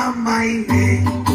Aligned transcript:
Ay, 0.00 0.06
mamá, 0.06 0.38
ay, 0.38 1.29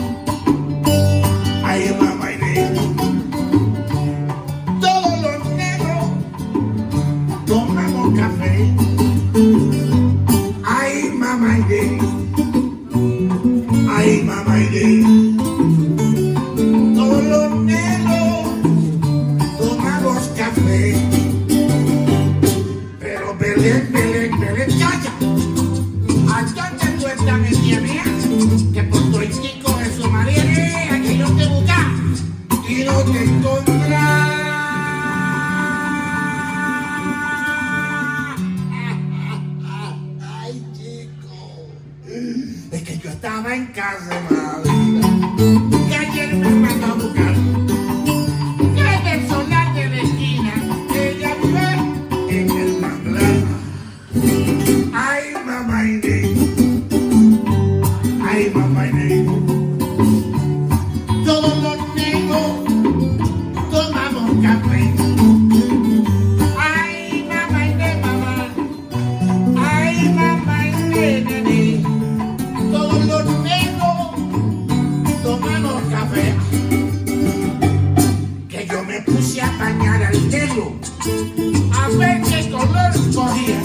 A 81.74 81.90
ver 81.98 82.22
qué 82.24 82.50
color 82.50 82.92
cogía. 83.14 83.62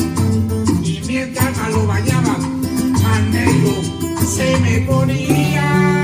Y 0.83 1.03
mientras 1.06 1.56
más 1.56 1.70
lo 1.73 1.86
bañaba, 1.86 2.36
más 3.03 3.23
negro 3.31 3.73
se 4.27 4.59
me 4.61 4.81
ponía. 4.86 6.01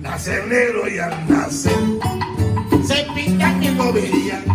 Nacer 0.00 0.46
negro 0.46 0.88
y 0.88 0.98
al 0.98 1.28
nacer 1.28 1.72
se 2.86 3.06
pintan 3.14 3.62
en 3.62 3.78
bobería. 3.78 4.53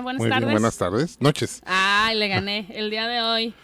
Está? 0.00 0.02
Buenas 0.02 0.20
Muy 0.20 0.28
tardes. 0.30 0.46
bien, 0.46 0.52
buenas 0.52 0.78
tardes. 0.78 1.20
Noches. 1.20 1.62
Ay, 1.66 2.16
le 2.18 2.28
gané 2.28 2.66
el 2.74 2.90
día 2.90 3.06
de 3.06 3.20
hoy. 3.20 3.54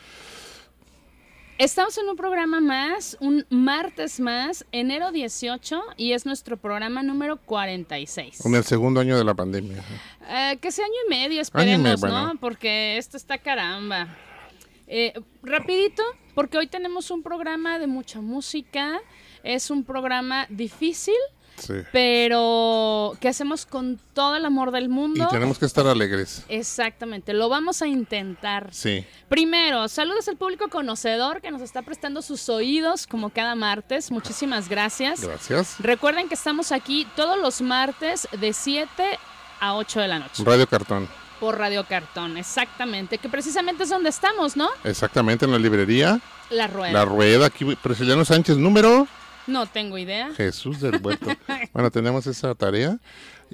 Estamos 1.59 1.97
en 1.97 2.07
un 2.07 2.17
programa 2.17 2.61
más, 2.61 3.17
un 3.19 3.47
martes 3.49 4.21
más, 4.21 4.67
enero 4.73 5.11
18, 5.11 5.83
y 5.97 6.13
es 6.13 6.27
nuestro 6.27 6.59
programa 6.59 7.03
número 7.03 7.39
46. 7.39 8.45
En 8.45 8.55
el 8.55 8.65
segundo 8.65 9.01
año 9.01 9.17
de 9.17 9.25
la 9.25 9.33
pandemia. 9.33 9.83
Eh, 10.29 10.59
que 10.61 10.71
sea 10.71 10.85
año 10.85 10.95
y 11.07 11.09
medio, 11.09 11.27
Año 11.27 11.35
y 11.37 11.39
esperemos, 11.39 12.03
medio, 12.03 12.15
¿no? 12.15 12.35
Porque 12.39 12.99
esto 12.99 13.17
está 13.17 13.39
caramba. 13.39 14.07
Eh, 14.87 15.15
rapidito, 15.43 16.03
porque 16.35 16.59
hoy 16.59 16.67
tenemos 16.67 17.11
un 17.11 17.23
programa 17.23 17.79
de 17.79 17.87
mucha 17.87 18.21
música. 18.21 19.01
Es 19.43 19.71
un 19.71 19.83
programa 19.83 20.47
difícil, 20.51 21.15
Sí. 21.59 21.75
pero 21.93 23.17
que 23.21 23.29
hacemos 23.29 23.67
con 23.67 23.99
todo 24.15 24.37
el 24.37 24.45
amor 24.45 24.71
del 24.71 24.85
Y 24.85 24.89
mundo. 24.89 25.29
tenemos 25.31 25.59
que 25.59 25.67
estar 25.67 25.87
alegres. 25.87 26.45
Exactamente, 26.49 27.33
lo 27.33 27.49
vamos 27.49 27.83
a 27.83 27.87
intentar. 27.87 28.69
Sí. 28.73 29.05
Primero, 29.29 29.89
saludos 29.89 30.29
al 30.29 30.37
público 30.37 30.69
conocedor 30.69 31.41
que 31.41 31.51
nos 31.51 31.63
está 31.63 31.83
prestando 31.83 32.23
sus 32.23 32.49
oídos 32.49 33.07
como 33.07 33.31
cada 33.31 33.55
martes. 33.55 34.11
Muchísimas 34.11 34.69
gracias. 34.69 35.21
Gracias. 35.23 35.77
Recuerden 35.79 36.29
que 36.29 36.35
estamos 36.35 36.73
aquí 36.73 37.07
todos 37.17 37.39
los 37.39 37.61
martes 37.61 38.29
de 38.39 38.53
7 38.53 39.19
a 39.61 39.75
8 39.77 40.01
de 40.01 40.09
la 40.09 40.19
noche 40.19 40.43
Radio 40.45 40.67
Cartón. 40.67 41.09
por 41.41 41.59
Radio 41.59 41.85
Cartón, 41.89 42.37
exactamente, 42.37 43.19
que 43.19 43.29
precisamente 43.29 43.83
es 43.85 43.91
donde 43.91 44.09
estamos, 44.11 44.57
¿no? 44.57 44.69
Exactamente, 44.85 45.45
en 45.45 45.53
la 45.53 45.59
librería. 45.59 46.21
La 46.51 46.67
rueda. 46.67 46.93
La 46.93 47.05
Rueda, 47.05 47.47
aquí, 47.47 47.65
Presiliano 47.77 48.25
Sánchez, 48.25 48.57
número 48.57 49.09
No 49.47 49.67
tengo 49.67 49.97
idea. 49.99 50.33
Jesús 50.35 50.81
del 50.81 51.01
Huerto. 51.03 51.27
bueno, 51.73 51.91
tenemos 51.91 52.27
esa 52.27 52.55
tarea. 52.55 52.99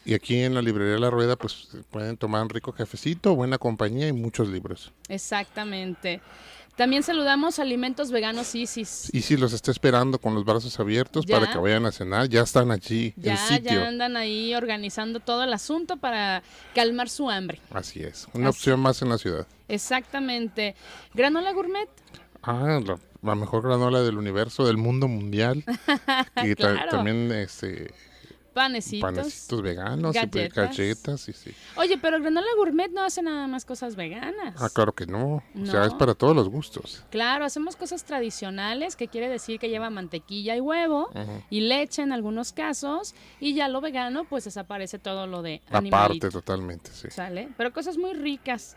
Y 0.06 0.15
aquí 0.15 0.39
en 0.39 0.55
la 0.55 0.62
librería 0.62 0.99
La 0.99 1.11
Rueda, 1.11 1.37
pues 1.37 1.69
pueden 1.91 2.17
tomar 2.17 2.43
un 2.43 2.49
rico 2.49 2.73
cafecito, 2.73 3.35
buena 3.35 3.59
compañía 3.59 4.09
y 4.09 4.12
muchos 4.12 4.49
libros. 4.49 4.91
Exactamente. 5.09 6.21
También 6.77 7.03
saludamos 7.03 7.59
Alimentos 7.59 8.11
Veganos 8.11 8.55
Isis. 8.55 9.11
Y 9.12 9.21
si 9.21 9.37
los 9.37 9.53
está 9.53 9.71
esperando 9.71 10.19
con 10.19 10.35
los 10.35 10.47
brazos 10.47 10.81
abiertos 10.81 11.27
Ya. 11.27 11.39
para 11.39 11.53
que 11.53 11.59
vayan 11.59 11.85
a 11.85 11.93
cenar, 11.93 12.31
ya 12.31 12.41
están 12.41 12.71
allí, 12.71 13.12
Ya, 13.19 13.33
el 13.33 13.39
sitio. 13.39 13.73
ya 13.83 13.89
andan 13.89 14.17
ahí 14.17 14.55
organizando 14.55 15.21
todo 15.21 15.44
el 15.44 15.53
asunto 15.53 15.99
para 15.99 16.43
calmar 16.75 17.11
su 17.11 17.29
hambre. 17.29 17.61
Así 17.75 18.03
es, 18.03 18.27
una 18.33 18.49
Así. 18.49 18.56
opción 18.56 18.81
más 18.81 19.03
en 19.03 19.11
la 19.11 19.19
ciudad. 19.19 19.47
Exactamente. 19.69 20.75
Granola 21.12 21.53
Gourmet. 21.53 21.89
Ah, 22.43 22.81
la, 22.83 22.99
la 23.23 23.35
mejor 23.35 23.63
granola 23.63 24.03
del 24.03 24.19
universo, 24.19 24.65
del 24.67 24.77
mundo 24.77 25.09
mundial. 25.09 25.65
y 26.45 26.55
Claro. 26.55 26.91
también 26.91 27.31
este, 27.33 27.93
Panecitos. 28.53 29.11
panecitos 29.11 29.63
veganos, 29.63 30.15
y 30.15 30.27
pe- 30.27 30.49
galletas. 30.49 30.77
galletas, 30.77 31.21
sí, 31.23 31.33
sí. 31.33 31.53
Oye, 31.77 31.97
pero 31.97 32.21
Granola 32.21 32.47
Gourmet 32.57 32.91
no 32.91 33.03
hace 33.03 33.23
nada 33.23 33.47
más 33.47 33.65
cosas 33.65 33.97
veganas. 33.97 34.55
Ah, 34.61 34.69
claro 34.75 34.93
que 34.93 35.07
no. 35.07 35.37
O 35.37 35.67
sea, 35.67 35.81
No. 35.81 35.87
es 35.87 35.95
para 35.95 36.15
todos 36.15 36.37
los 36.37 36.51
gustos. 36.51 37.03
Claro, 37.11 37.47
hacemos 37.47 37.77
cosas 37.77 38.05
tradicionales, 38.05 38.95
que 38.97 39.09
quiere 39.09 39.31
decir 39.31 39.59
que 39.59 39.71
lleva 39.71 39.89
mantequilla 39.89 40.55
y 40.57 40.61
huevo 40.61 41.09
Ujú. 41.15 41.43
y 41.49 41.61
leche 41.63 42.03
en 42.03 42.13
algunos 42.13 42.53
casos, 42.53 43.15
y 43.41 43.55
ya 43.55 43.69
lo 43.69 43.81
vegano, 43.81 44.25
pues 44.25 44.45
desaparece 44.45 44.99
todo 44.99 45.27
lo 45.27 45.41
de 45.41 45.63
Aparte, 45.69 45.79
animalito. 45.79 46.31
totalmente, 46.31 46.91
sí. 46.93 47.09
¿Sale? 47.11 47.49
Pero 47.57 47.73
cosas 47.73 47.97
muy 47.97 48.13
ricas. 48.13 48.77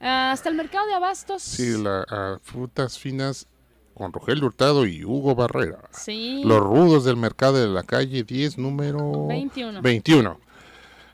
Ah, 0.00 0.32
hasta 0.32 0.50
el 0.50 0.54
mercado 0.56 0.86
de 0.86 0.94
abastos. 0.94 1.40
Sí, 1.42 1.82
la, 1.82 2.04
ah, 2.10 2.38
frutas 2.42 2.98
finas 2.98 3.46
con 3.94 4.12
Rogelio 4.12 4.46
Hurtado 4.46 4.86
y 4.86 5.04
Hugo 5.04 5.34
Barrera. 5.34 5.78
Sí. 5.92 6.42
Los 6.44 6.60
rudos 6.60 7.04
del 7.04 7.16
mercado 7.16 7.58
de 7.60 7.68
la 7.68 7.82
calle 7.84 8.24
10, 8.24 8.58
número 8.58 9.26
21. 9.28 9.80
21. 9.82 10.40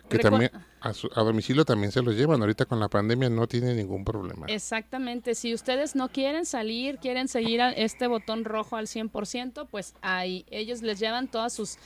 Que 0.09 0.19
también 0.19 0.50
a, 0.81 0.93
su- 0.93 1.11
a 1.15 1.21
domicilio 1.23 1.65
también 1.65 1.93
se 1.93 2.03
los 2.03 2.17
llevan. 2.17 2.41
Ahorita 2.41 2.65
con 2.65 2.81
la 2.81 2.88
pandemia 2.88 3.31
no 3.31 3.47
tiene 3.47 3.75
ningún 3.75 4.05
problema. 4.05 4.47
Exactamente, 4.49 5.35
si 5.37 5.55
ustedes 5.55 5.94
no 5.94 6.09
quieren 6.09 6.44
salir, 6.47 6.99
quieren 6.99 7.29
seguir 7.29 7.61
a 7.62 7.71
este 7.71 8.06
botón 8.09 8.44
rojo 8.44 8.77
al 8.77 8.87
100%, 8.88 9.69
pues 9.71 9.94
ahí 10.03 10.44
ellos 10.50 10.83
les 10.83 10.99
llevan 10.99 11.29
todas 11.29 11.53
sus 11.53 11.76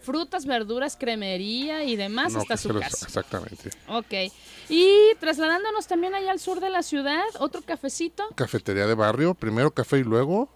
frutas, 0.00 0.46
verduras, 0.46 0.96
cremería 0.98 1.84
y 1.84 1.96
demás 1.96 2.32
No, 2.32 2.40
hasta 2.40 2.54
que 2.54 2.58
se 2.58 2.68
su 2.68 2.74
los- 2.74 2.82
casa. 2.82 3.06
Exactamente. 3.06 3.70
Ok, 3.88 4.32
y 4.68 5.14
trasladándonos 5.20 5.86
también 5.86 6.14
allá 6.14 6.32
al 6.32 6.40
sur 6.40 6.60
de 6.60 6.70
la 6.70 6.82
ciudad, 6.82 7.22
otro 7.38 7.62
cafecito 7.62 8.24
Cafetería 8.34 8.86
de 8.86 8.94
barrio, 8.94 9.34
primero 9.34 9.70
café 9.72 9.98
y 9.98 10.04
luego 10.04 10.48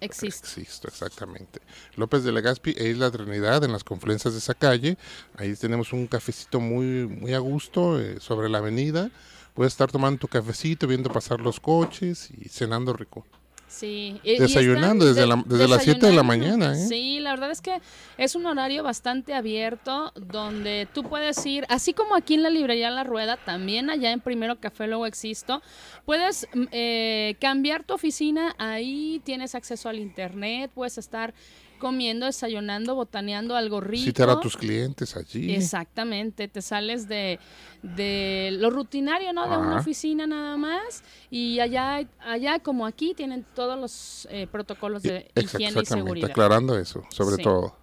existe. 0.00 0.46
Existo, 0.60 0.88
exactamente. 0.88 1.60
López 1.96 2.22
de 2.24 2.32
Legazpi 2.32 2.74
e 2.76 2.88
Isla 2.88 3.10
Trinidad 3.10 3.64
en 3.64 3.72
las 3.72 3.84
confluencias 3.84 4.34
de 4.34 4.38
esa 4.38 4.54
calle. 4.54 4.96
Ahí 5.36 5.54
tenemos 5.56 5.92
un 5.92 6.06
cafecito 6.06 6.60
muy, 6.60 7.06
muy 7.06 7.34
a 7.34 7.38
gusto 7.40 7.98
eh, 8.00 8.18
sobre 8.20 8.48
la 8.48 8.58
avenida. 8.58 9.10
Puedes 9.54 9.72
estar 9.72 9.90
tomando 9.90 10.20
tu 10.20 10.28
cafecito, 10.28 10.86
viendo 10.86 11.10
pasar 11.10 11.40
los 11.40 11.58
coches 11.58 12.30
y 12.30 12.48
cenando 12.48 12.92
rico. 12.92 13.26
Sí. 13.68 14.18
y- 14.24 14.32
y 14.32 14.38
Desayunando 14.38 15.04
están 15.04 15.14
desde 15.14 15.26
la- 15.26 15.42
desde 15.46 15.68
las 15.68 15.82
siete 15.84 16.06
de 16.06 16.12
la 16.14 16.22
mañana, 16.22 16.72
¿eh? 16.72 16.86
Sí, 16.88 17.20
la 17.20 17.30
verdad 17.30 17.50
es 17.50 17.60
que 17.60 17.80
es 18.16 18.34
un 18.34 18.46
horario 18.46 18.82
bastante 18.82 19.34
abierto 19.34 20.12
donde 20.16 20.88
tú 20.94 21.02
puedes 21.04 21.44
ir, 21.44 21.66
así 21.68 21.92
como 21.92 22.14
aquí 22.16 22.34
en 22.34 22.42
la 22.42 22.50
librería 22.50 22.90
La 22.90 23.04
Rueda, 23.04 23.36
también 23.36 23.90
allá 23.90 24.10
en 24.12 24.20
Primero 24.20 24.56
Café 24.58 24.86
luego 24.86 25.04
existo, 25.06 25.62
puedes 26.06 26.48
mm, 26.54 26.64
eh, 26.72 27.36
cambiar 27.40 27.84
tu 27.84 27.92
oficina, 27.94 28.54
ahí 28.58 29.20
tienes 29.24 29.54
acceso 29.54 29.88
al 29.90 29.98
internet, 29.98 30.70
puedes 30.74 30.96
estar 30.96 31.34
comiendo, 31.78 32.26
desayunando, 32.26 32.94
botaneando 32.94 33.56
algo 33.56 33.80
rico. 33.80 34.04
Citar 34.04 34.28
a 34.30 34.40
tus 34.40 34.56
clientes 34.56 35.16
allí. 35.16 35.54
Exactamente, 35.54 36.48
te 36.48 36.60
sales 36.60 37.08
de, 37.08 37.38
de 37.82 38.50
lo 38.58 38.70
rutinario, 38.70 39.32
¿no? 39.32 39.48
De 39.48 39.56
una 39.56 39.80
oficina 39.80 40.26
nada 40.26 40.56
más 40.56 41.02
y 41.30 41.60
allá, 41.60 42.06
allá 42.20 42.58
como 42.58 42.84
aquí 42.86 43.14
tienen 43.14 43.46
todos 43.54 43.78
los 43.78 44.28
eh, 44.30 44.46
protocolos 44.50 45.02
de 45.02 45.30
higiene 45.34 45.80
y 45.80 45.86
seguridad. 45.86 46.30
aclarando 46.30 46.78
eso, 46.78 47.04
sobre 47.10 47.36
Sí. 47.36 47.42
todo. 47.42 47.76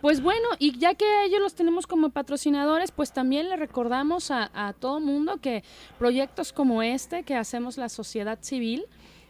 Pues 0.00 0.20
bueno, 0.22 0.46
y 0.60 0.78
ya 0.78 0.94
que 0.94 1.24
ellos 1.24 1.40
los 1.40 1.54
tenemos 1.54 1.88
como 1.88 2.10
patrocinadores, 2.10 2.92
pues 2.92 3.12
también 3.12 3.48
le 3.48 3.56
recordamos 3.56 4.30
a, 4.30 4.48
a 4.54 4.72
todo 4.72 5.00
mundo 5.00 5.38
que 5.42 5.64
proyectos 5.98 6.52
como 6.52 6.82
este 6.84 7.24
que 7.24 7.34
hacemos 7.34 7.76
la 7.78 7.88
sociedad 7.88 8.38
civil, 8.40 8.84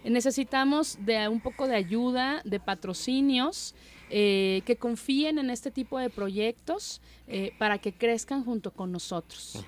necesitamos 0.04 0.98
de 1.04 1.28
un 1.28 1.40
poco 1.40 1.66
de 1.66 1.76
ayuda, 1.76 2.40
de 2.44 2.60
patrocinios, 2.60 3.74
eh, 4.10 4.62
que 4.64 4.76
confíen 4.76 5.38
en 5.38 5.50
este 5.50 5.70
tipo 5.70 5.98
de 5.98 6.08
proyectos 6.10 7.00
eh, 7.26 7.52
para 7.58 7.78
que 7.78 7.92
crezcan 7.92 8.44
junto 8.44 8.70
con 8.70 8.90
nosotros. 8.92 9.64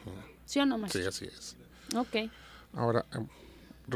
¿Sí 0.47 0.59
o 0.61 0.67
no, 0.67 0.77
Sí, 0.77 0.81
maestro? 0.81 1.09
así 1.09 1.25
es. 1.27 1.57
Ok. 1.95 2.31
Ahora, 2.73 3.05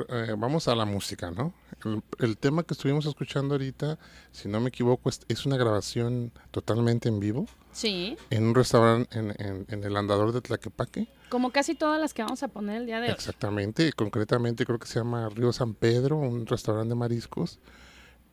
eh, 0.08 0.34
vamos 0.36 0.68
a 0.68 0.74
la 0.74 0.84
música, 0.84 1.30
¿no? 1.30 1.52
El, 1.84 2.02
el 2.18 2.36
tema 2.38 2.62
que 2.62 2.74
estuvimos 2.74 3.06
escuchando 3.06 3.54
ahorita, 3.54 3.98
si 4.32 4.48
no 4.48 4.60
me 4.60 4.68
equivoco, 4.68 5.08
es, 5.08 5.20
es 5.28 5.46
una 5.46 5.56
grabación 5.56 6.32
totalmente 6.50 7.08
en 7.08 7.20
vivo 7.20 7.46
Sí, 7.72 8.16
en 8.30 8.44
un 8.46 8.54
restaurante 8.54 9.18
en, 9.18 9.34
en- 9.38 9.66
en 9.68 9.84
el 9.84 9.96
andador 9.96 10.32
de 10.32 10.40
Tlaquepaque. 10.40 11.08
como 11.28 11.50
casi 11.50 11.74
todas 11.74 12.00
las 12.00 12.14
que 12.14 12.22
vamos 12.22 12.42
a 12.42 12.48
poner 12.48 12.76
el 12.82 12.86
día 12.86 13.00
de 13.00 13.08
hoy. 13.08 13.12
Exactamente, 13.14 13.92
concretamente 13.92 14.64
creo 14.64 14.78
que 14.78 14.86
se 14.86 15.00
llama 15.00 15.28
Río 15.28 15.52
San 15.52 15.74
Pedro, 15.74 16.16
un 16.18 16.46
restaurante 16.46 16.90
de 16.90 16.94
mariscos. 16.94 17.58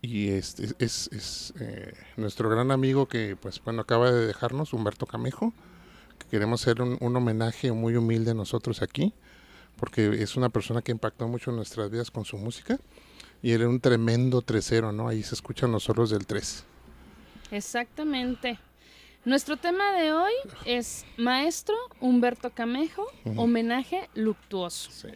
Y 0.04 0.30
este 0.30 0.70
es, 0.80 1.10
es, 1.12 1.54
eh, 1.60 1.94
nuestro 2.18 2.50
gran 2.50 2.72
amigo 2.72 3.08
que, 3.08 3.36
pues 3.40 3.64
bueno, 3.64 3.82
acaba 3.82 4.12
de 4.12 4.26
dejarnos, 4.28 4.74
Humberto 4.74 5.06
Camejo, 5.06 5.54
que 6.18 6.26
queremos 6.28 6.62
hacer 6.62 6.82
un, 6.82 6.98
un 7.02 7.16
homenaje 7.16 7.72
muy 7.72 7.96
humilde 7.96 8.32
a 8.32 8.34
nosotros 8.34 8.82
aquí, 8.82 9.14
porque 9.82 10.22
es 10.22 10.38
una 10.38 10.50
persona 10.50 10.84
que 10.84 10.92
impactó 10.92 11.28
mucho 11.28 11.50
en 11.50 11.56
nuestras 11.56 11.90
vidas 11.90 12.12
con 12.12 12.24
su 12.24 12.38
música. 12.38 12.80
Y 13.42 13.52
él 13.52 13.62
era 13.62 13.70
un 13.70 13.80
tremendo 13.80 14.44
tresero, 14.44 14.92
¿no? 14.92 15.08
Ahí 15.08 15.24
se 15.24 15.34
escuchan 15.34 15.72
los 15.72 15.82
solos 15.82 16.12
del 16.12 16.28
tres. 16.28 16.64
Exactamente. 17.50 18.60
Nuestro 19.26 19.58
tema 19.58 19.92
de 19.94 20.14
hoy 20.14 20.34
es 20.66 21.04
Maestro 21.18 21.76
Humberto 22.00 22.52
Camejo, 22.52 23.08
homenaje 23.36 24.08
luctuoso. 24.14 24.92
Sí. 24.92 25.08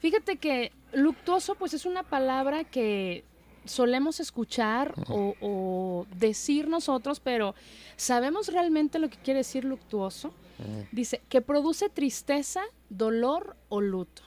Fíjate 0.00 0.36
que 0.36 0.72
luctuoso 0.92 1.54
pues 1.54 1.72
es 1.72 1.86
una 1.86 2.02
palabra 2.02 2.64
que 2.64 3.24
solemos 3.64 4.20
escuchar 4.20 4.92
o, 5.08 5.34
o 5.40 6.06
decir 6.14 6.68
nosotros, 6.68 7.20
pero 7.20 7.54
¿sabemos 7.96 8.48
realmente 8.48 8.98
lo 8.98 9.08
que 9.08 9.16
quiere 9.16 9.38
decir 9.38 9.64
luctuoso? 9.64 10.34
Dice 10.92 11.22
que 11.28 11.40
produce 11.40 11.88
tristeza, 11.88 12.62
dolor 12.88 13.56
o 13.68 13.80
luto. 13.80 14.22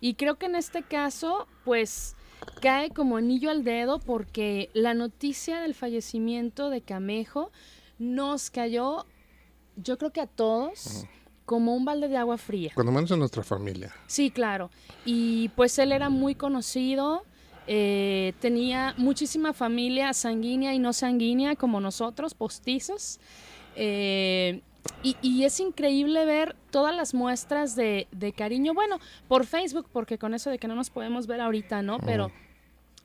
Y 0.00 0.14
creo 0.14 0.36
que 0.36 0.46
en 0.46 0.56
este 0.56 0.82
caso, 0.82 1.46
pues 1.64 2.16
cae 2.60 2.90
como 2.90 3.16
anillo 3.16 3.50
al 3.50 3.64
dedo 3.64 3.98
porque 3.98 4.70
la 4.74 4.94
noticia 4.94 5.60
del 5.60 5.74
fallecimiento 5.74 6.70
de 6.70 6.80
Camejo 6.82 7.50
nos 7.98 8.50
cayó, 8.50 9.06
yo 9.76 9.98
creo 9.98 10.12
que 10.12 10.20
a 10.20 10.26
todos, 10.26 11.06
como 11.44 11.74
un 11.74 11.84
balde 11.84 12.08
de 12.08 12.16
agua 12.16 12.38
fría. 12.38 12.72
Cuando 12.74 12.92
menos 12.92 13.10
en 13.10 13.18
nuestra 13.18 13.42
familia. 13.42 13.92
Sí, 14.06 14.30
claro. 14.30 14.70
Y 15.04 15.50
pues 15.50 15.78
él 15.78 15.92
era 15.92 16.08
muy 16.10 16.34
conocido 16.34 17.24
eh, 17.66 18.32
tenía 18.40 18.94
muchísima 18.96 19.52
familia 19.52 20.12
sanguínea 20.14 20.74
y 20.74 20.78
no 20.78 20.92
sanguínea 20.92 21.54
como 21.56 21.80
nosotros, 21.80 22.34
postizos. 22.34 23.20
Eh, 23.76 24.62
y, 25.02 25.44
es 25.44 25.60
increíble 25.60 26.24
ver 26.24 26.56
todas 26.70 26.94
las 26.94 27.14
muestras 27.14 27.76
de, 27.76 28.06
cariño, 28.36 28.74
bueno, 28.74 28.98
por 29.28 29.46
Facebook, 29.46 29.86
porque 29.92 30.18
con 30.18 30.34
eso 30.34 30.50
de 30.50 30.58
que 30.58 30.68
no 30.68 30.74
nos 30.74 30.90
podemos 30.90 31.26
ver 31.26 31.40
ahorita, 31.40 31.82
¿no? 31.82 31.98
Pero 31.98 32.30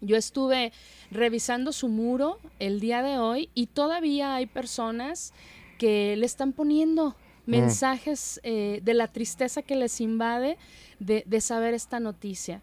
yo 0.01 0.15
estuve 0.15 0.71
revisando 1.11 1.71
su 1.71 1.87
muro 1.87 2.39
el 2.59 2.79
día 2.79 3.01
de 3.01 3.17
hoy 3.17 3.49
y 3.55 3.67
todavía 3.67 4.35
hay 4.35 4.45
personas 4.45 5.33
que 5.77 6.15
le 6.15 6.25
están 6.25 6.53
poniendo 6.53 7.15
mensajes 7.47 8.39
eh, 8.43 8.81
de 8.83 8.93
la 8.93 9.07
tristeza 9.07 9.61
que 9.61 9.75
les 9.75 10.01
invade 10.01 10.57
de, 10.99 11.41
saber 11.41 11.73
esta 11.73 11.99
noticia. 11.99 12.61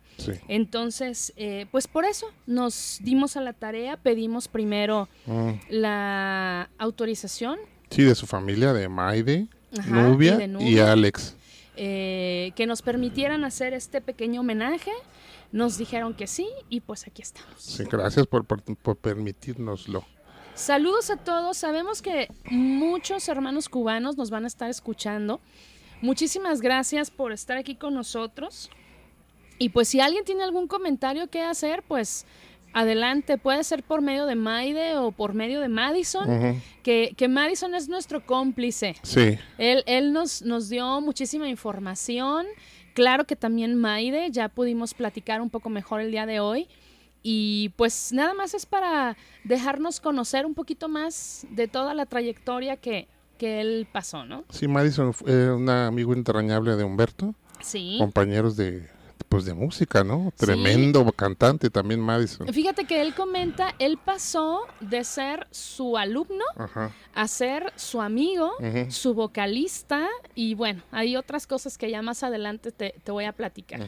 Entonces, 0.48 1.32
eh, 1.36 1.66
pues 1.70 1.88
por 1.88 2.04
eso 2.04 2.26
nos 2.46 2.98
dimos 3.02 3.36
a 3.36 3.40
la 3.40 3.52
tarea, 3.52 3.96
pedimos 3.96 4.48
primero 4.48 5.08
mm. 5.26 5.50
la 5.70 6.70
autorización. 6.78 7.58
Sí, 7.94 8.02
de 8.02 8.16
su 8.16 8.26
familia, 8.26 8.72
de 8.72 8.88
Maide, 8.88 9.46
Nubia, 9.86 10.44
y, 10.58 10.80
Alex. 10.80 11.36
Eh, 11.76 12.50
que 12.56 12.66
nos 12.66 12.82
permitieran 12.82 13.44
hacer 13.44 13.72
este 13.72 14.00
pequeño 14.00 14.40
homenaje. 14.40 14.90
Nos 15.52 15.78
dijeron 15.78 16.12
que 16.14 16.26
sí 16.26 16.48
y 16.68 16.80
pues 16.80 17.06
aquí 17.06 17.22
estamos. 17.22 17.54
Sí, 17.56 17.84
gracias 17.84 18.26
por, 18.26 18.44
por, 18.46 18.62
por 18.62 18.96
permitirnoslo. 18.96 20.04
Saludos 20.56 21.08
a 21.10 21.18
todos. 21.18 21.56
Sabemos 21.56 22.02
que 22.02 22.26
muchos 22.50 23.28
hermanos 23.28 23.68
cubanos 23.68 24.16
nos 24.16 24.30
van 24.30 24.42
a 24.42 24.48
estar 24.48 24.68
escuchando. 24.68 25.40
Muchísimas 26.02 26.60
gracias 26.60 27.12
por 27.12 27.30
estar 27.30 27.56
aquí 27.58 27.76
con 27.76 27.94
nosotros. 27.94 28.70
Y 29.60 29.68
pues 29.68 29.86
si 29.86 30.00
alguien 30.00 30.24
tiene 30.24 30.42
algún 30.42 30.66
comentario 30.66 31.28
que 31.28 31.42
hacer, 31.42 31.84
pues 31.86 32.26
adelante, 32.74 33.38
puede 33.38 33.64
ser 33.64 33.82
por 33.82 34.02
medio 34.02 34.26
de 34.26 34.34
Maide 34.34 34.96
o 34.96 35.12
por 35.12 35.32
medio 35.32 35.60
de 35.60 35.68
Madison, 35.68 36.60
que, 36.82 37.14
que, 37.16 37.28
Madison 37.28 37.74
es 37.74 37.88
nuestro 37.88 38.26
cómplice. 38.26 38.96
Sí. 39.02 39.38
Él, 39.58 39.84
él 39.86 40.12
nos, 40.12 40.42
nos 40.42 40.68
dio 40.68 41.00
muchísima 41.00 41.48
información. 41.48 42.46
Claro 42.92 43.24
que 43.24 43.36
también 43.36 43.76
Maide, 43.76 44.30
ya 44.30 44.48
pudimos 44.48 44.92
platicar 44.92 45.40
un 45.40 45.50
poco 45.50 45.70
mejor 45.70 46.00
el 46.00 46.10
día 46.10 46.26
de 46.26 46.40
hoy. 46.40 46.68
Y 47.22 47.70
pues 47.76 48.12
nada 48.12 48.34
más 48.34 48.52
es 48.52 48.66
para 48.66 49.16
dejarnos 49.44 50.00
conocer 50.00 50.44
un 50.44 50.54
poquito 50.54 50.88
más 50.88 51.46
de 51.50 51.68
toda 51.68 51.94
la 51.94 52.04
trayectoria 52.04 52.76
que, 52.76 53.08
que 53.38 53.62
él 53.62 53.88
pasó, 53.90 54.26
¿no? 54.26 54.44
Sí, 54.50 54.68
Madison 54.68 55.14
fue 55.14 55.52
un 55.52 55.70
amigo 55.70 56.12
entrañable 56.12 56.76
de 56.76 56.84
Humberto. 56.84 57.34
Sí. 57.62 57.96
Compañeros 57.98 58.56
de 58.56 58.86
pues 59.28 59.44
de 59.44 59.54
música, 59.54 60.04
¿no? 60.04 60.32
Tremendo 60.36 61.10
cantante 61.12 61.70
también 61.70 62.00
Madison. 62.00 62.46
Fíjate 62.52 62.84
que 62.84 63.00
él 63.00 63.14
comenta, 63.14 63.74
él 63.78 63.98
pasó 64.02 64.62
de 64.80 65.04
ser 65.04 65.46
su 65.50 65.96
alumno 65.96 66.44
a 67.14 67.28
ser 67.28 67.72
su 67.76 68.00
amigo, 68.00 68.52
su 68.88 69.14
vocalista 69.14 70.08
y 70.34 70.54
bueno, 70.54 70.82
hay 70.90 71.16
otras 71.16 71.46
cosas 71.46 71.78
que 71.78 71.90
ya 71.90 72.02
más 72.02 72.22
adelante 72.22 72.72
te, 72.72 72.94
te 73.02 73.12
voy 73.12 73.24
a 73.24 73.32
platicar. 73.32 73.80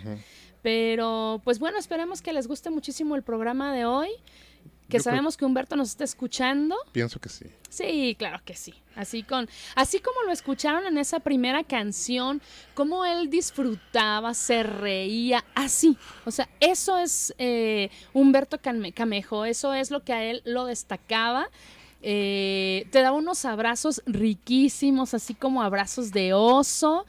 Pero 0.63 1.41
pues 1.45 1.59
bueno, 1.59 1.79
esperemos 1.79 2.23
que 2.23 2.33
les 2.33 2.49
guste 2.49 2.71
muchísimo 2.71 3.15
el 3.15 3.23
programa 3.23 3.73
de 3.73 3.85
hoy. 3.85 4.11
Que 4.89 5.01
sabemos 5.01 5.37
que 5.37 5.45
Humberto 5.45 5.75
nos 5.77 5.91
está 5.91 6.05
escuchando. 6.05 6.77
Pienso 6.93 7.19
que 7.21 7.29
sí. 7.29 7.47
Sí, 7.69 8.15
claro 8.19 8.41
que 8.45 8.55
sí. 8.55 8.73
Así 8.95 9.23
con, 9.23 9.49
así 9.75 10.01
como 10.01 10.23
lo 10.23 10.33
escucharon 10.33 10.87
en 10.87 10.97
esa 10.97 11.21
primera 11.21 11.65
canción, 11.65 12.41
cómo 12.75 13.05
él 13.05 13.29
disfrutaba, 13.29 14.33
se 14.33 14.63
reía, 14.63 15.45
así. 15.55 15.99
O 16.25 16.31
sea, 16.31 16.49
eso 16.61 16.97
es 16.97 17.35
eh, 17.39 17.91
Humberto 18.15 18.59
Camejo, 18.61 19.45
eso 19.45 19.75
es 19.75 19.91
lo 19.91 20.03
que 20.03 20.13
a 20.13 20.25
él 20.25 20.43
lo 20.45 20.65
destacaba. 20.65 21.51
Eh, 22.03 22.87
te 22.91 23.03
daba 23.03 23.17
unos 23.17 23.45
abrazos 23.45 24.03
riquísimos, 24.07 25.13
así 25.13 25.35
como 25.35 25.63
abrazos 25.63 26.13
de 26.13 26.33
oso. 26.33 27.05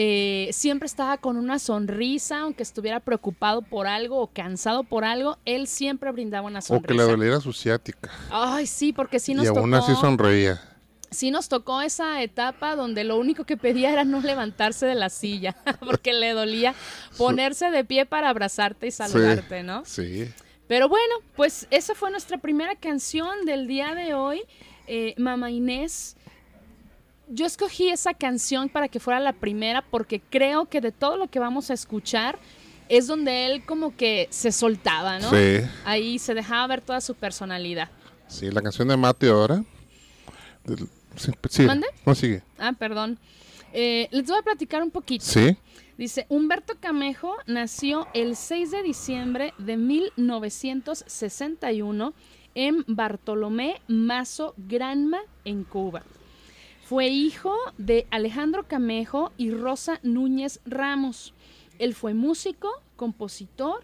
Eh, 0.00 0.50
siempre 0.52 0.86
estaba 0.86 1.16
con 1.16 1.36
una 1.36 1.58
sonrisa, 1.58 2.42
aunque 2.42 2.62
estuviera 2.62 3.00
preocupado 3.00 3.62
por 3.62 3.88
algo 3.88 4.20
o 4.20 4.28
cansado 4.28 4.84
por 4.84 5.04
algo, 5.04 5.38
él 5.44 5.66
siempre 5.66 6.12
brindaba 6.12 6.46
una 6.46 6.60
sonrisa. 6.60 6.84
O 6.84 6.86
que 6.86 6.94
le 6.94 7.02
doliera 7.02 7.40
su 7.40 7.52
ciática. 7.52 8.08
Ay, 8.30 8.68
sí, 8.68 8.92
porque 8.92 9.18
sí 9.18 9.34
nos 9.34 9.46
y 9.46 9.48
aún 9.48 9.74
así 9.74 9.92
sonreía. 9.96 10.62
Sí 11.10 11.32
nos 11.32 11.48
tocó 11.48 11.80
esa 11.80 12.22
etapa 12.22 12.76
donde 12.76 13.02
lo 13.02 13.18
único 13.18 13.42
que 13.42 13.56
pedía 13.56 13.92
era 13.92 14.04
no 14.04 14.20
levantarse 14.20 14.86
de 14.86 14.94
la 14.94 15.08
silla, 15.10 15.56
porque 15.84 16.12
le 16.12 16.32
dolía 16.32 16.76
ponerse 17.16 17.72
de 17.72 17.84
pie 17.84 18.06
para 18.06 18.28
abrazarte 18.28 18.86
y 18.86 18.92
saludarte, 18.92 19.64
¿no? 19.64 19.84
Sí. 19.84 20.32
Pero 20.68 20.88
bueno, 20.88 21.16
pues 21.34 21.66
esa 21.72 21.96
fue 21.96 22.12
nuestra 22.12 22.38
primera 22.38 22.76
canción 22.76 23.44
del 23.46 23.66
día 23.66 23.96
de 23.96 24.14
hoy. 24.14 24.42
Eh, 24.86 25.14
Mama 25.18 25.50
Inés 25.50 26.16
yo 27.30 27.46
escogí 27.46 27.88
esa 27.88 28.14
canción 28.14 28.68
para 28.68 28.88
que 28.88 29.00
fuera 29.00 29.20
la 29.20 29.32
primera 29.32 29.82
porque 29.82 30.20
creo 30.20 30.66
que 30.66 30.80
de 30.80 30.92
todo 30.92 31.16
lo 31.16 31.28
que 31.28 31.38
vamos 31.38 31.70
a 31.70 31.74
escuchar 31.74 32.38
es 32.88 33.06
donde 33.06 33.46
él 33.46 33.64
como 33.64 33.96
que 33.96 34.28
se 34.30 34.52
soltaba, 34.52 35.18
¿no? 35.18 35.30
Sí. 35.30 35.60
Ahí 35.84 36.18
se 36.18 36.34
dejaba 36.34 36.66
ver 36.66 36.80
toda 36.80 37.00
su 37.00 37.14
personalidad. 37.14 37.90
Sí, 38.28 38.50
la 38.50 38.62
canción 38.62 38.88
de 38.88 38.96
Mate 38.96 39.28
ahora. 39.28 39.62
Sí, 41.16 41.32
¿Mande? 41.64 41.86
No 42.04 42.14
sigue. 42.14 42.42
Ah, 42.58 42.72
perdón. 42.78 43.18
Eh, 43.72 44.08
les 44.10 44.26
voy 44.26 44.38
a 44.38 44.42
platicar 44.42 44.82
un 44.82 44.90
poquito. 44.90 45.24
Sí. 45.24 45.56
Dice, 45.96 46.26
Humberto 46.28 46.74
Camejo 46.78 47.34
nació 47.46 48.06
el 48.14 48.36
6 48.36 48.70
de 48.70 48.82
diciembre 48.82 49.54
de 49.58 49.76
1961 49.76 52.14
en 52.54 52.84
Bartolomé 52.86 53.82
Mazo 53.88 54.54
Granma, 54.56 55.18
en 55.44 55.64
Cuba. 55.64 56.04
Fue 56.88 57.08
hijo 57.08 57.54
de 57.76 58.06
Alejandro 58.10 58.66
Camejo 58.66 59.30
y 59.36 59.50
Rosa 59.50 60.00
Núñez 60.02 60.58
Ramos. 60.64 61.34
Él 61.78 61.94
fue 61.94 62.14
músico, 62.14 62.70
compositor 62.96 63.82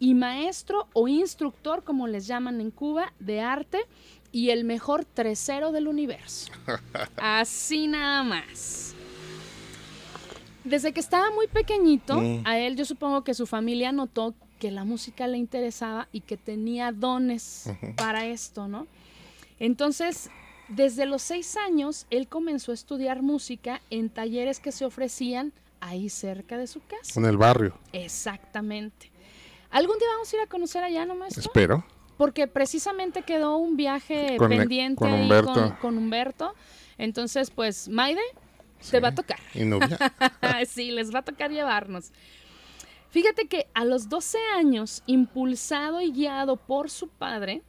y 0.00 0.14
maestro 0.14 0.88
o 0.92 1.06
instructor, 1.06 1.84
como 1.84 2.08
les 2.08 2.26
llaman 2.26 2.60
en 2.60 2.72
Cuba, 2.72 3.12
de 3.20 3.40
arte 3.40 3.86
y 4.32 4.50
el 4.50 4.64
mejor 4.64 5.04
tresero 5.04 5.70
del 5.70 5.86
universo. 5.86 6.50
Así 7.16 7.86
nada 7.86 8.24
más. 8.24 8.96
Desde 10.64 10.92
que 10.92 10.98
estaba 10.98 11.30
muy 11.30 11.46
pequeñito, 11.46 12.20
mm. 12.20 12.42
a 12.44 12.58
él 12.58 12.74
yo 12.74 12.84
supongo 12.84 13.22
que 13.22 13.34
su 13.34 13.46
familia 13.46 13.92
notó 13.92 14.34
que 14.58 14.72
la 14.72 14.82
música 14.82 15.28
le 15.28 15.38
interesaba 15.38 16.08
y 16.10 16.22
que 16.22 16.36
tenía 16.36 16.90
dones 16.90 17.70
para 17.96 18.26
esto, 18.26 18.66
¿no? 18.66 18.88
Entonces, 19.60 20.28
desde 20.74 21.06
los 21.06 21.22
seis 21.22 21.56
años, 21.56 22.06
él 22.10 22.28
comenzó 22.28 22.72
a 22.72 22.74
estudiar 22.74 23.22
música 23.22 23.80
en 23.90 24.08
talleres 24.08 24.60
que 24.60 24.72
se 24.72 24.84
ofrecían 24.84 25.52
ahí 25.80 26.08
cerca 26.08 26.56
de 26.56 26.66
su 26.66 26.80
casa. 26.86 27.18
En 27.18 27.26
el 27.26 27.36
barrio. 27.36 27.74
Exactamente. 27.92 29.10
¿Algún 29.70 29.98
día 29.98 30.08
vamos 30.12 30.32
a 30.32 30.36
ir 30.36 30.42
a 30.42 30.46
conocer 30.46 30.84
allá, 30.84 31.04
no 31.04 31.14
maestro? 31.14 31.42
Espero. 31.42 31.84
Porque 32.16 32.46
precisamente 32.46 33.22
quedó 33.22 33.56
un 33.56 33.76
viaje 33.76 34.36
pendiente 34.38 34.96
con 34.96 35.12
Humberto. 35.12 35.76
con, 35.80 35.98
Humberto. 35.98 36.54
Entonces, 36.98 37.50
pues, 37.50 37.88
Maide, 37.88 38.20
te 38.90 39.00
va 39.00 39.08
a 39.08 39.14
tocar. 39.14 39.38
Y 39.54 39.64
Nubia. 39.64 39.98
sí, 40.68 40.90
les 40.90 41.12
va 41.12 41.20
a 41.20 41.22
tocar 41.22 41.50
llevarnos. 41.50 42.12
Fíjate 43.10 43.46
que 43.46 43.66
a 43.74 43.84
los 43.84 44.08
12 44.08 44.38
años, 44.56 45.02
impulsado 45.06 46.00
y 46.00 46.12
guiado 46.12 46.56
por 46.56 46.88
su 46.88 47.08
padre, 47.08 47.62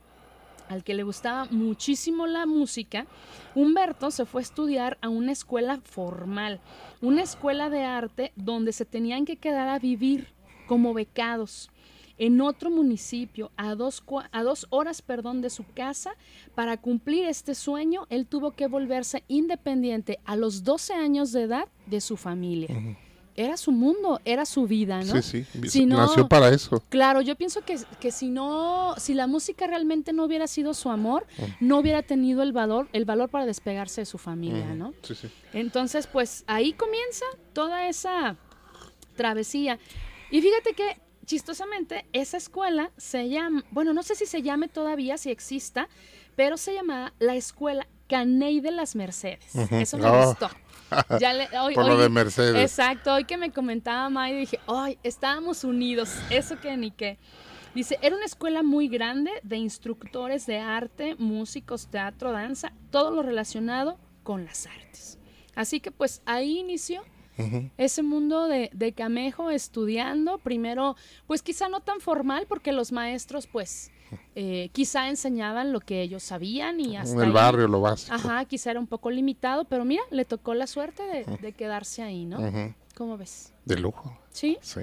al 0.74 0.84
que 0.84 0.94
le 0.94 1.03
gustaba 1.03 1.46
muchísimo 1.51 2.27
la 2.27 2.46
música, 2.46 3.08
Humberto 3.56 4.12
se 4.12 4.25
fue 4.25 4.42
a 4.42 4.44
estudiar 4.44 4.98
a 5.01 5.10
una 5.10 5.32
escuela 5.32 5.80
formal, 5.84 6.60
una 7.01 7.22
escuela 7.22 7.70
de 7.70 7.84
arte 7.84 8.34
donde 8.36 8.74
se 8.74 8.86
tenían 8.86 9.25
que 9.25 9.38
quedar 9.38 9.70
a 9.70 9.80
vivir 9.80 10.27
como 10.68 10.94
becados 10.94 11.70
en 12.18 12.42
otro 12.42 12.70
municipio, 12.70 13.51
a 13.58 13.75
dos, 13.75 14.03
a 14.32 14.44
dos 14.44 14.68
horas 14.70 15.01
perdón, 15.01 15.42
de 15.42 15.50
su 15.50 15.63
casa. 15.74 16.15
Para 16.56 16.77
cumplir 16.77 17.25
este 17.25 17.56
sueño, 17.56 18.06
él 18.10 18.27
tuvo 18.27 18.51
que 18.51 18.68
volverse 18.68 19.24
independiente 19.27 20.20
a 20.25 20.36
los 20.36 20.63
12 20.63 20.94
años 20.94 21.32
de 21.32 21.44
edad 21.44 21.68
de 21.86 22.01
su 22.01 22.18
familia 22.18 22.68
era 23.35 23.57
su 23.57 23.71
mundo, 23.71 24.21
era 24.25 24.45
su 24.45 24.67
vida, 24.67 25.03
¿no? 25.03 25.21
Sí, 25.21 25.45
sí, 25.67 25.85
nació 25.85 26.27
para 26.27 26.49
eso. 26.49 26.83
Claro, 26.89 27.21
yo 27.21 27.35
pienso 27.35 27.61
que, 27.61 27.77
que, 27.99 28.11
si 28.11 28.29
no, 28.29 28.95
si 28.97 29.13
la 29.13 29.27
música 29.27 29.67
realmente 29.67 30.13
no 30.13 30.25
hubiera 30.25 30.47
sido 30.47 30.73
su 30.73 30.89
amor, 30.89 31.25
no 31.59 31.79
hubiera 31.79 32.03
tenido 32.03 32.43
el 32.43 32.53
valor, 32.53 32.87
el 32.93 33.05
valor 33.05 33.29
para 33.29 33.45
despegarse 33.45 34.01
de 34.01 34.05
su 34.05 34.17
familia, 34.17 34.75
¿no? 34.75 34.93
Sí, 35.01 35.15
sí. 35.15 35.29
Entonces, 35.53 36.07
pues 36.07 36.43
ahí 36.47 36.73
comienza 36.73 37.25
toda 37.53 37.87
esa 37.87 38.35
travesía. 39.15 39.79
Y 40.31 40.41
fíjate 40.41 40.73
que, 40.73 40.99
chistosamente, 41.25 42.05
esa 42.13 42.37
escuela 42.37 42.91
se 42.97 43.29
llama, 43.29 43.63
bueno, 43.71 43.93
no 43.93 44.03
sé 44.03 44.15
si 44.15 44.25
se 44.25 44.41
llame 44.41 44.67
todavía, 44.67 45.17
si 45.17 45.31
exista, 45.31 45.89
pero 46.35 46.57
se 46.57 46.73
llamaba 46.73 47.13
la 47.19 47.35
Escuela 47.35 47.87
Caney 48.07 48.59
de 48.59 48.71
las 48.71 48.95
Mercedes. 48.95 49.55
Eso 49.71 49.97
me 49.97 50.07
oh. 50.07 50.27
gustó. 50.27 50.49
Ya 51.19 51.33
hoy, 51.62 51.75
Por 51.75 51.88
lo 51.88 51.97
de 51.97 52.09
Mercedes. 52.09 52.62
Exacto, 52.62 53.13
hoy 53.13 53.25
que 53.25 53.38
me 53.38 53.51
comentaba 53.51 54.09
May, 54.09 54.35
dije, 54.35 54.59
ay, 54.67 54.97
estábamos 55.03 55.63
unidos, 55.63 56.15
eso 56.29 56.59
que 56.59 56.75
ni 56.77 56.91
qué. 56.91 57.17
Dice, 57.75 57.97
era 58.01 58.15
una 58.15 58.25
escuela 58.25 58.62
muy 58.62 58.88
grande 58.88 59.31
de 59.41 59.57
instructores 59.57 60.45
de 60.45 60.59
arte, 60.59 61.15
músicos, 61.15 61.88
teatro, 61.88 62.31
danza, 62.31 62.71
todo 62.91 63.12
lo 63.12 63.23
relacionado 63.23 63.97
con 64.21 64.45
las 64.45 64.67
artes. 64.67 65.17
Así 65.55 65.79
que 65.79 65.91
pues 65.91 66.21
ahí 66.25 66.59
inició 66.59 67.03
ese 67.77 68.03
mundo 68.03 68.47
de, 68.47 68.69
de 68.73 68.93
Camejo 68.93 69.50
estudiando, 69.50 70.38
primero, 70.38 70.95
pues 71.25 71.41
quizá 71.41 71.67
no 71.67 71.79
tan 71.79 72.00
formal, 72.00 72.45
porque 72.47 72.71
los 72.71 72.91
maestros, 72.91 73.47
pues, 73.47 73.91
eh, 74.36 74.70
quizá 74.74 75.10
enseñaban 75.10 75.72
lo 75.72 75.79
que 75.79 76.01
ellos 76.01 76.24
sabían 76.24 76.79
y 76.79 76.96
hasta 76.98 77.13
En 77.13 77.20
el 77.20 77.25
ahí. 77.27 77.32
barrio, 77.32 77.67
lo 77.67 77.82
básico. 77.82 78.13
Ajá, 78.15 78.46
quizá 78.46 78.72
era 78.72 78.79
un 78.79 78.88
poco 78.88 79.10
limitado, 79.12 79.65
pero 79.65 79.86
mira, 79.86 80.03
le 80.12 80.25
tocó 80.25 80.53
la 80.53 80.67
suerte 80.67 81.03
de, 81.03 81.25
de 81.38 81.51
quedarse 81.53 82.01
ahí, 82.03 82.25
¿no? 82.25 82.39
Ujú. 82.39 82.74
¿Cómo 82.96 83.17
ves? 83.17 83.53
De 83.65 83.77
lujo. 83.79 84.17
Sí. 84.32 84.58
Sí. 84.62 84.82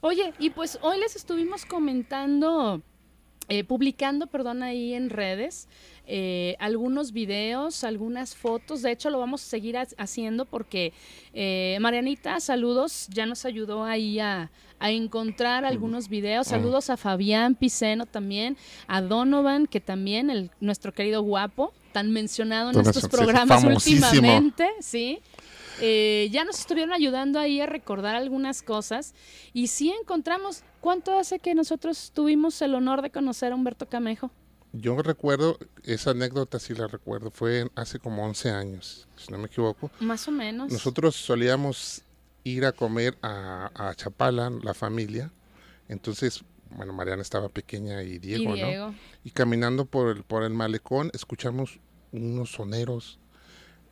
Oye, 0.00 0.32
y 0.38 0.50
pues 0.50 0.78
hoy 0.82 0.98
les 1.00 1.16
estuvimos 1.16 1.64
comentando, 1.66 2.82
eh, 3.48 3.64
publicando, 3.64 4.26
perdón, 4.28 4.62
ahí 4.62 4.94
en 4.94 5.10
redes, 5.10 5.68
eh, 6.10 6.56
algunos 6.58 7.12
videos, 7.12 7.84
algunas 7.84 8.34
fotos. 8.34 8.82
De 8.82 8.90
hecho, 8.90 9.10
lo 9.10 9.18
vamos 9.18 9.42
a 9.44 9.46
seguir 9.46 9.76
ha- 9.76 9.86
haciendo 9.98 10.46
porque 10.46 10.92
eh, 11.34 11.76
Marianita, 11.80 12.40
saludos, 12.40 13.06
ya 13.12 13.26
nos 13.26 13.44
ayudó 13.44 13.84
ahí 13.84 14.18
a, 14.18 14.50
a 14.80 14.90
encontrar 14.90 15.64
algunos 15.64 16.08
videos. 16.08 16.46
Saludos 16.48 16.88
a 16.90 16.96
Fabián 16.96 17.54
Piceno 17.54 18.06
también, 18.06 18.56
a 18.86 19.02
Donovan, 19.02 19.66
que 19.66 19.80
también, 19.80 20.30
el, 20.30 20.50
nuestro 20.60 20.92
querido 20.92 21.22
guapo, 21.22 21.72
tan 21.92 22.10
mencionado 22.10 22.70
en 22.70 22.80
estos 22.80 23.06
programas 23.08 23.62
famosísimo. 23.62 24.06
últimamente, 24.06 24.66
¿sí? 24.80 25.20
Eh, 25.80 26.28
ya 26.32 26.44
nos 26.44 26.58
estuvieron 26.58 26.92
ayudando 26.92 27.38
ahí 27.38 27.60
a 27.60 27.66
recordar 27.66 28.16
algunas 28.16 28.62
cosas 28.62 29.14
y 29.52 29.68
sí 29.68 29.90
encontramos 30.00 30.64
cuánto 30.80 31.16
hace 31.16 31.38
que 31.38 31.54
nosotros 31.54 32.10
tuvimos 32.12 32.60
el 32.62 32.74
honor 32.74 33.00
de 33.00 33.10
conocer 33.10 33.52
a 33.52 33.54
Humberto 33.54 33.86
Camejo. 33.88 34.32
Yo 34.80 35.00
recuerdo, 35.02 35.58
esa 35.82 36.10
anécdota 36.10 36.58
sí 36.58 36.74
la 36.74 36.86
recuerdo, 36.86 37.30
fue 37.30 37.68
hace 37.74 37.98
como 37.98 38.24
11 38.24 38.50
años, 38.50 39.08
si 39.16 39.32
no 39.32 39.38
me 39.38 39.46
equivoco. 39.46 39.90
Más 40.00 40.28
o 40.28 40.30
menos. 40.30 40.72
Nosotros 40.72 41.16
solíamos 41.16 42.02
ir 42.44 42.64
a 42.64 42.72
comer 42.72 43.18
a, 43.22 43.70
a 43.74 43.94
Chapala, 43.94 44.50
la 44.50 44.74
familia. 44.74 45.32
Entonces, 45.88 46.44
bueno, 46.70 46.92
Mariana 46.92 47.22
estaba 47.22 47.48
pequeña 47.48 48.02
y 48.02 48.18
Diego, 48.18 48.54
y 48.54 48.60
¿no? 48.60 48.66
Diego. 48.66 48.94
Y 49.24 49.30
caminando 49.30 49.84
por 49.84 50.16
el, 50.16 50.22
por 50.22 50.42
el 50.42 50.52
malecón, 50.52 51.10
escuchamos 51.12 51.80
unos 52.12 52.52
soneros. 52.52 53.18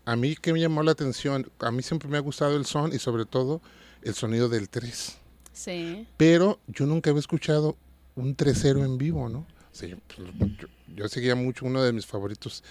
A 0.04 0.14
mí 0.14 0.36
que 0.36 0.52
me 0.52 0.60
llamó 0.60 0.82
la 0.82 0.92
atención, 0.92 1.50
a 1.58 1.70
mí 1.70 1.82
siempre 1.82 2.08
me 2.08 2.16
ha 2.16 2.20
gustado 2.20 2.56
el 2.56 2.64
son 2.64 2.92
y 2.94 2.98
sobre 2.98 3.24
todo 3.24 3.60
el 4.02 4.14
sonido 4.14 4.48
del 4.48 4.68
tres. 4.68 5.18
Sí. 5.52 6.06
Pero 6.16 6.60
yo 6.68 6.86
nunca 6.86 7.10
había 7.10 7.20
escuchado 7.20 7.76
un 8.14 8.36
tresero 8.36 8.84
en 8.84 8.98
vivo, 8.98 9.28
¿no? 9.28 9.46
Sí, 9.72 9.94
pues, 10.14 10.28
yo, 10.58 10.68
yo 10.94 11.08
seguía 11.08 11.34
mucho, 11.34 11.66
uno 11.66 11.82
de 11.82 11.92
mis 11.92 12.06
favoritos 12.06 12.62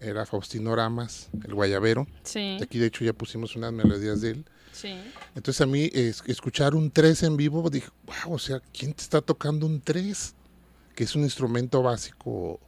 era 0.00 0.26
Faustino 0.26 0.74
Ramas, 0.76 1.28
el 1.44 1.54
guayabero. 1.54 2.06
Sí. 2.24 2.58
Aquí 2.62 2.78
de 2.78 2.86
hecho 2.86 3.04
ya 3.04 3.12
pusimos 3.12 3.56
unas 3.56 3.72
melodías 3.72 4.20
de 4.20 4.30
él. 4.30 4.44
Sí. 4.72 4.94
Entonces 5.34 5.60
a 5.60 5.66
mí 5.66 5.88
es- 5.92 6.22
escuchar 6.26 6.74
un 6.74 6.90
tres 6.90 7.22
en 7.22 7.36
vivo, 7.36 7.70
dije, 7.70 7.88
wow, 8.06 8.34
o 8.34 8.38
sea, 8.38 8.60
¿quién 8.76 8.92
te 8.92 9.02
está 9.02 9.20
tocando 9.20 9.66
un 9.66 9.80
tres? 9.80 10.34
Que 10.94 11.04
es 11.04 11.14
un 11.14 11.22
instrumento 11.22 11.82
básico 11.82 12.60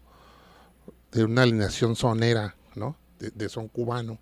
de 1.12 1.24
una 1.24 1.42
alineación 1.42 1.96
sonera, 1.96 2.54
¿no? 2.74 2.96
De, 3.18 3.30
de 3.30 3.48
son 3.48 3.68
cubano. 3.68 4.18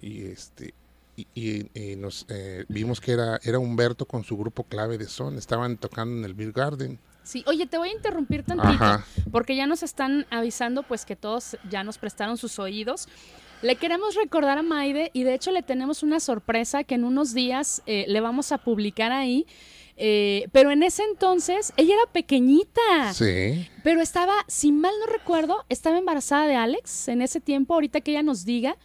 Y 0.00 0.24
este 0.24 0.74
y, 1.16 1.26
y- 1.34 1.70
y 1.92 1.96
nos 1.96 2.26
eh, 2.28 2.64
vimos 2.68 3.00
que 3.00 3.12
era, 3.12 3.38
era 3.44 3.58
Humberto 3.58 4.04
con 4.06 4.24
su 4.24 4.36
grupo 4.36 4.64
clave 4.64 4.98
de 4.98 5.06
son. 5.08 5.36
Estaban 5.38 5.76
tocando 5.76 6.16
en 6.16 6.24
el 6.24 6.34
Beer 6.34 6.52
Garden. 6.52 6.98
Sí. 7.24 7.42
Oye, 7.46 7.66
te 7.66 7.78
voy 7.78 7.88
a 7.88 7.92
interrumpir 7.92 8.44
tantito 8.44 8.84
Ajá. 8.84 9.04
porque 9.32 9.56
ya 9.56 9.66
nos 9.66 9.82
están 9.82 10.26
avisando 10.30 10.82
pues 10.82 11.04
que 11.04 11.16
todos 11.16 11.56
ya 11.68 11.82
nos 11.82 11.98
prestaron 11.98 12.36
sus 12.36 12.58
oídos. 12.58 13.08
Le 13.62 13.76
queremos 13.76 14.14
recordar 14.14 14.58
a 14.58 14.62
Maide 14.62 15.10
y 15.14 15.24
de 15.24 15.34
hecho 15.34 15.50
le 15.50 15.62
tenemos 15.62 16.02
una 16.02 16.20
sorpresa 16.20 16.84
que 16.84 16.96
en 16.96 17.04
unos 17.04 17.32
días 17.32 17.82
eh, 17.86 18.04
le 18.08 18.20
vamos 18.20 18.52
a 18.52 18.58
publicar 18.58 19.10
ahí. 19.10 19.46
Eh, 19.96 20.48
pero 20.52 20.70
en 20.70 20.82
ese 20.82 21.02
entonces 21.04 21.72
ella 21.76 21.94
era 21.94 22.12
pequeñita. 22.12 23.12
Sí. 23.14 23.68
Pero 23.82 24.00
estaba, 24.00 24.32
si 24.48 24.72
mal 24.72 24.92
no 25.00 25.12
recuerdo, 25.12 25.64
estaba 25.68 25.98
embarazada 25.98 26.46
de 26.46 26.56
Alex 26.56 27.08
en 27.08 27.22
ese 27.22 27.40
tiempo, 27.40 27.74
ahorita 27.74 28.00
que 28.00 28.12
ella 28.12 28.22
nos 28.22 28.44
diga. 28.44 28.76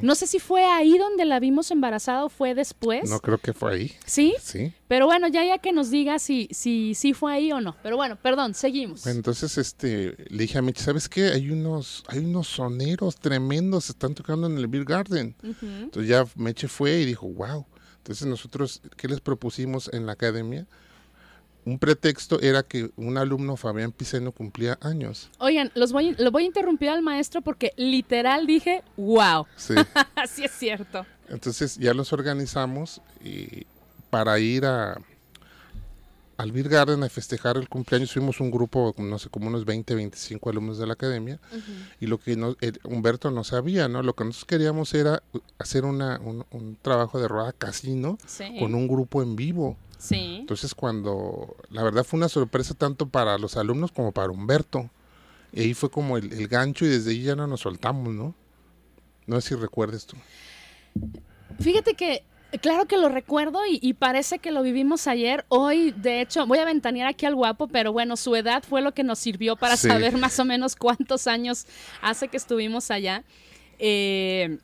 No 0.00 0.14
sé 0.14 0.26
si 0.26 0.38
fue 0.38 0.64
ahí 0.64 0.96
donde 0.96 1.26
la 1.26 1.38
vimos 1.38 1.70
embarazada 1.70 2.24
o 2.24 2.30
fue 2.30 2.54
después. 2.54 3.10
No 3.10 3.20
creo 3.20 3.36
que 3.36 3.52
fue 3.52 3.74
ahí. 3.74 3.92
¿Sí? 4.06 4.34
Sí. 4.40 4.72
Pero 4.88 5.04
bueno, 5.04 5.28
ya 5.28 5.44
ya 5.44 5.58
que 5.58 5.70
nos 5.70 5.90
diga 5.90 6.18
si, 6.18 6.48
si, 6.50 6.94
si 6.94 7.12
fue 7.12 7.34
ahí 7.34 7.52
o 7.52 7.60
no. 7.60 7.76
Pero 7.82 7.96
bueno, 7.96 8.16
perdón, 8.16 8.54
seguimos. 8.54 9.02
Bueno, 9.04 9.18
entonces 9.18 9.58
este 9.58 10.16
le 10.30 10.38
dije 10.38 10.56
a 10.56 10.62
Mitch, 10.62 10.78
¿sabes 10.78 11.10
qué? 11.10 11.26
Hay 11.26 11.50
unos, 11.50 12.04
hay 12.08 12.20
unos 12.20 12.48
soneros 12.48 13.16
tremendos, 13.16 13.90
están 13.90 14.14
tocando 14.14 14.46
en 14.46 14.56
el 14.56 14.66
Beer 14.66 14.86
Garden. 14.86 15.36
Entonces 15.42 16.08
ya 16.08 16.26
Meche 16.36 16.68
fue 16.68 17.00
y 17.00 17.04
dijo, 17.04 17.28
wow. 17.28 17.66
Entonces 18.06 18.28
nosotros, 18.28 18.82
¿qué 18.96 19.08
les 19.08 19.20
propusimos 19.20 19.90
en 19.92 20.06
la 20.06 20.12
academia? 20.12 20.64
Un 21.64 21.80
pretexto 21.80 22.40
era 22.40 22.62
que 22.62 22.92
un 22.94 23.18
alumno, 23.18 23.56
Fabián 23.56 23.90
Piceno, 23.90 24.30
cumplía 24.30 24.78
años. 24.80 25.28
Oigan, 25.38 25.72
los 25.74 25.90
voy, 25.90 26.14
lo 26.16 26.30
voy 26.30 26.44
a 26.44 26.46
interrumpir 26.46 26.88
al 26.90 27.02
maestro 27.02 27.42
porque 27.42 27.72
literal 27.76 28.46
dije, 28.46 28.84
wow. 28.96 29.46
Sí. 29.56 29.74
Así 30.14 30.44
es 30.44 30.52
cierto. 30.52 31.04
Entonces 31.28 31.78
ya 31.78 31.94
los 31.94 32.12
organizamos 32.12 33.02
y 33.24 33.66
para 34.08 34.38
ir 34.38 34.66
a 34.66 35.00
al 36.36 36.52
Beer 36.52 36.68
Garden 36.68 37.02
a 37.02 37.08
festejar 37.08 37.56
el 37.56 37.68
cumpleaños. 37.68 38.12
Fuimos 38.12 38.40
un 38.40 38.50
grupo, 38.50 38.94
no 38.98 39.18
sé, 39.18 39.28
como 39.30 39.48
unos 39.48 39.64
20, 39.64 39.94
25 39.94 40.50
alumnos 40.50 40.78
de 40.78 40.86
la 40.86 40.92
academia. 40.92 41.40
Y 42.00 42.06
lo 42.06 42.18
que 42.18 42.32
el- 42.32 42.80
Humberto 42.84 43.30
no 43.30 43.42
sabía, 43.44 43.88
¿no? 43.88 44.02
Lo 44.02 44.14
que 44.14 44.24
nosotros 44.24 44.44
queríamos 44.46 44.92
era 44.94 45.22
hacer 45.58 45.84
una, 45.84 46.18
un, 46.20 46.44
un 46.50 46.76
trabajo 46.82 47.18
de 47.20 47.28
rueda 47.28 47.52
casino 47.52 48.18
Sí. 48.26 48.56
con 48.58 48.74
un 48.74 48.86
grupo 48.88 49.22
en 49.22 49.34
vivo. 49.36 49.76
Sí. 49.98 50.36
Entonces 50.40 50.74
cuando, 50.74 51.56
la 51.70 51.82
verdad 51.82 52.04
fue 52.04 52.18
una 52.18 52.28
sorpresa 52.28 52.74
tanto 52.74 53.08
para 53.08 53.38
los 53.38 53.56
alumnos 53.56 53.90
como 53.92 54.12
para 54.12 54.30
Humberto. 54.30 54.90
Y 55.52 55.60
ahí 55.62 55.74
fue 55.74 55.90
como 55.90 56.18
el, 56.18 56.32
el 56.34 56.48
gancho 56.48 56.84
y 56.84 56.88
desde 56.88 57.12
ahí 57.12 57.22
ya 57.22 57.34
no 57.36 57.46
nos 57.46 57.60
soltamos, 57.60 58.12
¿no? 58.12 58.34
No 59.26 59.40
sé 59.40 59.48
si 59.48 59.54
recuerdes 59.54 60.04
tú. 60.06 60.16
Fíjate 61.60 61.94
que, 61.94 62.22
claro 62.60 62.86
que 62.86 62.96
lo 62.96 63.08
recuerdo 63.08 63.60
y, 63.66 63.78
y 63.82 63.94
parece 63.94 64.38
que 64.38 64.50
lo 64.50 64.62
vivimos 64.62 65.06
ayer. 65.06 65.44
Hoy, 65.48 65.92
de 65.92 66.20
hecho, 66.20 66.46
voy 66.46 66.58
a 66.58 66.64
ventanear 66.64 67.08
aquí 67.08 67.26
al 67.26 67.34
guapo, 67.34 67.68
pero 67.68 67.92
bueno, 67.92 68.16
su 68.16 68.34
edad 68.36 68.62
fue 68.68 68.82
lo 68.82 68.92
que 68.92 69.04
nos 69.04 69.18
sirvió 69.18 69.56
para 69.56 69.76
Sí. 69.76 69.88
saber 69.88 70.16
más 70.18 70.38
o 70.40 70.44
menos 70.44 70.76
cuántos 70.76 71.26
años 71.26 71.66
hace 72.02 72.28
que 72.28 72.36
estuvimos 72.36 72.90
allá. 72.90 73.24
Eh, 73.78 74.58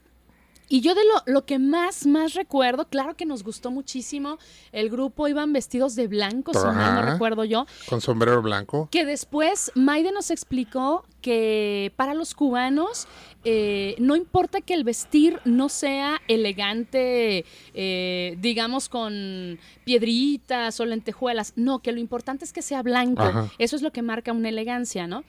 y 0.69 0.81
yo 0.81 0.95
de 0.95 1.03
lo, 1.05 1.33
lo 1.35 1.45
que 1.45 1.59
más, 1.59 2.07
más 2.07 2.33
recuerdo, 2.33 2.89
claro 2.89 3.15
que 3.15 3.27
nos 3.27 3.43
gustó 3.45 3.71
muchísimo, 3.71 4.39
el 4.73 4.89
grupo 4.89 5.29
iban 5.29 5.53
vestidos 5.53 5.95
de 5.97 6.07
blanco, 6.09 6.55
si 6.55 6.65
mal 6.65 6.95
no 6.95 7.03
recuerdo 7.13 7.45
yo, 7.45 7.67
Con 7.91 8.01
sombrero 8.01 8.41
blanco. 8.41 8.89
que 8.91 9.05
después 9.05 9.71
Maide 9.75 10.13
nos 10.13 10.31
explicó 10.31 11.05
que 11.21 11.93
para 11.97 12.15
los 12.15 12.33
cubanos 12.35 13.07
eh, 13.45 13.97
no 13.99 14.15
importa 14.15 14.61
que 14.61 14.75
el 14.75 14.85
vestir 14.85 15.41
no 15.45 15.69
sea 15.69 16.21
elegante, 16.29 17.45
eh, 17.75 18.37
digamos 18.39 18.89
con 18.89 19.59
piedritas 19.85 20.79
o 20.79 20.87
lentejuelas, 20.87 21.53
no, 21.57 21.81
que 21.81 21.93
lo 21.93 21.99
importante 21.99 22.45
es 22.45 22.53
que 22.53 22.63
sea 22.63 22.83
blanco. 22.83 23.23
Ajá. 23.23 23.51
Eso 23.59 23.77
es 23.77 23.83
lo 23.83 23.93
que 23.93 24.03
marca 24.03 24.33
una 24.33 24.49
elegancia, 24.49 25.07
¿no? 25.07 25.25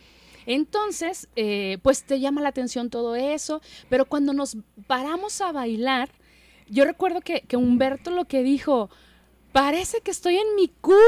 Entonces, 0.45 1.28
eh, 1.36 1.78
pues 1.82 2.04
te 2.04 2.19
llama 2.19 2.41
la 2.41 2.49
atención 2.49 2.89
todo 2.89 3.15
eso, 3.15 3.62
pero 3.89 4.06
cuando 4.06 4.34
nos 4.34 4.58
paramos 4.88 5.41
a 5.41 5.52
bailar, 5.52 6.10
yo 6.67 6.86
recuerdo 6.86 7.21
que, 7.21 7.41
que 7.41 7.58
Humberto 7.58 8.12
lo 8.12 8.26
que 8.26 8.43
dijo, 8.43 8.89
parece 9.52 10.02
que 10.02 10.12
estoy 10.12 10.36
en 10.36 10.56
mi 10.56 10.67
Cuba. 10.67 10.99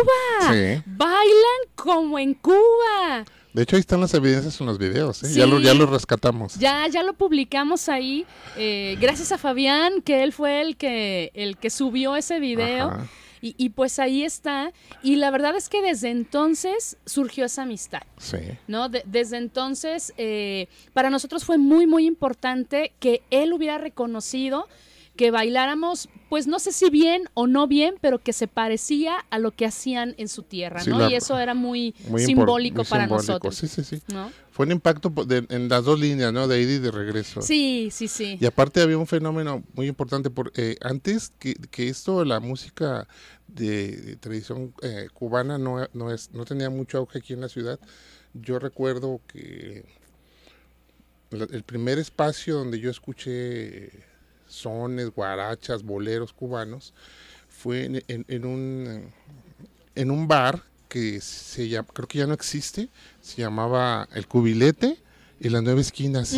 Sí. 0.51 0.81
Bailan 0.85 1.61
como 1.75 2.17
en 2.17 2.33
Cuba. 2.33 3.25
De 3.55 3.63
hecho, 3.63 3.77
ahí 3.77 3.79
están 3.79 4.01
las 4.01 4.13
evidencias 4.13 4.59
en 4.59 4.67
los 4.67 4.77
videos, 4.77 5.23
¿eh? 5.23 5.27
Sí. 5.27 5.35
Ya, 5.39 5.45
lo, 5.45 5.59
ya 5.61 5.73
lo 5.73 5.85
rescatamos. 5.85 6.55
Ya, 6.55 6.87
ya 6.87 7.03
lo 7.03 7.13
publicamos 7.13 7.87
ahí. 7.89 8.25
eh, 8.57 8.97
gracias 8.99 9.31
a 9.31 9.37
Fabián, 9.37 10.01
que 10.01 10.23
él 10.23 10.33
fue 10.33 10.61
el 10.61 10.75
que, 10.75 11.31
el 11.33 11.55
que 11.57 11.69
subió 11.69 12.15
ese 12.17 12.39
video. 12.39 12.87
Ajá. 12.89 13.07
Y, 13.41 13.53
y 13.57 13.69
pues 13.69 13.99
ahí 13.99 14.23
está. 14.23 14.73
Y 15.03 15.17
la 15.17 15.29
verdad 15.29 15.55
es 15.55 15.69
que 15.69 15.81
desde 15.81 16.09
entonces 16.09 16.97
surgió 17.05 17.45
esa 17.45 17.61
amistad. 17.61 18.01
Sí. 18.17 18.37
¿no? 18.67 18.89
De- 18.89 19.03
desde 19.05 19.37
entonces, 19.37 20.13
eh, 20.17 20.67
para 20.93 21.09
nosotros 21.09 21.45
fue 21.45 21.57
muy, 21.57 21.85
muy 21.87 22.05
importante 22.07 22.93
que 22.99 23.21
él 23.29 23.53
hubiera 23.53 23.77
reconocido 23.77 24.67
que 25.15 25.31
bailáramos, 25.31 26.09
pues 26.29 26.45
no 26.47 26.59
sé 26.59 26.71
si 26.73 26.89
bien 26.89 27.29
o 27.33 27.47
no 27.47 27.67
bien, 27.67 27.95
pero 28.01 28.19
que 28.21 28.33
se 28.33 28.47
parecía 28.47 29.17
a 29.29 29.39
lo 29.39 29.51
que 29.51 29.65
hacían 29.65 30.13
en 30.17 30.27
su 30.27 30.43
tierra, 30.43 30.81
Sí, 30.83 30.89
¿no? 30.89 30.99
la- 30.99 31.09
y 31.09 31.15
eso 31.15 31.37
era 31.39 31.53
muy, 31.53 31.95
Muy 32.07 32.21
simbólico 32.25 32.77
muy 32.77 32.85
para 32.85 33.03
simbólico. 33.05 33.31
nosotros. 33.33 33.55
Sí, 33.55 33.67
sí, 33.67 33.83
sí. 33.83 34.01
¿no? 34.13 34.31
Fue 34.51 34.65
un 34.65 34.73
impacto 34.73 35.09
de- 35.25 35.45
en 35.49 35.69
las 35.69 35.83
dos 35.85 35.99
líneas, 35.99 36.31
¿no? 36.33 36.47
De 36.47 36.61
ida 36.61 36.73
y 36.73 36.79
de 36.79 36.91
regreso. 36.91 37.41
Sí, 37.41 37.89
sí, 37.91 38.07
sí. 38.07 38.37
Y 38.39 38.45
aparte 38.45 38.81
había 38.81 38.97
un 38.97 39.07
fenómeno 39.07 39.63
muy 39.73 39.87
importante, 39.87 40.29
porque 40.29 40.77
antes 40.81 41.31
que, 41.39 41.53
que 41.71 41.87
esto, 41.89 42.23
la 42.25 42.39
música 42.39 43.07
de, 43.47 43.95
de 43.97 44.15
tradición 44.17 44.73
eh, 44.81 45.07
cubana 45.13 45.57
no, 45.57 45.87
no, 45.93 46.11
es, 46.13 46.31
no 46.33 46.43
tenía 46.45 46.69
mucho 46.69 46.97
auge 46.97 47.19
aquí 47.19 47.33
en 47.33 47.41
la 47.41 47.49
ciudad, 47.49 47.79
yo 48.33 48.59
recuerdo 48.59 49.21
que 49.27 49.85
el 51.31 51.63
primer 51.63 51.99
espacio 51.99 52.55
donde 52.55 52.79
yo 52.79 52.89
escuché 52.89 53.91
sones, 54.55 55.09
guarachas, 55.11 55.83
boleros 55.83 56.33
cubanos, 56.33 56.93
fue 57.49 57.85
en, 57.85 58.03
en- 58.07 58.25
en 58.27 58.45
un, 58.45 59.11
en 59.95 60.11
un 60.11 60.27
bar 60.27 60.63
que 60.89 61.19
se 61.21 61.67
llama, 61.67 61.87
creo 61.93 62.07
que 62.07 62.19
ya 62.19 62.27
no 62.27 62.33
existe, 62.33 62.89
se 63.21 63.41
llamaba 63.41 64.07
El 64.13 64.27
Cubilete 64.27 64.97
y 65.39 65.49
las 65.49 65.63
Nueve 65.63 65.81
Esquinas 65.81 66.33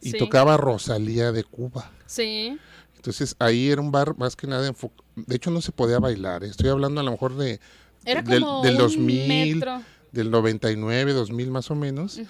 y 0.00 0.10
sí, 0.10 0.16
tocaba 0.18 0.56
Rosalía 0.56 1.32
de 1.32 1.44
Cuba. 1.44 1.90
Sí, 2.06 2.58
Entonces 2.96 3.34
ahí 3.38 3.70
era 3.70 3.80
un 3.80 3.90
bar 3.92 4.16
más 4.18 4.36
que 4.36 4.46
nada 4.46 4.70
enfo- 4.70 4.90
De 5.16 5.36
hecho 5.36 5.50
no 5.50 5.60
se 5.60 5.72
podía 5.72 5.98
bailar. 5.98 6.44
Estoy 6.44 6.68
hablando 6.68 7.00
a 7.00 7.04
lo 7.04 7.10
mejor 7.12 7.36
de 7.36 7.60
era 8.04 8.20
del, 8.22 8.42
como 8.42 8.62
del 8.62 8.74
un 8.74 8.78
2000, 8.78 9.28
metro. 9.56 9.82
del 10.10 10.30
99, 10.30 11.12
2000 11.12 11.50
más 11.50 11.70
o 11.70 11.74
menos. 11.76 12.20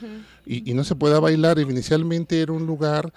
Y, 0.46 0.70
y 0.70 0.74
no 0.74 0.84
se 0.84 0.94
podía 0.94 1.18
bailar. 1.18 1.58
Inicialmente 1.58 2.40
era 2.40 2.52
un 2.52 2.66
lugar 2.66 3.12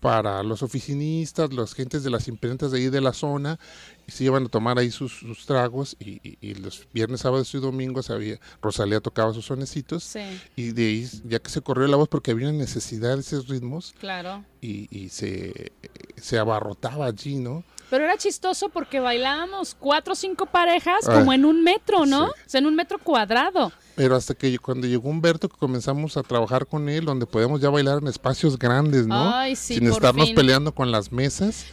para 0.00 0.42
los 0.42 0.62
oficinistas, 0.62 1.52
las 1.52 1.74
gentes 1.74 2.04
de 2.04 2.10
las 2.10 2.28
imprentas 2.28 2.70
de 2.70 2.78
ahí 2.78 2.88
de 2.88 3.00
la 3.00 3.12
zona, 3.12 3.58
y 4.06 4.12
se 4.12 4.24
iban 4.24 4.44
a 4.44 4.48
tomar 4.48 4.78
ahí 4.78 4.90
sus, 4.90 5.12
sus 5.18 5.44
tragos, 5.46 5.96
y, 5.98 6.20
y- 6.28 6.38
y 6.40 6.54
los 6.54 6.86
viernes, 6.92 7.20
sábados 7.22 7.52
y 7.54 7.58
domingos 7.58 8.10
había, 8.10 8.38
Rosalía 8.62 9.00
tocaba 9.00 9.34
sus 9.34 9.46
sonecitos, 9.46 10.04
Sí, 10.04 10.20
y 10.56 10.70
de 10.72 10.82
ahí, 10.86 11.10
ya 11.24 11.40
que 11.40 11.50
se 11.50 11.60
corrió 11.60 11.86
la 11.88 11.96
voz 11.96 12.08
porque 12.08 12.30
había 12.30 12.48
una 12.48 12.58
necesidad 12.58 13.14
de 13.16 13.20
esos 13.20 13.48
ritmos, 13.48 13.94
claro. 13.98 14.44
y, 14.60 14.86
y 14.96 15.08
se, 15.08 15.72
se 16.16 16.38
abarrotaba 16.38 17.06
allí, 17.06 17.36
¿no? 17.36 17.64
Pero 17.90 18.04
era 18.04 18.16
chistoso 18.18 18.68
porque 18.68 19.00
bailábamos 19.00 19.74
cuatro 19.78 20.12
o 20.12 20.16
cinco 20.16 20.46
parejas 20.46 21.08
Ah, 21.08 21.14
como 21.14 21.32
en 21.32 21.44
un 21.44 21.62
metro, 21.62 22.04
¿no? 22.06 22.26
sí. 22.26 22.32
O 22.46 22.48
sea, 22.50 22.58
en 22.60 22.66
un 22.66 22.74
metro 22.74 22.98
cuadrado. 22.98 23.72
Pero 23.96 24.14
hasta 24.14 24.34
que 24.34 24.58
cuando 24.58 24.86
llegó 24.86 25.08
Humberto, 25.08 25.48
que 25.48 25.56
comenzamos 25.56 26.16
a 26.16 26.22
trabajar 26.22 26.66
con 26.66 26.88
él, 26.88 27.04
donde 27.04 27.26
podemos 27.26 27.60
ya 27.60 27.70
bailar 27.70 27.98
en 28.02 28.08
espacios 28.08 28.58
grandes, 28.58 29.06
¿no? 29.06 29.34
Ay, 29.34 29.56
sí, 29.56 29.74
Sin 29.74 29.84
por 29.84 29.94
estarnos 29.94 30.26
fin. 30.26 30.34
peleando 30.36 30.72
con 30.74 30.92
las 30.92 31.10
mesas. 31.10 31.66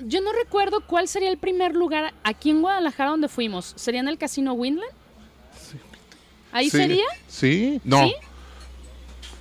Yo 0.00 0.20
no 0.22 0.32
recuerdo 0.32 0.80
cuál 0.86 1.06
sería 1.08 1.28
el 1.30 1.36
primer 1.38 1.74
lugar 1.76 2.14
aquí 2.24 2.50
en 2.50 2.62
Guadalajara 2.62 3.10
donde 3.10 3.28
fuimos. 3.28 3.74
¿Sería 3.76 4.00
en 4.00 4.08
el 4.08 4.16
Casino 4.18 4.54
Windland? 4.54 4.90
¿Ahí 6.52 6.70
Sí, 6.70 6.76
sería? 6.78 7.04
Sí, 7.28 7.80
no. 7.84 8.04
¿Sí? 8.06 8.14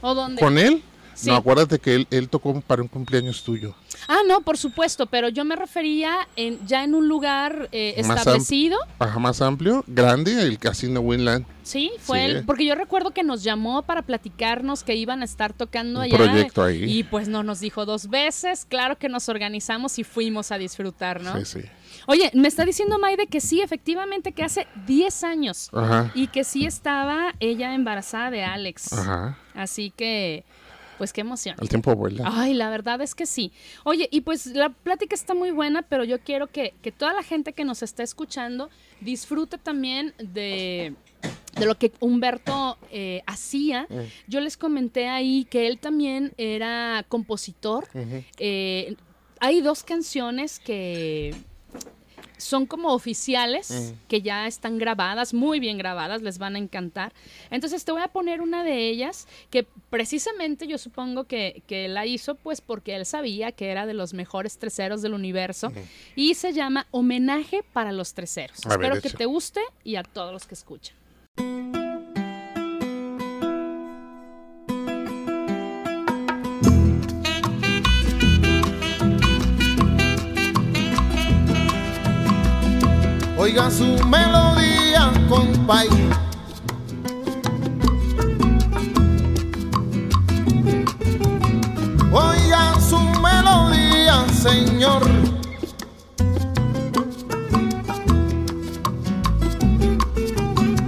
¿O 0.02 0.14
dónde? 0.14 0.40
¿Con 0.42 0.58
él? 0.58 0.84
Sí. 1.20 1.28
No, 1.30 1.36
acuérdate 1.36 1.80
que 1.80 1.96
él, 1.96 2.08
él 2.12 2.30
tocó 2.30 2.62
para 2.62 2.82
un 2.82 2.88
cumpleaños 2.88 3.44
tuyo. 3.44 3.76
Ah, 4.08 4.20
no, 4.28 4.40
por 4.42 4.58
supuesto, 4.58 5.06
pero 5.08 5.28
yo 5.28 5.44
me 5.44 5.56
refería 5.58 6.16
en, 6.38 6.66
ya 6.66 6.84
en 6.86 6.96
un 6.96 7.10
lugar 7.10 7.68
eh, 7.74 8.02
Más 8.08 8.20
establecido. 8.20 8.78
Ajá, 9.00 9.20
más 9.20 9.42
amplio, 9.42 9.84
grande, 9.88 10.42
el 10.42 10.58
Casino 10.60 11.02
Winland. 11.02 11.46
Sí, 11.64 11.92
fue 12.00 12.20
Sí. 12.20 12.26
él. 12.26 12.44
Porque 12.46 12.66
yo 12.66 12.74
recuerdo 12.76 13.12
que 13.12 13.24
nos 13.24 13.44
llamó 13.44 13.84
para 13.84 14.02
platicarnos 14.02 14.84
que 14.84 14.96
iban 14.96 15.22
a 15.22 15.26
estar 15.26 15.52
tocando 15.54 16.00
Un 16.00 16.06
allá. 16.06 16.18
proyecto 16.18 16.64
ahí. 16.64 16.84
Y 17.00 17.04
pues 17.04 17.28
no 17.28 17.44
nos 17.44 17.60
dijo 17.60 17.86
dos 17.86 18.10
veces. 18.10 18.66
Claro 18.68 18.98
que 18.98 19.10
nos 19.10 19.28
organizamos 19.30 20.00
y 20.00 20.04
fuimos 20.06 20.52
a 20.54 20.58
disfrutar, 20.58 21.22
¿no? 21.22 21.38
Sí, 21.44 21.60
sí. 21.62 21.68
Oye, 22.08 22.32
me 22.34 22.48
está 22.48 22.66
diciendo 22.66 22.98
Maide 22.98 23.28
que 23.28 23.42
sí, 23.42 23.62
efectivamente, 23.62 24.32
que 24.32 24.44
hace 24.44 24.66
10 24.88 25.24
años. 25.24 25.70
Ajá. 25.74 26.12
Y 26.16 26.28
que 26.28 26.44
sí 26.44 26.66
estaba 26.66 27.36
ella 27.40 27.76
embarazada 27.76 28.32
de 28.32 28.44
Alex. 28.44 28.94
Ajá. 28.94 29.38
Así 29.54 29.92
que, 29.96 30.44
pues 31.00 31.14
qué 31.14 31.22
emoción. 31.22 31.56
El 31.62 31.70
tiempo 31.70 31.96
vuela. 31.96 32.26
Ay, 32.28 32.54
la 32.54 32.70
verdad 32.70 33.02
es 33.02 33.16
que 33.16 33.26
sí. 33.26 33.54
Oye, 33.86 34.10
y 34.12 34.22
pues 34.22 34.48
la 34.48 34.68
plática 34.70 35.16
está 35.16 35.34
muy 35.34 35.52
buena, 35.52 35.82
pero 35.82 36.04
yo 36.04 36.20
quiero 36.20 36.48
que, 36.48 36.74
que 36.82 36.92
toda 36.92 37.14
la 37.14 37.24
gente 37.24 37.54
que 37.54 37.64
nos 37.64 37.82
está 37.82 38.04
escuchando 38.04 38.70
disfrute 39.00 39.58
también 39.58 40.14
de, 40.18 40.94
de 41.58 41.66
lo 41.66 41.78
que 41.78 41.94
Humberto 42.02 42.78
eh, 42.92 43.22
hacía. 43.26 43.88
Mm. 43.90 43.96
Yo 44.28 44.42
les 44.42 44.58
comenté 44.58 45.08
ahí 45.08 45.48
que 45.50 45.68
él 45.68 45.80
también 45.80 46.34
era 46.38 47.06
compositor. 47.08 47.88
Eh, 48.38 48.96
hay 49.40 49.62
dos 49.62 49.84
canciones 49.84 50.60
que 50.60 51.34
son 52.39 52.65
como 52.65 52.93
oficiales, 52.93 53.93
que 54.08 54.21
ya 54.21 54.47
están 54.47 54.78
grabadas, 54.78 55.34
muy 55.34 55.60
bien 55.60 55.78
grabadas, 55.78 56.21
les 56.21 56.38
van 56.38 56.56
a 56.56 56.60
encantar. 56.60 57.13
Entonces 57.52 57.86
te 57.86 57.91
voy 57.91 58.02
a 58.02 58.08
poner 58.08 58.41
una 58.41 58.63
de 58.63 58.89
ellas 58.89 59.28
que 59.49 59.67
precisamente 59.89 60.65
yo 60.67 60.78
supongo 60.78 61.25
que, 61.25 61.62
que 61.67 61.88
la 61.88 62.06
hizo 62.06 62.36
pues 62.36 62.62
porque 62.62 62.95
él 62.95 63.06
sabía 63.06 63.52
que 63.52 63.69
era 63.69 63.86
de 63.86 63.93
los 63.93 64.13
mejores 64.13 64.58
treseros 64.58 65.02
del 65.02 65.13
universo 65.13 65.71
y 66.15 66.34
se 66.36 66.54
llama 66.54 66.88
Homenaje 66.91 67.63
para 67.73 67.91
los 67.91 68.13
treseros. 68.13 68.65
A 68.65 68.78
ver, 68.78 68.93
Espero 68.93 69.02
que 69.02 69.10
te 69.10 69.25
guste 69.25 69.62
y 69.84 69.95
a 69.95 70.04
todos 70.04 70.34
los 70.34 70.45
que 70.47 70.56
escuchan. 70.56 70.95
Oiga 83.41 83.71
su 83.71 83.86
melodía, 84.06 85.13
compay. 85.30 85.88
Oiga 92.12 92.73
su 92.82 92.99
melodía, 93.21 94.25
señor. 94.43 95.04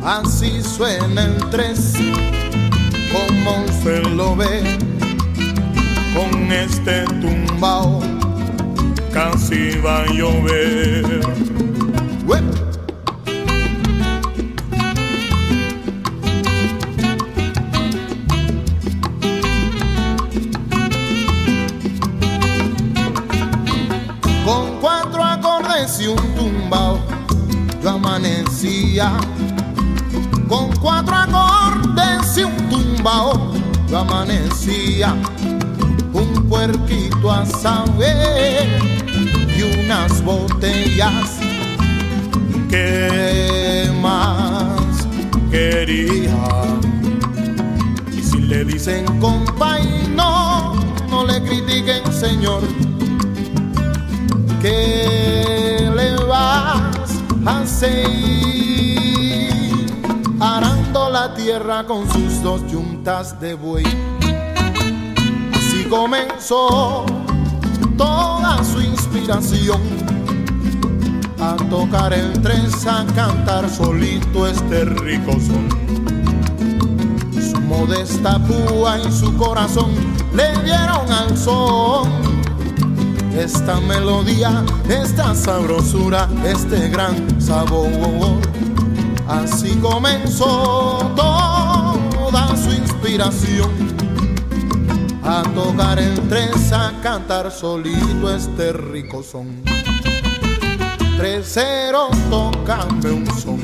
Así 0.04 0.62
suena 0.62 1.24
el 1.24 1.50
tres, 1.52 1.94
como 3.14 3.64
usted 3.64 4.06
lo 4.08 4.36
ve, 4.36 4.78
con 6.14 6.52
este 6.52 7.06
tumbao 7.22 8.02
casi 9.14 9.80
va 9.80 10.02
a 10.02 10.06
llover. 10.08 11.71
Con 30.48 30.70
cuatro 30.80 31.16
acordes 31.16 32.38
y 32.38 32.44
un 32.44 32.56
tumbao, 32.70 33.54
yo 33.90 33.98
amanecía. 33.98 35.16
Un 36.14 36.48
puerquito 36.48 37.32
a 37.32 37.44
saber 37.44 38.70
y 39.58 39.64
unas 39.80 40.24
botellas 40.24 41.40
¿Qué 42.70 43.90
más 44.00 45.08
quería? 45.50 46.38
Y 48.16 48.22
si 48.22 48.42
le 48.42 48.64
dicen 48.64 49.06
compay, 49.20 50.14
no, 50.16 50.76
le 51.26 51.42
critiquen, 51.42 52.14
señor. 52.14 52.62
¿Qué 54.62 55.90
le 55.96 56.16
vas 56.28 56.91
a 57.46 57.60
hacer? 57.62 58.08
Arando 60.40 61.10
la 61.10 61.34
tierra 61.34 61.86
con 61.86 62.10
sus 62.12 62.42
dos 62.42 62.62
yuntas 62.72 63.40
de 63.40 63.54
buey. 63.54 63.86
Así 65.54 65.86
comenzó 65.90 67.06
toda 67.98 68.64
su 68.64 68.82
inspiración 68.82 69.82
a 71.40 71.56
tocar 71.70 72.14
el 72.14 72.34
tres, 72.42 72.86
a 72.88 73.06
cantar 73.16 73.70
solito 73.70 74.48
este 74.48 74.86
rico 74.86 75.32
son. 75.34 75.70
Su 77.34 77.60
modesta 77.62 78.40
púa 78.40 79.00
y 79.00 79.12
su 79.12 79.36
corazón 79.38 79.92
le 80.34 80.52
dieron 80.64 81.12
al 81.12 81.38
son. 81.38 82.31
Esta 83.38 83.80
melodía, 83.80 84.64
esta 84.90 85.34
sabrosura, 85.34 86.30
este 86.46 86.90
gran 86.90 87.42
sabor. 87.42 87.90
Así 89.28 89.76
comenzó 89.78 91.12
toda 91.16 92.56
su 92.58 92.72
inspiración. 92.72 93.72
a 95.24 95.44
tocar 95.44 96.00
el 96.00 96.20
tres, 96.28 96.74
a 96.74 96.92
cantar 97.02 97.52
solito 97.52 98.36
este 98.36 98.74
rico 98.74 99.24
son. 99.24 99.62
Tres 101.18 101.52
cero, 101.54 102.10
tócame 102.30 103.12
un 103.12 103.28
son. 103.40 103.62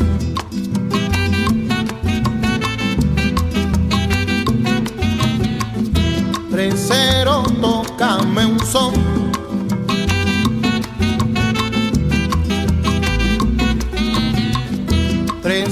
Tres 6.52 6.86
cero, 6.88 7.44
tócame 7.60 8.46
un 8.46 8.60
son. 8.66 9.07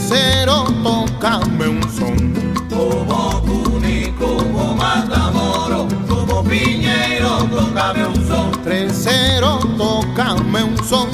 sincero, 0.06 0.66
tócame 0.84 1.68
un 1.68 1.82
son. 1.92 2.34
Como 2.70 3.42
Cuni, 3.42 4.12
como 4.20 4.76
Matamoro, 4.76 5.88
como 6.08 6.44
Piñero, 6.44 7.48
tócame 7.50 8.06
un 8.06 8.28
son. 8.28 8.52
Tercero, 8.64 9.60
tócame 9.78 10.64
un 10.64 10.78
son. 10.84 11.10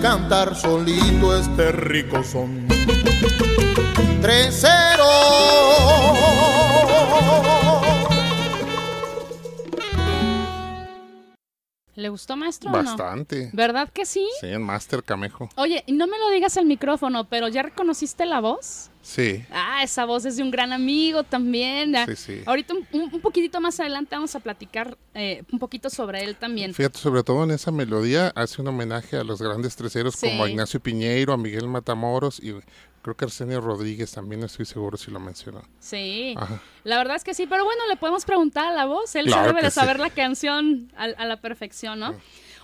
Cantar 0.00 0.54
solito 0.54 1.36
este 1.36 1.72
rico 1.72 2.22
son. 2.22 2.66
Tresero. 4.20 5.27
¿Le 12.08 12.12
gustó, 12.12 12.38
maestro? 12.38 12.70
no? 12.70 12.78
Bastante. 12.78 13.50
¿Verdad 13.52 13.90
que 13.92 14.06
sí? 14.06 14.26
Sí, 14.40 14.46
en 14.46 14.62
Master 14.62 15.02
Camejo. 15.02 15.50
Oye, 15.56 15.84
no 15.88 16.06
me 16.06 16.16
lo 16.16 16.30
digas 16.30 16.56
al 16.56 16.64
micrófono, 16.64 17.28
pero 17.28 17.48
¿ya 17.48 17.62
reconociste 17.62 18.24
la 18.24 18.40
voz? 18.40 18.88
Sí. 19.02 19.44
Ah, 19.50 19.82
esa 19.82 20.06
voz 20.06 20.24
es 20.24 20.38
de 20.38 20.42
un 20.42 20.50
gran 20.50 20.72
amigo 20.72 21.22
también. 21.22 21.94
Sí, 22.06 22.16
sí. 22.16 22.42
Ahorita 22.46 22.72
un, 22.92 23.20
poquitito 23.20 23.60
más 23.60 23.78
adelante 23.78 24.14
vamos 24.14 24.34
a 24.34 24.40
platicar 24.40 24.96
eh, 25.12 25.44
un 25.52 25.58
poquito 25.58 25.90
sobre 25.90 26.24
él 26.24 26.36
también. 26.36 26.72
Fíjate, 26.72 26.98
sobre 26.98 27.22
todo 27.22 27.44
en 27.44 27.50
esa 27.50 27.70
melodía 27.72 28.32
hace 28.34 28.62
un 28.62 28.68
homenaje 28.68 29.18
a 29.18 29.24
los 29.24 29.42
grandes 29.42 29.76
treseros 29.76 30.16
como 30.16 30.44
a. 30.44 30.50
Ignacio 30.50 30.80
Piñeiro, 30.80 31.34
a 31.34 31.36
Miguel 31.36 31.68
Matamoros 31.68 32.40
y 32.40 32.54
creo 33.08 33.16
que 33.16 33.24
Arsenio 33.24 33.62
Rodríguez 33.62 34.12
también, 34.12 34.40
no 34.40 34.46
estoy 34.46 34.66
seguro 34.66 34.98
si 34.98 35.10
lo 35.10 35.18
mencionó. 35.18 35.62
Sí, 35.78 36.34
Ajá. 36.36 36.60
la 36.84 36.98
verdad 36.98 37.16
es 37.16 37.24
que 37.24 37.32
sí, 37.32 37.46
pero 37.46 37.64
bueno, 37.64 37.80
le 37.88 37.96
podemos 37.96 38.26
preguntar 38.26 38.66
a 38.66 38.72
la 38.74 38.84
voz. 38.84 39.14
Él 39.16 39.26
Claro 39.26 39.48
debe 39.48 39.62
de 39.62 39.70
saber 39.70 39.96
sí. 39.96 40.02
la 40.02 40.10
canción 40.10 40.92
a, 40.94 41.04
a 41.04 41.24
la 41.24 41.40
perfección, 41.40 42.00
¿no? 42.00 42.14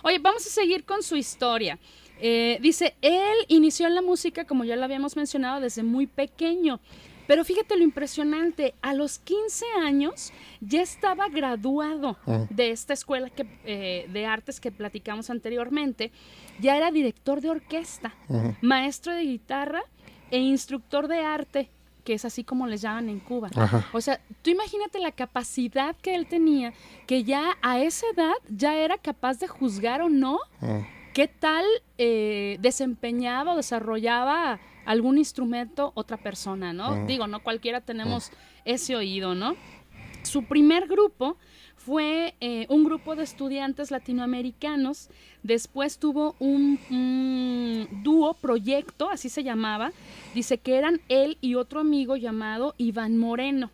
Oye, 0.03 0.19
vamos 0.19 0.45
a 0.45 0.49
seguir 0.49 0.85
con 0.85 1.01
su 1.01 1.15
historia. 1.15 1.79
Eh, 2.19 2.59
dice, 2.61 2.95
él 3.01 3.35
inició 3.47 3.87
en 3.87 3.95
la 3.95 4.03
música, 4.03 4.45
como 4.45 4.63
ya 4.65 4.75
lo 4.75 4.83
habíamos 4.83 5.15
mencionado, 5.15 5.59
desde 5.61 5.81
muy 5.81 6.05
pequeño. 6.05 6.79
Pero 7.25 7.43
fíjate 7.43 7.75
lo 7.75 7.81
impresionante, 7.83 8.75
a 8.83 8.93
los 8.93 9.17
15 9.17 9.65
años 9.81 10.31
ya 10.61 10.83
estaba 10.83 11.27
graduado 11.27 12.17
de 12.51 12.69
esta 12.69 12.93
escuela 12.93 13.31
que, 13.31 13.47
eh, 13.65 14.05
de 14.13 14.25
artes 14.27 14.59
que 14.59 14.71
platicamos 14.71 15.31
anteriormente, 15.31 16.11
ya 16.59 16.77
era 16.77 16.91
director 16.91 17.41
de 17.41 17.49
orquesta, 17.49 18.13
maestro 18.61 19.11
de 19.11 19.23
guitarra 19.23 19.83
e 20.31 20.37
instructor 20.39 21.07
de 21.07 21.21
arte, 21.21 21.69
que 22.03 22.13
es 22.13 22.25
así 22.25 22.43
como 22.43 22.67
les 22.67 22.81
llaman 22.81 23.09
en 23.09 23.19
Cuba. 23.19 23.49
Ajá. 23.55 23.87
O 23.93 23.99
sea, 24.01 24.19
tú 24.41 24.51
imagínate 24.51 24.99
la 24.99 25.11
capacidad 25.11 25.95
que 25.97 26.13
él 26.15 26.27
tenía, 26.27 26.73
que 27.07 27.23
ya 27.23 27.57
a 27.61 27.79
esa 27.79 28.05
edad 28.13 28.33
ya 28.49 28.75
era 28.77 28.97
capaz 28.97 29.39
de 29.39 29.47
juzgar 29.47 30.01
o 30.01 30.09
no 30.09 30.37
Mm. 30.61 30.79
qué 31.13 31.27
tal 31.27 31.65
eh, 31.97 32.57
desempeñaba 32.59 33.53
o 33.53 33.55
desarrollaba 33.55 34.59
algún 34.85 35.17
instrumento 35.17 35.91
otra 35.95 36.17
persona, 36.17 36.73
¿no? 36.73 37.05
Digo, 37.07 37.25
no 37.25 37.41
cualquiera 37.41 37.81
tenemos 37.81 38.31
ese 38.65 38.95
oído, 38.95 39.33
¿no? 39.33 39.55
Su 40.25 40.43
primer 40.43 40.87
grupo 40.87 41.37
fue 41.77 42.33
eh, 42.39 42.65
un 42.69 42.83
grupo 42.83 43.15
de 43.15 43.23
estudiantes 43.23 43.91
latinoamericanos. 43.91 45.09
Después 45.43 45.99
tuvo 45.99 46.35
un, 46.39 46.79
un 46.89 47.87
dúo 48.03 48.33
proyecto, 48.33 49.09
así 49.09 49.29
se 49.29 49.43
llamaba. 49.43 49.91
Dice 50.33 50.57
que 50.57 50.77
eran 50.77 50.99
él 51.09 51.37
y 51.41 51.53
otro 51.55 51.79
amigo 51.79 52.15
llamado 52.15 52.73
Iván 52.77 53.17
Moreno. 53.17 53.69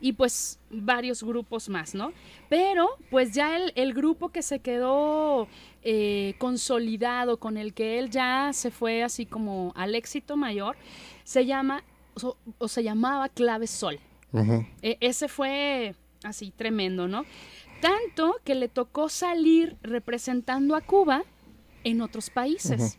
Y 0.00 0.14
pues 0.14 0.58
varios 0.70 1.22
grupos 1.22 1.68
más, 1.68 1.94
¿no? 1.94 2.12
Pero 2.48 2.88
pues 3.10 3.32
ya 3.32 3.56
el, 3.56 3.72
el 3.76 3.94
grupo 3.94 4.30
que 4.30 4.42
se 4.42 4.58
quedó 4.58 5.46
eh, 5.84 6.34
consolidado, 6.38 7.38
con 7.38 7.56
el 7.56 7.72
que 7.72 8.00
él 8.00 8.10
ya 8.10 8.50
se 8.52 8.72
fue 8.72 9.04
así 9.04 9.26
como 9.26 9.72
al 9.76 9.94
éxito 9.94 10.36
mayor, 10.36 10.76
se 11.22 11.46
llama 11.46 11.84
o, 12.20 12.36
o 12.58 12.66
se 12.68 12.82
llamaba 12.82 13.28
Clave 13.28 13.68
Sol. 13.68 14.00
E- 14.82 14.98
ese 15.00 15.28
fue 15.28 15.94
así 16.22 16.52
tremendo, 16.56 17.08
¿no? 17.08 17.24
Tanto 17.80 18.36
que 18.44 18.54
le 18.54 18.68
tocó 18.68 19.08
salir 19.08 19.76
representando 19.82 20.74
a 20.74 20.80
Cuba 20.80 21.22
en 21.84 22.00
otros 22.00 22.30
países. 22.30 22.98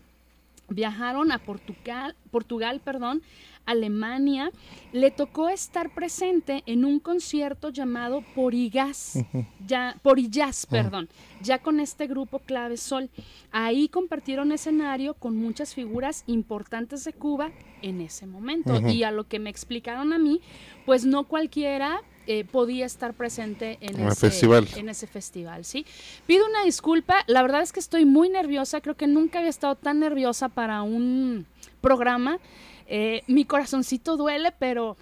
Viajaron 0.69 1.31
a 1.31 1.39
Portugal, 1.39 2.15
Portugal, 2.31 2.81
perdón, 2.83 3.21
Alemania. 3.65 4.51
Le 4.93 5.11
tocó 5.11 5.49
estar 5.49 5.93
presente 5.93 6.63
en 6.65 6.85
un 6.85 6.99
concierto 6.99 7.69
llamado 7.69 8.23
Porigás, 8.33 9.19
ya, 9.67 9.95
Porillás, 10.01 10.65
perdón, 10.65 11.09
ya 11.41 11.59
con 11.59 11.79
este 11.79 12.07
grupo 12.07 12.39
Clave 12.39 12.77
Sol. 12.77 13.09
Ahí 13.51 13.89
compartieron 13.89 14.51
escenario 14.51 15.13
con 15.15 15.35
muchas 15.35 15.73
figuras 15.73 16.23
importantes 16.27 17.03
de 17.03 17.13
Cuba 17.13 17.51
en 17.85 18.01
ese 18.01 18.25
momento. 18.25 18.81
Y 18.89 19.03
a 19.03 19.11
lo 19.11 19.27
que 19.27 19.39
me 19.39 19.49
explicaron 19.49 20.11
a 20.11 20.17
mí, 20.17 20.41
pues 20.85 21.05
no 21.05 21.25
cualquiera 21.25 22.01
eh, 22.25 22.43
podía 22.43 22.87
estar 22.87 23.13
presente 23.13 23.77
en, 23.79 23.99
ese 23.99 24.15
festival. 24.15 24.67
en 24.75 24.89
ese 24.89 25.05
festival, 25.05 25.63
¿sí? 25.63 25.85
Pido 26.25 26.47
una 26.47 26.63
disculpa, 26.63 27.23
la 27.27 27.43
verdad 27.43 27.61
es 27.61 27.71
que 27.71 27.79
estoy 27.79 28.05
muy 28.05 28.29
nerviosa, 28.29 28.81
creo 28.81 28.95
que 28.95 29.05
nunca 29.05 29.37
había 29.37 29.51
estado 29.51 29.75
tan 29.75 29.99
nerviosa 29.99 30.49
para 30.49 30.81
un 30.81 31.45
programa. 31.81 32.39
Eh, 32.87 33.21
mi 33.27 33.45
corazoncito 33.45 34.17
duele, 34.17 34.51
pero 34.57 34.97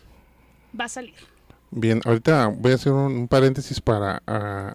va 0.77 0.85
a 0.85 0.89
salir. 0.89 1.32
Bien, 1.75 2.01
ahorita 2.05 2.47
voy 2.47 2.71
a 2.71 2.75
hacer 2.75 2.91
un, 2.93 3.11
un 3.13 3.27
paréntesis 3.27 3.81
para 3.81 4.21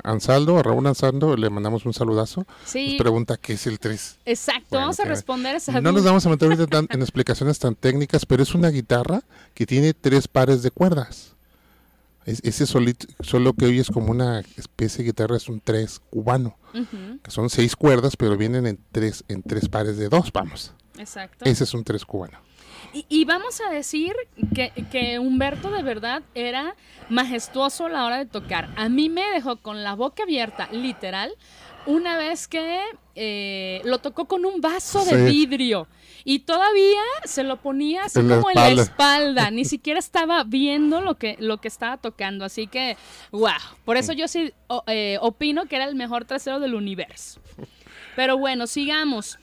Ansaldo, 0.03 0.59
a 0.59 0.63
Raúl 0.65 0.87
Ansaldo, 0.87 1.37
le 1.37 1.49
mandamos 1.49 1.87
un 1.87 1.95
saludazo. 1.95 2.45
Sí, 2.65 2.89
Nos 2.91 2.99
pregunta 2.99 3.37
qué 3.37 3.53
es 3.53 3.67
el 3.69 3.79
3. 3.79 4.19
exacto, 4.25 4.67
Bueno, 4.71 4.87
vamos 4.87 5.01
a 5.01 5.05
responder 5.05 5.55
esa 5.57 5.81
No 5.81 5.93
nos 5.93 6.03
vamos 6.05 6.27
a 6.27 6.29
meter 6.29 6.49
ahorita 6.49 6.67
tan- 6.67 6.87
en 6.91 7.01
explicaciones 7.03 7.59
tan 7.61 7.77
técnicas, 7.77 8.27
pero 8.27 8.43
es 8.43 8.55
una 8.55 8.71
guitarra 8.71 9.23
que 9.55 9.65
tiene 9.67 9.95
tres 9.95 10.27
pares 10.27 10.63
de 10.63 10.71
cuerdas. 10.73 11.37
Es- 12.27 12.41
ese 12.43 12.67
solito, 12.67 13.07
solo 13.21 13.53
que 13.55 13.67
hoy 13.67 13.79
es 13.79 13.89
como 13.91 14.11
una 14.11 14.41
especie 14.57 14.99
de 14.99 15.11
guitarra, 15.11 15.37
es 15.37 15.49
un 15.49 15.61
3 15.61 16.01
cubano, 16.11 16.57
que 17.23 17.31
son 17.31 17.49
seis 17.49 17.77
cuerdas, 17.77 18.17
pero 18.17 18.37
vienen 18.37 18.67
en 18.67 18.79
tres, 18.93 19.25
en 19.29 19.43
tres 19.43 19.69
pares 19.69 19.97
de 19.97 20.09
dos, 20.09 20.33
vamos. 20.33 20.73
exacto. 20.99 21.45
Ese 21.45 21.63
es 21.65 21.73
un 21.75 21.85
3 21.85 22.05
cubano. 22.05 22.39
Y, 22.93 23.05
y 23.09 23.25
vamos 23.25 23.61
a 23.61 23.71
decir 23.71 24.15
que, 24.55 24.73
que 24.91 25.19
Humberto 25.19 25.71
de 25.71 25.83
verdad 25.83 26.23
era 26.35 26.75
majestuoso 27.09 27.87
a 27.87 27.89
la 27.91 28.05
hora 28.07 28.19
de 28.19 28.27
tocar. 28.27 28.69
A 28.77 28.89
mí 28.89 29.09
me 29.09 29.23
dejó 29.31 29.57
con 29.57 29.83
la 29.85 29.95
boca 29.95 30.23
abierta, 30.23 30.69
literal, 30.73 31.35
una 31.87 32.17
vez 32.17 32.49
que 32.49 32.81
eh, 33.15 33.81
lo 33.85 33.99
tocó 33.99 34.27
con 34.27 34.45
un 34.45 34.61
vaso 34.61 35.05
de 35.05 35.25
vidrio. 35.31 35.87
Y 36.25 36.41
todavía 36.41 37.01
se 37.25 37.43
lo 37.43 37.57
ponía 37.59 38.05
así 38.05 38.19
En 38.21 38.29
la 38.29 38.37
como 38.37 38.51
en 38.51 38.57
la 38.57 38.69
espalda. 38.69 38.83
espalda. 38.83 39.51
Ni 39.51 39.65
siquiera 39.67 39.99
estaba 39.99 40.45
viendo 40.45 41.01
lo 41.01 41.17
que, 41.17 41.37
lo 41.39 41.59
que 41.59 41.69
estaba 41.69 41.97
tocando. 41.97 42.45
Así 42.45 42.67
que, 42.67 42.97
wow. 43.31 43.51
Por 43.85 43.97
eso 43.97 44.13
yo 44.13 44.29
sí 44.29 44.53
o- 44.67 44.85
eh, 44.89 45.17
opino 45.23 45.67
que 45.67 45.77
era 45.77 45.87
el 45.87 45.95
mejor 45.95 46.25
trasero 46.27 46.61
del 46.61 46.75
universo. 46.75 47.41
Pero 48.17 48.37
bueno, 48.37 48.67
sigamos. 48.67 49.39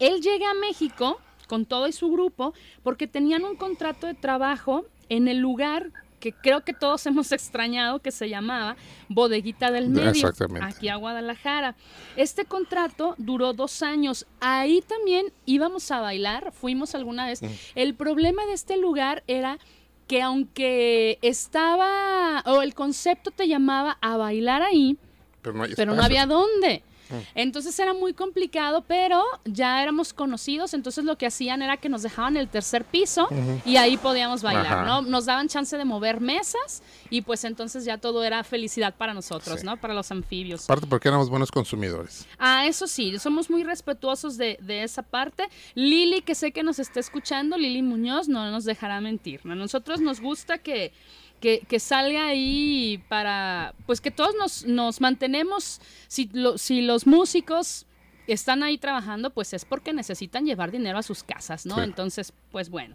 Él 0.00 0.20
llega 0.20 0.50
a 0.50 0.54
México 0.54 1.20
con 1.48 1.66
todo 1.66 1.88
y 1.88 1.92
su 1.92 2.08
grupo 2.12 2.54
porque 2.84 3.08
tenían 3.08 3.44
un 3.44 3.56
contrato 3.56 4.06
de 4.06 4.14
trabajo 4.14 4.84
en 5.08 5.26
el 5.26 5.38
lugar 5.38 5.90
que 6.20 6.32
creo 6.32 6.62
que 6.62 6.72
todos 6.72 7.04
hemos 7.06 7.32
extrañado 7.32 8.00
que 8.00 8.10
se 8.12 8.28
llamaba 8.28 8.76
Bodeguita 9.08 9.70
del 9.70 9.88
Medio, 9.88 10.30
aquí 10.60 10.88
a 10.88 10.96
Guadalajara. 10.96 11.74
Este 12.16 12.44
contrato 12.44 13.14
duró 13.18 13.52
dos 13.52 13.82
años. 13.82 14.26
Ahí 14.40 14.82
también 14.82 15.32
íbamos 15.46 15.90
a 15.90 16.00
bailar, 16.00 16.52
fuimos 16.52 16.94
alguna 16.94 17.26
vez. 17.26 17.40
El 17.74 17.94
problema 17.94 18.44
de 18.46 18.52
este 18.52 18.76
lugar 18.76 19.24
era 19.26 19.58
que 20.06 20.22
aunque 20.22 21.18
estaba, 21.22 22.42
o 22.46 22.62
el 22.62 22.74
concepto 22.74 23.30
te 23.30 23.46
llamaba 23.46 23.98
a 24.00 24.16
bailar 24.16 24.62
ahí, 24.62 24.96
Pero 25.42 25.54
no, 25.54 25.66
pero 25.76 26.02
había 26.02 26.26
dónde. 26.26 26.82
Mm. 27.10 27.14
Entonces 27.34 27.78
era 27.78 27.94
muy 27.94 28.12
complicado, 28.14 28.84
pero 28.86 29.22
ya 29.44 29.82
éramos 29.82 30.12
conocidos, 30.12 30.74
entonces 30.74 31.04
lo 31.04 31.16
que 31.16 31.26
hacían 31.26 31.62
era 31.62 31.76
que 31.76 31.88
nos 31.88 32.02
dejaban 32.02 32.36
el 32.36 32.48
tercer 32.48 32.84
piso 32.84 33.28
y 33.64 33.76
ahí 33.76 33.96
podíamos 33.96 34.42
bailar, 34.42 34.66
Ajá. 34.66 34.84
¿no? 34.84 35.02
Nos 35.02 35.26
daban 35.26 35.48
chance 35.48 35.76
de 35.76 35.84
mover 35.84 36.20
mesas 36.20 36.82
y 37.10 37.22
pues 37.22 37.44
entonces 37.44 37.84
ya 37.84 37.98
todo 37.98 38.24
era 38.24 38.44
felicidad 38.44 38.94
para 38.94 39.14
nosotros, 39.14 39.60
Sí. 39.60 39.66
¿no? 39.66 39.76
Para 39.76 39.94
los 39.94 40.10
anfibios. 40.10 40.64
Aparte 40.64 40.86
porque 40.86 41.08
éramos 41.08 41.30
buenos 41.30 41.50
consumidores. 41.50 42.26
Ah, 42.38 42.66
eso 42.66 42.86
sí, 42.86 43.18
somos 43.18 43.50
muy 43.50 43.64
respetuosos 43.64 44.36
de, 44.36 44.58
de 44.60 44.82
esa 44.82 45.02
parte. 45.02 45.48
Lili, 45.74 46.22
que 46.22 46.34
sé 46.34 46.52
que 46.52 46.62
nos 46.62 46.78
está 46.78 47.00
escuchando, 47.00 47.56
Lili 47.56 47.82
Muñoz, 47.82 48.28
no 48.28 48.50
nos 48.50 48.64
dejará 48.64 49.00
mentir. 49.00 49.40
¿no? 49.44 49.52
A 49.52 49.56
nosotros 49.56 50.00
nos 50.00 50.20
gusta 50.20 50.58
que, 50.58 50.92
que, 51.40 51.60
que 51.68 51.78
salga 51.80 52.26
ahí 52.26 53.02
para, 53.08 53.74
pues 53.86 54.00
que 54.00 54.10
todos 54.10 54.34
nos, 54.38 54.64
nos 54.66 55.00
mantenemos, 55.00 55.80
si, 56.08 56.28
lo- 56.32 56.58
si 56.58 56.82
los 56.82 57.06
músicos 57.06 57.86
están 58.26 58.62
ahí 58.62 58.76
trabajando, 58.78 59.30
pues 59.30 59.52
es 59.54 59.64
porque 59.64 59.92
necesitan 59.92 60.44
llevar 60.44 60.70
dinero 60.70 60.98
a 60.98 61.02
sus 61.02 61.22
casas, 61.22 61.64
¿no? 61.66 61.76
Sí. 61.76 61.80
Entonces, 61.82 62.32
pues 62.52 62.68
bueno. 62.68 62.94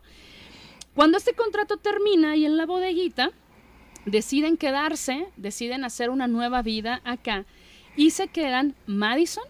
Cuando 0.96 1.18
este 1.18 1.34
contrato 1.34 1.78
termina 1.78 2.36
y 2.36 2.46
en 2.46 2.56
la 2.58 2.66
bodeguita, 2.68 3.32
deciden 4.06 4.58
quedarse, 4.58 5.28
deciden 5.38 5.84
hacer 5.86 6.10
una 6.12 6.28
nueva 6.28 6.62
vida 6.62 7.02
acá 7.04 7.46
y 7.96 8.12
se 8.12 8.28
quedan 8.28 8.76
Madison, 8.86 9.44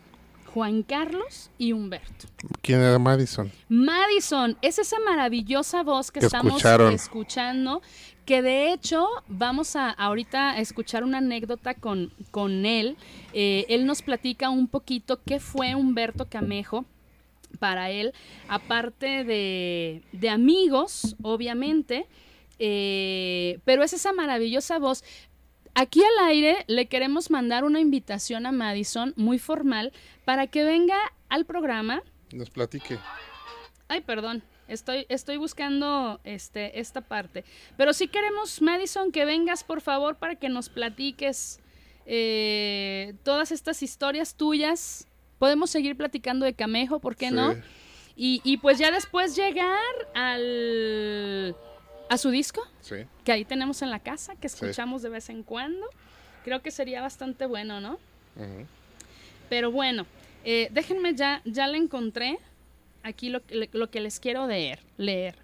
Juan 0.53 0.83
Carlos 0.83 1.49
y 1.57 1.71
Humberto. 1.73 2.27
¿Quién 2.61 2.79
era 2.79 2.99
Madison? 2.99 3.51
Madison 3.69 4.55
es 4.61 4.77
esa 4.79 4.97
maravillosa 4.99 5.81
voz 5.83 6.11
que, 6.11 6.19
Que 6.19 6.27
estamos 6.27 6.47
escucharon. 6.53 6.93
escuchando, 6.93 7.81
que 8.25 8.41
de 8.41 8.71
hecho 8.71 9.07
vamos 9.27 9.75
a 9.75 9.89
ahorita 9.89 10.51
a 10.51 10.59
escuchar 10.59 11.03
una 11.03 11.19
anécdota 11.19 11.73
con, 11.73 12.11
con 12.31 12.65
él. 12.65 12.97
Eh, 13.33 13.65
él 13.69 13.85
nos 13.85 14.01
platica 14.01 14.49
un 14.49 14.67
poquito 14.67 15.21
qué 15.25 15.39
fue 15.39 15.75
Humberto 15.75 16.27
Camejo 16.29 16.85
para 17.59 17.91
él, 17.91 18.13
aparte 18.47 19.23
de, 19.23 20.01
de 20.11 20.29
amigos, 20.29 21.15
obviamente, 21.21 22.07
eh, 22.59 23.59
pero 23.63 23.83
es 23.83 23.93
esa 23.93 24.11
maravillosa 24.13 24.79
voz. 24.79 25.03
Aquí 25.75 26.01
al 26.01 26.27
aire 26.27 26.65
le 26.67 26.87
queremos 26.87 27.31
mandar 27.31 27.63
una 27.63 27.79
invitación 27.79 28.45
a 28.45 28.51
Madison 28.51 29.13
muy 29.17 29.39
formal 29.39 29.91
para 30.23 30.47
que 30.47 30.63
venga 30.63 30.97
al 31.29 31.45
programa 31.45 32.03
Nos 32.31 32.49
platique. 32.49 32.99
Ay, 33.87 34.01
perdón. 34.01 34.43
Estoy, 34.67 35.05
estoy 35.09 35.37
buscando 35.37 36.19
este, 36.23 36.79
esta 36.79 37.01
parte. 37.01 37.43
Pero 37.77 37.93
sí 37.93 38.07
queremos, 38.07 38.61
Madison, 38.61 39.11
que 39.11 39.25
vengas, 39.25 39.63
por 39.63 39.81
favor, 39.81 40.15
para 40.15 40.35
que 40.35 40.49
nos 40.49 40.69
platiques 40.69 41.59
eh, 42.05 43.13
todas 43.23 43.51
estas 43.51 43.83
historias 43.83 44.35
tuyas. 44.35 45.07
Podemos 45.39 45.69
seguir 45.69 45.97
platicando 45.97 46.45
de 46.45 46.53
Camejo, 46.53 46.99
¿por 46.99 47.15
qué 47.15 47.29
Sí. 47.29 47.33
no? 47.35 47.55
Y, 48.15 48.41
y 48.43 48.57
pues 48.57 48.77
ya 48.77 48.91
después 48.91 49.35
llegar 49.35 49.79
al 50.13 51.55
a 52.09 52.17
su 52.17 52.29
disco, 52.29 52.61
Sí. 52.81 52.97
que 53.23 53.31
ahí 53.31 53.43
tenemos 53.43 53.81
en 53.81 53.89
la 53.89 53.99
casa, 53.99 54.35
que 54.35 54.47
Sí. 54.49 54.55
escuchamos 54.55 55.01
de 55.01 55.09
vez 55.09 55.29
en 55.29 55.41
cuando. 55.43 55.87
Creo 56.43 56.61
que 56.61 56.69
sería 56.71 57.01
bastante 57.01 57.45
bueno, 57.47 57.79
¿no? 57.81 57.97
Pero 59.49 59.71
bueno, 59.71 60.05
eh, 60.45 60.67
déjenme 60.71 61.15
ya, 61.15 61.41
ya 61.45 61.67
le 61.67 61.77
encontré 61.77 62.37
aquí 63.03 63.29
lo, 63.29 63.45
que- 63.45 63.69
lo 63.71 63.89
que 63.89 63.99
les 64.01 64.19
quiero 64.19 64.47
leer. 64.47 64.79
leer. 64.97 65.35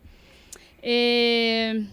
Eh, 0.81 1.85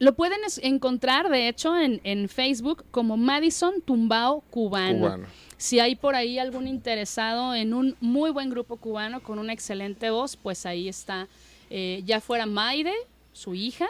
lo 0.00 0.14
pueden 0.14 0.40
encontrar, 0.62 1.30
de 1.30 1.48
hecho, 1.48 1.78
en, 1.78 2.00
en 2.04 2.28
Facebook 2.28 2.84
como 2.90 3.16
Madison 3.16 3.80
Tumbao 3.80 4.42
Cubano. 4.50 4.98
Cubano. 4.98 5.26
Si 5.56 5.78
hay 5.78 5.94
por 5.94 6.14
ahí 6.14 6.38
algún 6.38 6.66
interesado 6.66 7.54
en 7.54 7.72
un 7.74 7.96
muy 8.00 8.30
buen 8.30 8.50
grupo 8.50 8.76
cubano 8.76 9.22
con 9.22 9.38
una 9.38 9.52
excelente 9.52 10.10
voz, 10.10 10.36
pues 10.36 10.66
ahí 10.66 10.88
está, 10.88 11.28
eh, 11.70 12.02
ya 12.04 12.20
fuera 12.20 12.44
Maide, 12.44 12.92
su 13.32 13.54
hija, 13.54 13.86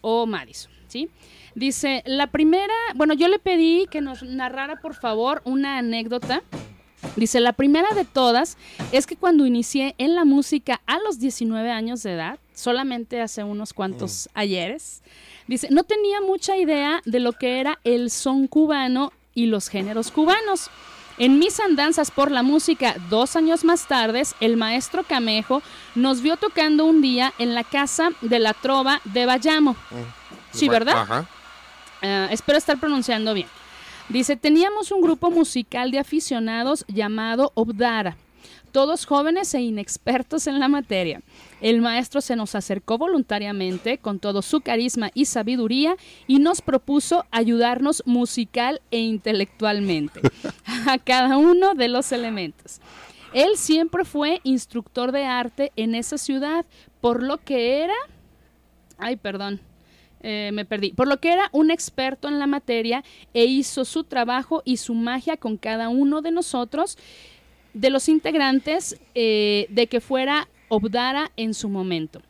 o 0.00 0.26
Madison, 0.26 0.70
¿sí? 0.88 1.08
Dice, 1.54 2.02
la 2.06 2.26
primera, 2.26 2.74
bueno, 2.96 3.14
yo 3.14 3.28
le 3.28 3.38
pedí 3.38 3.86
que 3.90 4.00
nos 4.00 4.22
narrara 4.24 4.80
por 4.80 4.94
favor 4.94 5.40
una 5.44 5.78
anécdota. 5.78 6.42
Dice, 7.14 7.40
la 7.40 7.52
primera 7.52 7.94
de 7.94 8.04
todas 8.04 8.56
es 8.92 9.06
que 9.06 9.16
cuando 9.16 9.46
inicié 9.46 9.94
en 9.98 10.14
la 10.14 10.24
música 10.24 10.80
a 10.86 10.98
los 10.98 11.18
19 11.18 11.70
años 11.70 12.02
de 12.02 12.14
edad, 12.14 12.38
solamente 12.54 13.20
hace 13.20 13.44
unos 13.44 13.72
cuantos 13.72 14.28
ayeres, 14.34 15.02
dice, 15.46 15.68
no 15.70 15.84
tenía 15.84 16.20
mucha 16.20 16.56
idea 16.56 17.02
de 17.04 17.20
lo 17.20 17.32
que 17.32 17.60
era 17.60 17.78
el 17.84 18.10
son 18.10 18.46
cubano 18.48 19.12
y 19.34 19.46
los 19.46 19.68
géneros 19.68 20.10
cubanos. 20.10 20.70
En 21.18 21.38
mis 21.38 21.60
andanzas 21.60 22.10
por 22.10 22.30
la 22.30 22.42
música 22.42 22.94
dos 23.08 23.36
años 23.36 23.64
más 23.64 23.86
tarde, 23.86 24.22
el 24.40 24.56
maestro 24.56 25.02
Camejo 25.02 25.62
nos 25.94 26.20
vio 26.20 26.36
tocando 26.36 26.84
un 26.84 27.00
día 27.00 27.32
en 27.38 27.54
la 27.54 27.64
casa 27.64 28.10
de 28.20 28.38
la 28.38 28.52
trova 28.52 29.00
de 29.04 29.24
Bayamo. 29.24 29.76
Sí, 30.52 30.66
Ba- 30.66 30.72
¿verdad? 30.72 30.96
Ajá. 30.98 31.26
Ah, 32.02 32.28
espero 32.30 32.58
estar 32.58 32.78
pronunciando 32.78 33.32
bien. 33.32 33.48
Dice, 34.08 34.36
teníamos 34.36 34.92
un 34.92 35.00
grupo 35.00 35.30
musical 35.30 35.90
de 35.90 35.98
aficionados 35.98 36.84
llamado 36.86 37.50
Obdara, 37.54 38.16
todos 38.70 39.04
jóvenes 39.04 39.52
e 39.54 39.60
inexpertos 39.62 40.46
en 40.46 40.60
la 40.60 40.68
materia. 40.68 41.22
El 41.60 41.80
maestro 41.80 42.20
se 42.20 42.36
nos 42.36 42.54
acercó 42.54 42.98
voluntariamente 42.98 43.98
con 43.98 44.20
todo 44.20 44.42
su 44.42 44.60
carisma 44.60 45.10
y 45.12 45.24
sabiduría 45.24 45.96
y 46.28 46.38
nos 46.38 46.62
propuso 46.62 47.24
ayudarnos 47.32 48.04
musical 48.06 48.80
e 48.92 49.00
intelectualmente 49.00 50.20
a 50.86 50.98
cada 50.98 51.36
uno 51.36 51.74
de 51.74 51.88
los 51.88 52.12
elementos. 52.12 52.80
Él 53.32 53.56
siempre 53.56 54.04
fue 54.04 54.40
instructor 54.44 55.10
de 55.10 55.24
arte 55.24 55.72
en 55.74 55.96
esa 55.96 56.16
ciudad, 56.16 56.64
por 57.00 57.24
lo 57.24 57.38
que 57.38 57.82
era... 57.82 57.94
Ay, 58.98 59.16
perdón. 59.16 59.60
Eh, 60.20 60.50
me 60.52 60.64
perdí. 60.64 60.92
Por 60.92 61.08
lo 61.08 61.18
que 61.20 61.32
era 61.32 61.48
un 61.52 61.70
experto 61.70 62.28
en 62.28 62.38
la 62.38 62.46
materia 62.46 63.04
e 63.34 63.44
hizo 63.44 63.84
su 63.84 64.04
trabajo 64.04 64.62
y 64.64 64.78
su 64.78 64.94
magia 64.94 65.36
con 65.36 65.56
cada 65.56 65.88
uno 65.88 66.22
de 66.22 66.30
nosotros, 66.30 66.98
de 67.74 67.90
los 67.90 68.08
integrantes, 68.08 68.98
eh, 69.14 69.66
de 69.70 69.86
que 69.86 70.00
fuera 70.00 70.48
Obdara 70.68 71.30
en 71.36 71.54
su 71.54 71.68
momento. 71.68 72.22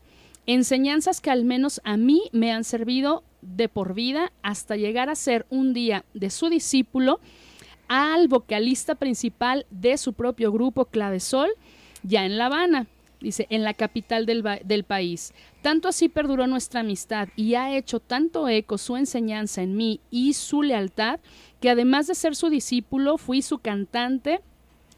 Enseñanzas 0.47 1.21
que 1.21 1.31
al 1.31 1.45
menos 1.45 1.81
a 1.85 1.97
mí 1.97 2.23
me 2.33 2.53
han 2.53 2.65
servido 2.65 3.25
de 3.41 3.69
por 3.69 3.95
vida 3.95 4.33
hasta 4.43 4.77
llegar 4.77 5.09
a 5.09 5.15
ser 5.15 5.47
un 5.49 5.73
día 5.73 6.05
de 6.13 6.31
su 6.31 6.49
discípulo 6.49 7.21
al 7.89 8.29
vocalista 8.29 8.95
principal 8.97 9.65
de 9.71 9.97
su 9.97 10.13
propio 10.13 10.53
grupo 10.53 10.87
Clavesol, 10.87 11.51
ya 12.03 12.27
en 12.27 12.37
La 12.37 12.47
Habana 12.47 12.87
dice, 13.21 13.47
en 13.51 13.65
la 13.65 13.75
capital 13.75 14.27
del, 14.27 14.45
del, 14.65 14.85
país. 14.85 15.33
Tanto 15.63 15.89
así 15.89 16.09
perduró 16.09 16.47
nuestra 16.47 16.81
amistad 16.81 17.29
y 17.37 17.55
ha 17.55 17.77
hecho 17.77 18.01
tanto 18.01 18.49
eco 18.49 18.79
su 18.79 18.97
enseñanza 18.97 19.63
en 19.63 19.77
mí 19.77 20.01
y 20.11 20.35
su 20.35 20.63
lealtad, 20.63 21.21
que 21.61 21.71
además 21.71 22.07
de 22.07 22.15
ser 22.15 22.37
su 22.37 22.49
discípulo, 22.49 23.19
fui 23.19 23.43
su 23.43 23.59
cantante 23.59 24.41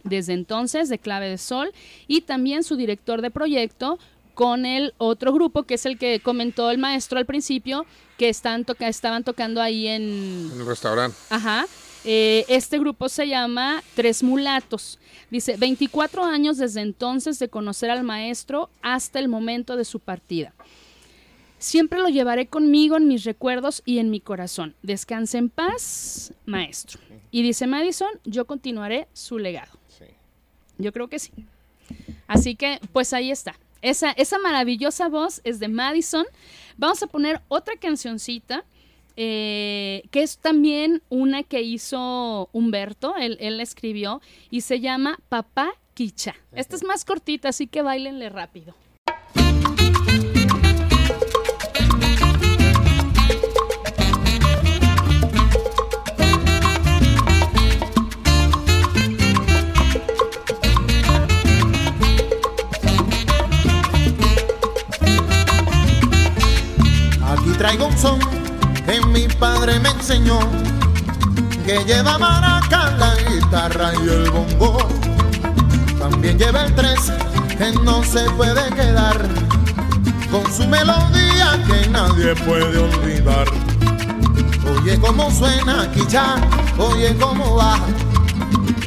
desde 0.05 0.33
entonces 0.33 0.89
de 0.89 0.99
Clave 0.99 1.29
de 1.29 1.39
Sol 1.39 1.73
y 2.07 2.23
también 2.23 2.63
su 2.63 2.77
director 2.77 3.23
de 3.23 3.31
proyecto 3.31 3.99
con 4.35 4.67
el 4.67 4.95
otro 4.99 5.33
grupo 5.33 5.65
que 5.65 5.75
es 5.75 5.85
el 5.85 5.99
que 5.99 6.21
comentó 6.21 6.71
el 6.71 6.79
maestro 6.79 7.19
al 7.19 7.27
principio, 7.27 7.87
que 8.17 8.29
están 8.29 8.65
toca 8.65 8.87
estaban 8.87 9.25
tocando 9.25 9.61
ahí 9.61 9.89
en... 9.89 10.51
En 10.53 10.61
el 10.61 10.67
restaurante. 10.67 11.17
Ajá. 11.29 11.67
Eh, 12.11 12.47
este 12.49 12.79
grupo 12.79 13.11
se 13.11 13.29
llama 13.29 13.83
Tres 13.95 14.23
Mulatos. 14.23 14.99
Dice, 15.31 15.59
24 15.59 16.25
años 16.25 16.57
desde 16.57 16.81
entonces 16.81 17.39
de 17.39 17.51
conocer 17.51 17.91
al 17.91 18.03
maestro 18.03 18.71
hasta 18.81 19.19
el 19.19 19.29
momento 19.29 19.77
de 19.77 19.85
su 19.85 20.01
partida. 20.01 20.55
Siempre 21.59 21.99
lo 21.99 22.09
llevaré 22.09 22.47
conmigo 22.47 22.97
en 22.97 23.09
mis 23.09 23.25
recuerdos 23.25 23.83
y 23.85 23.99
en 23.99 24.09
mi 24.09 24.21
corazón. 24.21 24.75
Descanse 24.81 25.37
en 25.37 25.51
paz, 25.51 26.33
maestro. 26.47 26.99
Y 27.31 27.43
dice 27.43 27.67
Madison, 27.67 28.09
yo 28.25 28.47
continuaré 28.47 29.07
su 29.13 29.39
legado. 29.39 29.79
Yo 30.79 30.95
creo 30.95 31.09
que 31.09 31.19
sí. 31.19 31.33
Así 32.27 32.55
que, 32.55 32.81
pues 32.95 33.13
ahí 33.13 33.31
está. 33.31 33.55
Esa, 33.83 34.13
esa 34.13 34.39
maravillosa 34.39 35.11
voz 35.11 35.43
es 35.45 35.59
de 35.59 35.69
Madison. 35.69 36.25
Vamos 36.79 37.03
a 37.03 37.07
poner 37.07 37.43
otra 37.49 37.77
cancioncita 37.77 38.65
eh, 39.21 40.05
que 40.13 40.23
es 40.23 40.39
también 40.39 41.03
una 41.09 41.43
que 41.43 41.61
hizo 41.61 42.49
Humberto, 42.53 43.17
él, 43.17 43.37
la 43.41 43.65
escribió, 43.65 44.23
y 44.49 44.61
se 44.61 44.79
llama 44.79 45.19
Papá 45.29 45.73
Quicha. 45.93 46.37
Esta 46.53 46.77
es 46.77 46.85
más 46.85 47.05
cortita, 47.05 47.49
así 47.49 47.67
que 47.67 47.83
bailenle 47.83 48.29
rápido. 48.29 48.77
Aquí 67.21 67.51
traigo 67.59 67.87
un 67.89 67.99
son 67.99 68.38
que 68.89 69.07
mi 69.09 69.29
padre 69.29 69.79
me 69.81 69.91
enseñó, 69.91 70.39
que 71.67 71.85
lleva 71.85 72.17
maraca, 72.17 72.91
la 72.97 73.15
guitarra 73.29 73.93
y 74.03 74.09
el 74.09 74.31
bongo. 74.31 74.79
También 75.99 76.39
lleva 76.39 76.65
el 76.65 76.75
tres, 76.75 77.13
que 77.59 77.71
no 77.85 78.03
se 78.03 78.31
puede 78.31 78.67
quedar, 78.71 79.19
con 80.31 80.51
su 80.51 80.67
melodía 80.67 81.63
que 81.67 81.87
nadie 81.91 82.35
puede 82.47 82.79
olvidar. 82.79 83.47
Oye 84.81 84.99
cómo 84.99 85.31
suena 85.31 85.83
aquí 85.83 86.01
ya, 86.09 86.37
oye 86.79 87.15
cómo 87.21 87.57
va. 87.57 87.79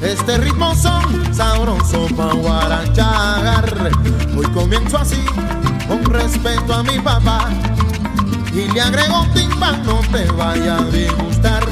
Este 0.01 0.37
ritmo 0.39 0.73
son 0.73 1.31
sabroso 1.31 2.07
pa' 2.17 2.33
guarachar. 2.33 3.91
Hoy 4.35 4.47
comienzo 4.47 4.97
así, 4.97 5.23
con 5.87 6.03
respeto 6.05 6.73
a 6.73 6.81
mi 6.81 6.97
papá 6.97 7.49
y 8.53 8.67
le 8.73 8.81
agrego 8.81 9.25
timba, 9.33 9.71
no 9.83 9.99
te 10.11 10.25
vaya 10.31 10.77
a 10.77 10.83
disgustar. 10.85 11.63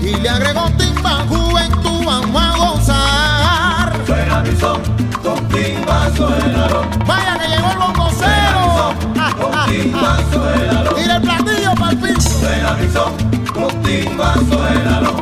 Y 0.00 0.14
le 0.16 0.28
agrego 0.28 0.70
timba, 0.78 1.24
juventud, 1.28 2.04
vamos 2.04 2.42
a 2.42 2.56
gozar. 2.56 4.06
Suena 4.06 4.40
mi 4.40 4.56
son, 4.58 4.80
con 5.22 5.48
timba 5.48 6.10
suénalo. 6.16 6.86
Vaya 7.06 7.38
que 7.38 7.48
llegó 7.48 7.70
el 7.72 7.78
bongocero. 7.78 8.94
Con 9.38 9.52
timba 9.68 10.18
suénalo. 10.32 10.94
Tira 10.94 11.16
el 11.16 11.22
platillo 11.22 11.74
pa'l 11.74 11.96
piso. 11.98 12.30
Suena 12.40 12.72
mi 12.74 12.88
son, 12.92 13.12
con 13.52 13.82
timba 13.82 14.34
suénalo. 14.48 15.16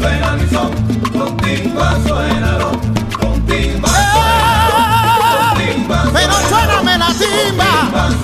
Suena 0.00 0.32
mi 0.32 0.48
son, 0.48 0.70
con 1.12 1.36
timba 1.38 1.96
suénalo. 2.06 2.57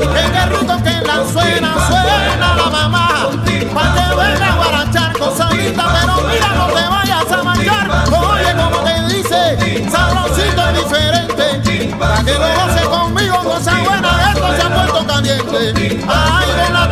El 0.01 0.51
ruto 0.51 0.77
que 0.83 1.01
la 1.07 1.25
suena, 1.31 1.75
suena 1.87 2.55
la 2.57 2.71
mamá. 2.71 3.09
Pa' 3.75 3.95
que 3.95 4.17
venga 4.17 4.53
a 4.53 4.57
guarachar 4.57 5.19
cosadita, 5.19 5.85
pero 5.93 6.29
mira 6.29 6.49
no 6.57 6.67
te 6.67 6.89
vayas 6.89 7.33
a 7.33 7.43
manchar. 7.43 7.91
Oye 8.13 8.55
como 8.57 8.79
te 8.85 9.15
dice, 9.15 9.91
sabrosito 9.91 10.63
y 10.71 10.77
diferente. 10.79 11.97
Para 11.99 12.23
que 12.25 12.33
lo 12.33 12.49
goce 12.55 12.85
conmigo, 12.85 13.39
cosa 13.45 13.75
buena, 13.85 14.33
esto 14.33 14.57
se 14.57 14.63
ha 14.63 14.75
puesto 14.75 15.07
caliente. 15.07 16.05
Ay, 16.09 16.47
de 16.57 16.71
la 16.73 16.91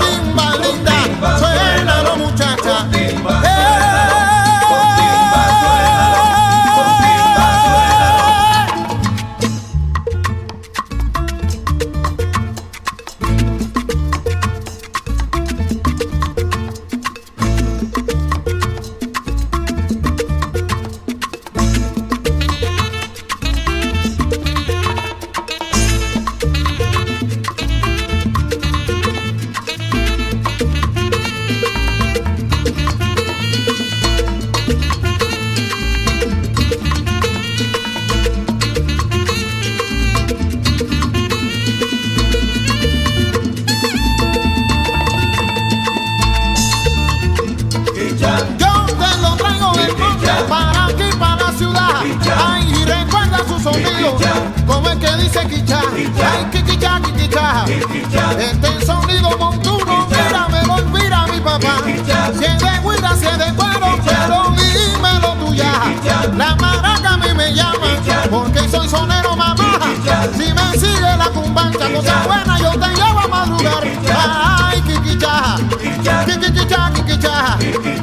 cosa 71.92 72.26
buena, 72.26 72.58
yo 72.58 72.70
te 72.72 72.88
llevo 72.88 73.20
a 73.20 73.28
madrugar. 73.28 73.84
Ay, 74.14 74.82
quiquicha, 74.82 75.56
quiquicha, 76.26 76.92
quiquicha. 76.94 78.01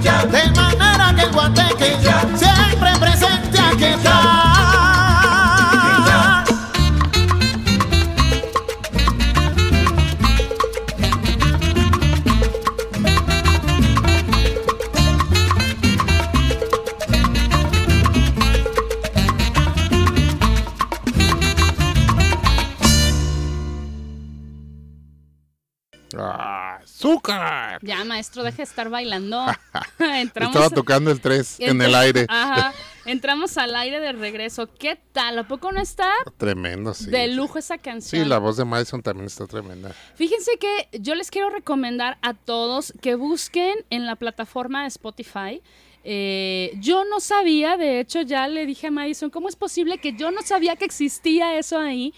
Maestro, 28.19 28.43
deje 28.43 28.57
de 28.57 28.63
estar 28.63 28.89
bailando. 28.89 29.45
Estaba 30.35 30.69
tocando 30.69 31.09
el 31.09 31.21
3 31.21 31.57
en 31.59 31.81
el 31.81 31.95
aire. 31.95 32.25
Ajá. 32.27 32.73
Entramos 33.05 33.57
al 33.57 33.75
aire 33.75 34.01
de 34.01 34.11
regreso. 34.11 34.69
¿Qué 34.77 34.99
tal? 35.13 35.39
¿A 35.39 35.47
poco 35.47 35.71
no 35.71 35.81
está? 35.81 36.11
Tremendo, 36.37 36.93
sí. 36.93 37.09
De 37.09 37.29
lujo 37.29 37.57
esa 37.57 37.77
canción. 37.77 38.23
Sí, 38.23 38.29
la 38.29 38.37
voz 38.37 38.57
de 38.57 38.65
Madison 38.65 39.01
también 39.01 39.27
está 39.27 39.47
tremenda. 39.47 39.95
Fíjense 40.15 40.51
que 40.59 40.99
yo 40.99 41.15
les 41.15 41.31
quiero 41.31 41.49
recomendar 41.49 42.17
a 42.21 42.33
todos 42.33 42.93
que 43.01 43.15
busquen 43.15 43.73
en 43.89 44.05
la 44.05 44.17
plataforma 44.17 44.81
de 44.81 44.89
Spotify. 44.89 45.61
Eh, 46.03 46.73
yo 46.79 47.05
no 47.05 47.19
sabía, 47.19 47.77
de 47.77 48.01
hecho 48.01 48.21
ya 48.21 48.47
le 48.47 48.65
dije 48.65 48.87
a 48.87 48.91
Madison, 48.91 49.29
¿cómo 49.29 49.47
es 49.47 49.55
posible 49.55 49.97
que 49.97 50.13
yo 50.13 50.31
no 50.31 50.41
sabía 50.41 50.75
que 50.75 50.85
existía 50.85 51.57
eso 51.57 51.79
ahí? 51.79 52.13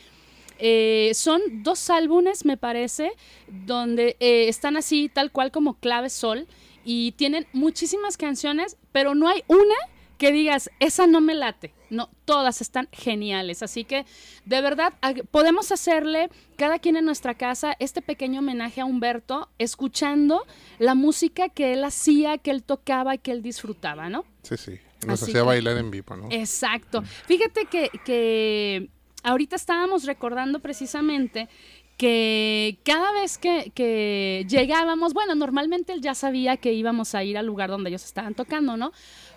Eh, 0.63 1.11
son 1.15 1.41
dos 1.63 1.89
álbumes, 1.89 2.45
me 2.45 2.55
parece, 2.55 3.11
donde 3.47 4.15
eh, 4.19 4.47
están 4.47 4.77
así, 4.77 5.09
tal 5.09 5.31
cual 5.31 5.51
como 5.51 5.79
clave 5.79 6.11
sol, 6.11 6.47
y 6.85 7.13
tienen 7.13 7.47
muchísimas 7.51 8.15
canciones, 8.15 8.77
pero 8.91 9.15
no 9.15 9.27
hay 9.27 9.43
una 9.47 9.75
que 10.19 10.31
digas, 10.31 10.69
esa 10.79 11.07
no 11.07 11.19
me 11.19 11.33
late. 11.33 11.73
No, 11.89 12.11
todas 12.25 12.61
están 12.61 12.87
geniales. 12.91 13.63
Así 13.63 13.85
que, 13.85 14.05
de 14.45 14.61
verdad, 14.61 14.93
podemos 15.31 15.71
hacerle, 15.71 16.29
cada 16.57 16.77
quien 16.77 16.95
en 16.95 17.05
nuestra 17.05 17.33
casa, 17.33 17.75
este 17.79 18.03
pequeño 18.03 18.39
homenaje 18.39 18.81
a 18.81 18.85
Humberto, 18.85 19.49
escuchando 19.57 20.45
la 20.77 20.93
música 20.93 21.49
que 21.49 21.73
él 21.73 21.83
hacía, 21.83 22.37
que 22.37 22.51
él 22.51 22.61
tocaba 22.61 23.15
y 23.15 23.17
que 23.17 23.31
él 23.31 23.41
disfrutaba, 23.41 24.09
¿no? 24.09 24.25
Sí, 24.43 24.57
sí. 24.57 24.79
Nos 25.07 25.23
hacía 25.23 25.41
bailar 25.41 25.77
en 25.77 25.89
vivo, 25.89 26.15
¿no? 26.15 26.27
Exacto. 26.29 27.01
Fíjate 27.25 27.65
que, 27.65 27.89
que 28.05 28.89
ahorita 29.23 29.55
estábamos 29.55 30.05
recordando 30.05 30.59
precisamente 30.59 31.49
que 31.97 32.79
cada 32.83 33.11
vez 33.11 33.37
que, 33.37 34.45
llegábamos, 34.49 35.13
bueno, 35.13 35.35
normalmente 35.35 35.93
él 35.93 36.01
ya 36.01 36.15
sabía 36.15 36.57
que 36.57 36.73
íbamos 36.73 37.13
a 37.13 37.23
ir 37.23 37.37
al 37.37 37.45
lugar 37.45 37.69
donde 37.69 37.89
ellos 37.89 38.03
estaban 38.03 38.33
tocando, 38.33 38.75
¿no? 38.75 38.91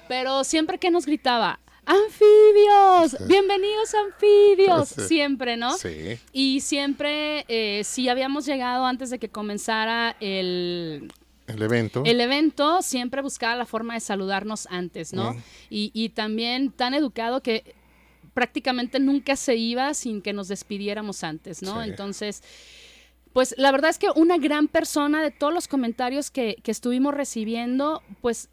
Pero 0.08 0.44
siempre 0.44 0.78
que 0.78 0.90
nos 0.90 1.04
gritaba, 1.04 1.60
anfibios, 1.84 3.28
bienvenidos 3.28 3.94
anfibios, 3.94 4.88
siempre, 4.88 5.58
¿no? 5.58 5.76
Sí. 5.76 6.18
Y 6.32 6.60
siempre, 6.60 7.44
eh, 7.48 7.82
si 7.84 8.08
habíamos 8.08 8.46
llegado 8.46 8.86
antes 8.86 9.10
de 9.10 9.18
que 9.18 9.28
comenzara 9.28 10.16
el, 10.20 11.12
el 11.46 11.62
evento. 11.62 12.02
El 12.06 12.20
evento 12.22 12.80
siempre 12.80 13.20
buscaba 13.20 13.56
la 13.56 13.66
forma 13.66 13.92
de 13.92 14.00
saludarnos 14.00 14.66
antes, 14.70 15.12
¿no? 15.12 15.36
Y, 15.68 15.90
y, 15.92 16.08
también 16.10 16.70
tan 16.70 16.94
educado 16.94 17.42
que 17.42 17.74
prácticamente 18.34 18.98
nunca 18.98 19.36
se 19.36 19.56
iba 19.56 19.94
sin 19.94 20.20
que 20.20 20.32
nos 20.32 20.48
despidiéramos 20.48 21.24
antes, 21.24 21.62
¿no? 21.62 21.82
Entonces, 21.82 22.42
pues 23.32 23.54
la 23.56 23.72
verdad 23.72 23.90
es 23.90 23.98
que 23.98 24.08
una 24.14 24.38
gran 24.38 24.68
persona 24.68 25.22
de 25.22 25.30
todos 25.30 25.54
los 25.54 25.68
comentarios 25.68 26.30
que, 26.30 26.56
que 26.62 26.70
estuvimos 26.70 27.14
recibiendo, 27.14 28.02
pues 28.20 28.48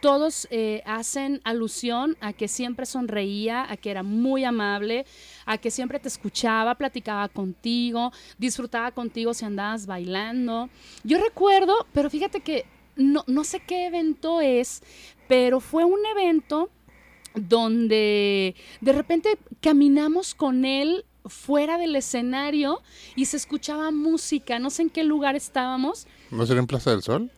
todos 0.00 0.46
eh, 0.50 0.82
hacen 0.86 1.40
alusión 1.44 2.16
a 2.20 2.32
que 2.32 2.48
siempre 2.48 2.86
sonreía, 2.86 3.70
a 3.70 3.76
que 3.76 3.90
era 3.90 4.02
muy 4.02 4.44
amable, 4.44 5.06
a 5.44 5.58
que 5.58 5.70
siempre 5.70 5.98
te 5.98 6.08
escuchaba, 6.08 6.76
platicaba 6.76 7.28
contigo, 7.28 8.12
disfrutaba 8.38 8.92
contigo 8.92 9.34
si 9.34 9.44
andabas 9.44 9.86
bailando. 9.86 10.68
Yo 11.04 11.18
recuerdo, 11.18 11.86
pero 11.92 12.10
fíjate 12.10 12.40
que 12.40 12.64
no, 12.96 13.24
no 13.26 13.44
sé 13.44 13.60
qué 13.60 13.86
evento 13.86 14.40
es, 14.40 14.82
pero 15.26 15.60
fue 15.60 15.84
un 15.84 16.00
evento 16.06 16.70
donde 17.34 18.54
de 18.80 18.92
repente 18.92 19.38
caminamos 19.60 20.34
con 20.34 20.64
él 20.64 21.04
fuera 21.26 21.78
del 21.78 21.94
escenario 21.96 22.80
y 23.16 23.26
se 23.26 23.36
escuchaba 23.36 23.90
música, 23.90 24.58
no 24.58 24.70
sé 24.70 24.82
en 24.82 24.90
qué 24.90 25.04
lugar 25.04 25.36
estábamos. 25.36 26.06
¿No 26.30 26.46
será 26.46 26.60
en 26.60 26.66
Plaza 26.66 26.90
del 26.90 27.02
Sol? 27.02 27.30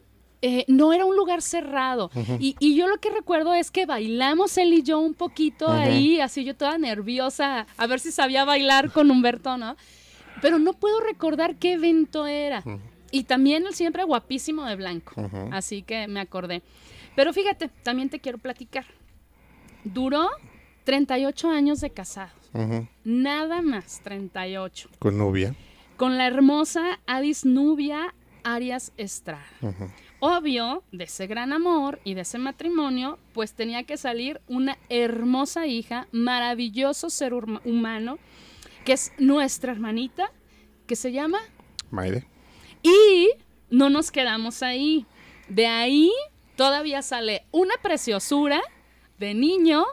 Eh, 0.42 0.64
no 0.68 0.94
era 0.94 1.04
un 1.04 1.16
lugar 1.16 1.42
cerrado. 1.42 2.10
y, 2.38 2.74
yo 2.74 2.88
lo 2.88 2.98
que 2.98 3.10
recuerdo 3.10 3.52
es 3.52 3.70
que 3.70 3.84
bailamos 3.84 4.56
él 4.56 4.72
y 4.72 4.82
yo 4.82 4.98
un 4.98 5.12
poquito 5.12 5.68
ahí, 5.68 6.20
así 6.20 6.44
yo 6.44 6.56
toda 6.56 6.78
nerviosa, 6.78 7.66
a 7.76 7.86
ver 7.86 8.00
si 8.00 8.10
sabía 8.10 8.44
bailar 8.46 8.90
con 8.90 9.10
Humberto, 9.10 9.58
¿no? 9.58 9.76
Pero 10.40 10.58
no 10.58 10.72
puedo 10.72 11.00
recordar 11.00 11.56
qué 11.56 11.72
evento 11.72 12.26
era. 12.26 12.64
Y 13.10 13.24
también 13.24 13.66
él 13.66 13.74
siempre 13.74 14.04
guapísimo 14.04 14.64
de 14.64 14.76
blanco. 14.76 15.12
Así 15.52 15.82
que 15.82 16.08
me 16.08 16.20
acordé. 16.20 16.62
Pero 17.16 17.34
fíjate, 17.34 17.68
también 17.82 18.08
te 18.08 18.20
quiero 18.20 18.38
platicar. 18.38 18.86
Duró 19.84 20.28
38 20.84 21.50
años 21.50 21.80
de 21.80 21.90
casado. 21.90 22.32
Nada 23.04 23.62
más, 23.62 24.00
38. 24.02 24.90
¿Con 24.98 25.18
Nubia? 25.18 25.54
Con 25.96 26.18
la 26.18 26.26
hermosa 26.26 27.00
Adis 27.06 27.44
Nubia 27.44 28.14
Arias 28.42 28.92
Estrada. 28.96 29.46
Obvio, 30.18 30.82
de 30.92 31.04
ese 31.04 31.26
gran 31.26 31.52
amor 31.52 32.00
y 32.04 32.14
de 32.14 32.22
ese 32.22 32.38
matrimonio, 32.38 33.18
pues 33.32 33.54
tenía 33.54 33.84
que 33.84 33.96
salir 33.96 34.40
una 34.48 34.76
hermosa 34.88 35.66
hija, 35.66 36.08
maravilloso 36.12 37.08
ser 37.08 37.32
humano, 37.32 38.18
que 38.84 38.92
es 38.92 39.12
nuestra 39.18 39.72
hermanita, 39.72 40.30
que 40.86 40.96
se 40.96 41.12
llama... 41.12 41.38
Maide. 41.90 42.26
Y 42.82 43.30
no 43.70 43.88
nos 43.88 44.10
quedamos 44.10 44.62
ahí. 44.62 45.06
De 45.48 45.66
ahí 45.66 46.12
todavía 46.56 47.02
sale 47.02 47.46
una 47.50 47.74
preciosura 47.82 48.60
de 49.20 49.34
niño 49.34 49.84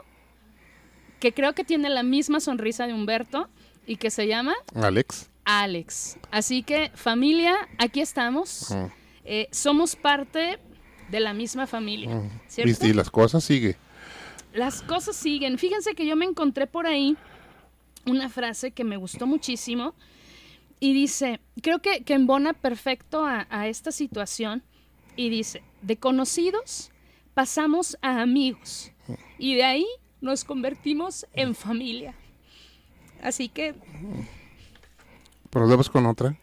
que 1.20 1.34
creo 1.34 1.54
que 1.54 1.64
tiene 1.64 1.90
la 1.90 2.02
misma 2.02 2.40
sonrisa 2.40 2.88
de 2.88 2.94
Humberto 2.94 3.50
y 3.86 3.98
que 3.98 4.10
se 4.10 4.26
llama 4.26 4.56
Alex. 4.74 5.30
Alex. 5.44 6.18
Así 6.32 6.64
que 6.64 6.92
familia, 6.96 7.56
aquí 7.78 8.00
estamos. 8.00 8.74
Eh, 9.26 9.50
somos 9.52 9.96
parte 9.96 10.60
de 11.10 11.20
la 11.20 11.34
misma 11.34 11.68
familia. 11.68 12.22
¿Viste? 12.64 12.88
Y 12.88 12.94
las 12.94 13.12
cosas 13.12 13.44
siguen. 13.44 13.76
Las 14.54 14.82
cosas 14.82 15.16
siguen. 15.16 15.58
Fíjense 15.58 15.94
que 15.94 16.06
yo 16.06 16.16
me 16.16 16.26
encontré 16.26 16.66
por 16.66 16.88
ahí 16.88 17.18
una 18.06 18.30
frase 18.30 18.72
que 18.72 18.86
me 18.86 18.96
gustó 18.96 19.28
muchísimo 19.28 19.94
y 20.80 20.94
dice, 20.94 21.42
creo 21.62 21.80
que, 21.80 22.04
que 22.04 22.14
embona 22.14 22.54
perfecto 22.54 23.26
a 23.26 23.68
esta 23.68 23.92
situación 23.92 24.64
y 25.18 25.30
dice, 25.30 25.64
de 25.82 25.98
conocidos 25.98 26.92
pasamos 27.38 27.96
a 28.02 28.24
amigos 28.24 28.92
y 29.38 29.54
de 29.54 29.64
ahí 29.64 29.86
nos 30.22 30.44
convertimos 30.44 31.28
en 31.34 31.54
familia. 31.54 32.16
Así 33.22 33.48
que... 33.48 33.76
¿Procedemos 35.52 35.88
con 35.88 36.08
otra 36.08 36.36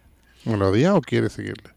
melodía 0.45 0.95
o 0.95 1.01
quieres 1.01 1.33
seguirle? 1.33 1.71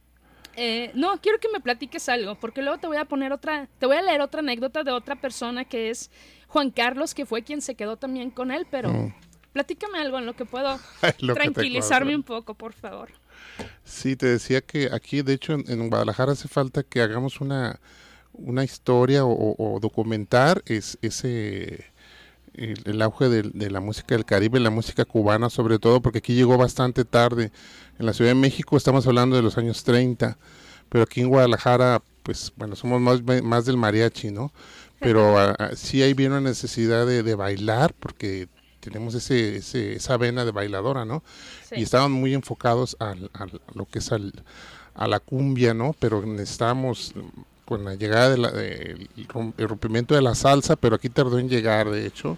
Eh, 0.56 0.92
no, 0.94 1.20
quiero 1.20 1.40
que 1.40 1.48
me 1.52 1.60
platiques 1.60 2.08
algo, 2.10 2.36
porque 2.36 2.62
luego 2.62 2.78
te 2.78 2.86
voy 2.86 2.98
a 2.98 3.06
poner 3.06 3.34
otra, 3.34 3.68
te 3.80 3.88
voy 3.88 3.96
a 3.96 4.04
leer 4.04 4.22
otra 4.22 4.42
anécdota 4.42 4.84
de 4.84 4.92
otra 4.92 5.16
persona 5.16 5.66
que 5.66 5.90
es 5.90 6.12
Juan 6.48 6.70
Carlos, 6.70 7.16
que 7.16 7.26
fue 7.26 7.42
quien 7.42 7.62
se 7.62 7.74
quedó 7.74 7.98
también 7.98 8.30
con 8.30 8.52
él, 8.52 8.68
pero 8.70 8.94
mm. 8.94 9.16
platícame 9.52 9.98
algo 9.98 10.20
en 10.20 10.28
lo 10.28 10.36
que 10.36 10.46
puedo 10.46 10.80
tranquilizarme 11.34 12.16
un 12.16 12.22
poco, 12.22 12.54
por 12.54 12.74
favor. 12.74 13.10
Sí, 13.84 14.16
te 14.16 14.28
decía 14.28 14.62
que 14.62 14.92
aquí, 14.94 15.24
de 15.24 15.34
hecho, 15.34 15.54
en 15.54 15.90
Guadalajara 15.90 16.34
hace 16.34 16.48
falta 16.48 16.84
que 16.84 17.02
hagamos 17.02 17.42
una 17.42 17.80
una 18.38 18.64
historia 18.64 19.26
o, 19.26 19.80
documentar 19.82 20.62
es 20.66 20.98
ese 21.02 21.86
el, 22.54 23.02
auge 23.02 23.30
de, 23.30 23.70
la 23.70 23.80
música 23.80 24.16
del 24.16 24.26
Caribe, 24.26 24.60
la 24.60 24.70
música 24.70 25.06
cubana 25.06 25.50
sobre 25.50 25.80
todo, 25.80 26.02
porque 26.02 26.20
aquí 26.20 26.34
llegó 26.34 26.58
bastante 26.58 27.06
tarde. 27.06 27.52
En 28.00 28.06
la 28.06 28.14
Ciudad 28.14 28.32
de 28.32 28.36
México 28.36 28.78
estamos 28.78 29.06
hablando 29.08 29.36
de 29.36 29.42
los 29.42 29.58
años 29.58 29.84
30, 29.84 30.38
pero 30.90 31.04
aquí 31.04 31.22
en 31.22 31.30
Guadalajara, 31.30 32.02
pues 32.24 32.52
bueno, 32.56 32.76
somos 32.76 33.02
más, 33.02 33.22
más 33.44 33.66
del 33.66 33.78
mariachi, 33.78 34.32
¿no? 34.32 34.52
Pero 35.00 35.36
sí 35.76 36.02
hay 36.02 36.16
bien 36.16 36.32
una 36.32 36.42
necesidad 36.42 37.06
de, 37.06 37.36
bailar, 37.36 37.94
porque 38.00 38.48
tenemos 38.80 39.14
ese, 39.14 39.58
esa 39.58 40.18
vena 40.18 40.44
de 40.44 40.52
bailadora, 40.52 41.06
¿no? 41.06 41.24
Y 41.72 41.84
estaban 41.84 42.12
muy 42.12 42.34
enfocados 42.34 42.98
a 43.00 43.14
lo 43.76 43.86
que 43.86 44.00
es 44.00 44.12
al, 44.12 44.34
a 44.96 45.08
la 45.08 45.20
cumbia, 45.20 45.74
¿no? 45.76 45.96
Pero 46.00 46.26
necesitamos 46.26 47.14
con 47.68 47.84
la 47.84 47.96
llegada 47.96 48.30
del 48.30 49.68
rompimiento 49.68 50.16
de 50.16 50.22
la 50.22 50.36
salsa, 50.36 50.78
pero 50.78 50.96
aquí 50.96 51.10
tardó 51.10 51.38
en 51.38 51.50
llegar, 51.50 51.92
de 51.92 52.06
hecho. 52.06 52.38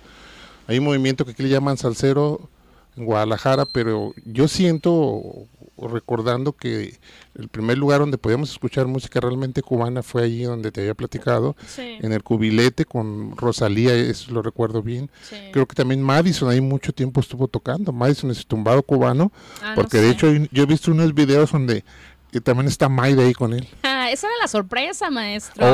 Hay 0.66 0.80
un 0.80 0.86
movimiento 0.86 1.24
que 1.24 1.32
aquí 1.32 1.44
le 1.44 1.50
llaman 1.50 1.78
salsero 1.78 2.50
en 2.98 3.06
Guadalajara, 3.06 3.66
pero 3.66 4.14
yo 4.26 4.48
siento, 4.48 5.46
recordando 5.78 6.54
que 6.54 6.98
el 7.36 7.48
primer 7.48 7.78
lugar 7.78 8.00
donde 8.00 8.18
podíamos 8.18 8.50
escuchar 8.50 8.88
música 8.88 9.20
realmente 9.20 9.62
cubana 9.62 10.02
fue 10.02 10.24
allí 10.24 10.44
donde 10.44 10.72
te 10.72 10.82
había 10.82 10.96
platicado, 10.96 11.56
en 11.78 12.12
el 12.12 12.24
cubilete 12.24 12.86
con 12.86 13.38
Rosalía, 13.38 13.94
eso 13.94 14.32
lo 14.32 14.42
recuerdo 14.42 14.82
bien. 14.82 15.12
Creo 15.52 15.68
que 15.68 15.76
también 15.76 16.02
Madison 16.02 16.50
ahí 16.50 16.60
mucho 16.60 16.92
tiempo 16.92 17.22
estuvo 17.22 17.48
tocando, 17.48 17.92
Madison 17.92 18.32
es 18.32 18.48
tumbado 18.48 18.82
cubano, 18.82 19.32
ah, 19.62 19.74
porque 19.76 20.00
de 20.00 20.10
hecho 20.10 20.28
yo 20.52 20.64
he 20.64 20.66
visto 20.66 20.90
unos 20.90 21.14
videos 21.14 21.52
donde 21.52 21.84
y 22.32 22.40
también 22.42 22.68
está 22.68 22.90
Maide 22.90 23.24
ahí 23.26 23.34
con 23.34 23.54
él. 23.54 23.68
Ah, 24.02 24.12
esa 24.12 24.28
era 24.28 24.36
la 24.42 24.48
sorpresa, 24.48 25.10
maestro. 25.10 25.66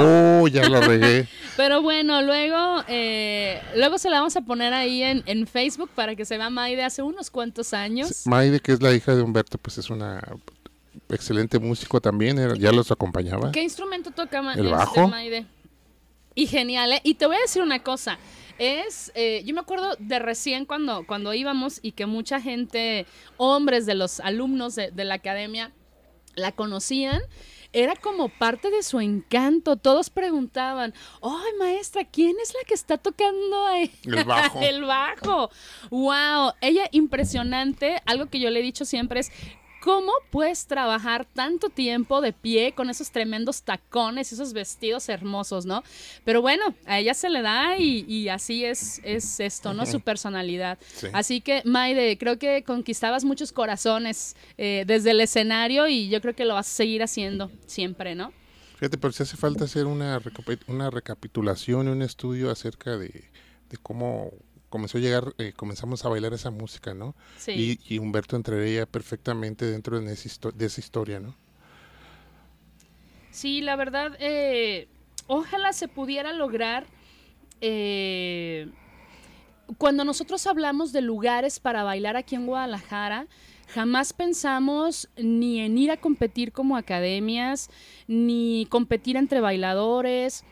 Oh, 0.42 0.48
ya 0.48 0.68
lo 0.68 0.82
regué. 0.88 1.28
Pero 1.56 1.82
bueno, 1.84 2.22
luego, 2.24 2.84
eh, 2.88 3.62
luego 3.76 3.98
se 4.00 4.10
la 4.10 4.18
vamos 4.18 4.36
a 4.36 4.42
poner 4.42 4.74
ahí 4.74 5.04
en, 5.04 5.22
en, 5.28 5.46
Facebook 5.46 5.90
para 5.94 6.16
que 6.16 6.26
se 6.26 6.38
vea 6.38 6.50
Maide 6.50 6.84
hace 6.84 7.04
unos 7.04 7.30
cuantos 7.30 7.74
años. 7.74 8.26
Maide, 8.26 8.60
que 8.60 8.72
es 8.72 8.82
la 8.82 8.94
hija 8.94 9.16
de 9.16 9.22
Humberto, 9.22 9.60
pues 9.60 9.78
es 9.78 9.90
una 9.92 10.20
excelente 11.10 11.60
músico 11.60 12.02
también, 12.02 12.40
era- 12.40 12.56
ya 12.56 12.72
los 12.72 12.92
acompañaba. 12.92 13.52
¿Qué 13.52 13.62
instrumento 13.62 14.10
toca 14.12 14.42
Ma- 14.42 14.54
El 14.54 14.66
este, 14.66 14.72
bajo. 14.72 15.08
Maide? 15.08 15.46
Y 16.34 16.48
genial, 16.48 16.92
¿eh? 16.94 17.02
Y 17.04 17.14
te 17.14 17.28
voy 17.28 17.36
a 17.38 17.42
decir 17.42 17.62
una 17.62 17.84
cosa. 17.84 18.18
Es, 18.58 19.12
eh, 19.16 19.44
yo 19.46 19.54
me 19.54 19.62
acuerdo 19.62 19.96
de 20.00 20.18
recién 20.20 20.66
cuando, 20.66 21.06
cuando 21.06 21.34
íbamos 21.34 21.80
y 21.84 21.92
que 21.92 22.06
mucha 22.08 22.42
gente, 22.42 23.06
hombres 23.38 23.86
de 23.86 23.94
los 23.96 24.20
alumnos 24.20 24.76
de, 24.76 24.92
de 24.92 25.06
la 25.06 25.16
academia, 25.16 25.72
la 26.36 26.52
conocían. 26.52 27.22
Era 27.74 27.96
como 27.98 28.30
parte 28.30 28.72
de 28.72 28.84
su 28.84 29.02
encanto. 29.02 29.76
Todos 29.76 30.10
preguntaban, 30.10 30.94
¡ay, 31.22 31.52
maestra, 31.60 32.06
quién 32.06 32.38
es 32.42 32.54
la 32.54 32.66
que 32.66 32.74
está 32.74 32.98
tocando 32.98 33.66
ahí? 33.66 33.92
El 34.06 34.24
bajo. 34.24 34.60
el 34.62 34.84
bajo. 34.86 35.50
¡Wow! 35.90 36.54
Ella 36.62 36.88
impresionante. 36.92 38.02
Algo 38.06 38.28
que 38.28 38.40
yo 38.40 38.50
le 38.50 38.62
he 38.62 38.64
dicho 38.64 38.86
siempre 38.86 39.20
es, 39.20 39.32
¿Cómo 39.86 40.12
puedes 40.32 40.66
trabajar 40.66 41.28
tanto 41.32 41.70
tiempo 41.70 42.20
de 42.20 42.34
pie 42.34 42.72
con 42.72 42.90
esos 42.90 43.12
tremendos 43.12 43.62
tacones 43.62 44.32
y 44.32 44.34
esos 44.36 44.52
vestidos 44.52 45.10
hermosos, 45.10 45.68
no? 45.68 45.84
Pero 46.24 46.42
bueno, 46.42 46.64
a 46.88 46.98
ella 46.98 47.14
se 47.14 47.30
le 47.30 47.44
da 47.44 47.78
y, 47.78 48.04
y 48.08 48.30
así 48.30 48.66
es, 48.66 49.00
es 49.04 49.40
esto, 49.40 49.76
¿no? 49.76 49.86
Su 49.86 50.00
personalidad. 50.02 50.80
Sí. 50.96 51.06
Así 51.14 51.40
que, 51.40 51.62
Maide, 51.66 52.18
creo 52.18 52.40
que 52.40 52.64
conquistabas 52.64 53.24
muchos 53.26 53.52
corazones 53.52 54.36
eh, 54.58 54.86
desde 54.88 55.12
el 55.12 55.22
escenario 55.22 55.88
y 55.88 56.10
yo 56.10 56.20
creo 56.20 56.34
que 56.34 56.46
lo 56.46 56.56
vas 56.56 56.68
a 56.68 56.74
seguir 56.74 57.04
haciendo 57.04 57.52
siempre, 57.68 58.16
¿no? 58.16 58.34
Fíjate, 58.80 58.98
pero 58.98 59.14
si 59.14 59.22
hace 59.22 59.38
falta 59.38 59.66
hacer 59.66 59.86
una, 59.86 60.20
recapi- 60.20 60.64
una 60.66 60.90
recapitulación 60.90 61.88
y 61.88 61.92
un 61.92 62.02
estudio 62.02 62.50
acerca 62.50 62.98
de, 62.98 63.10
de 63.70 63.78
cómo 63.84 64.32
comenzó 64.70 64.98
a 64.98 65.02
llegar, 65.02 65.34
eh, 65.38 65.54
comenzamos 65.56 66.06
a 66.06 66.10
bailar 66.10 66.34
esa 66.34 66.52
música, 66.52 66.94
¿no? 66.94 67.16
Sí. 67.36 67.80
Y, 67.88 67.96
y 67.96 68.00
Humberto 68.00 68.36
entraría 68.36 68.86
perfectamente 68.86 69.66
dentro 69.66 70.00
de 70.00 70.14
esa, 70.14 70.52
de 70.52 70.66
esa 70.66 70.80
historia, 70.82 71.20
¿no? 71.20 71.36
Sí, 73.30 73.62
la 73.62 73.76
verdad, 73.76 74.16
eh, 74.20 74.88
ojalá 75.28 75.74
se 75.74 75.88
pudiera 75.88 76.34
lograr. 76.34 76.88
eh, 77.62 78.74
cuando 79.78 80.04
nosotros 80.06 80.46
hablamos 80.48 80.92
de 80.94 81.02
lugares 81.02 81.60
para 81.60 81.84
bailar 81.84 82.16
aquí 82.18 82.36
en 82.36 82.46
Guadalajara, 82.46 83.28
jamás 83.68 84.14
pensamos 84.14 85.10
ni 85.18 85.60
en 85.60 85.78
ir 85.78 85.90
a 85.92 85.98
competir 85.98 86.52
como 86.52 86.78
academias, 86.78 87.70
ni 88.08 88.68
competir 88.70 89.18
entre 89.18 89.42
bailadores, 89.42 90.46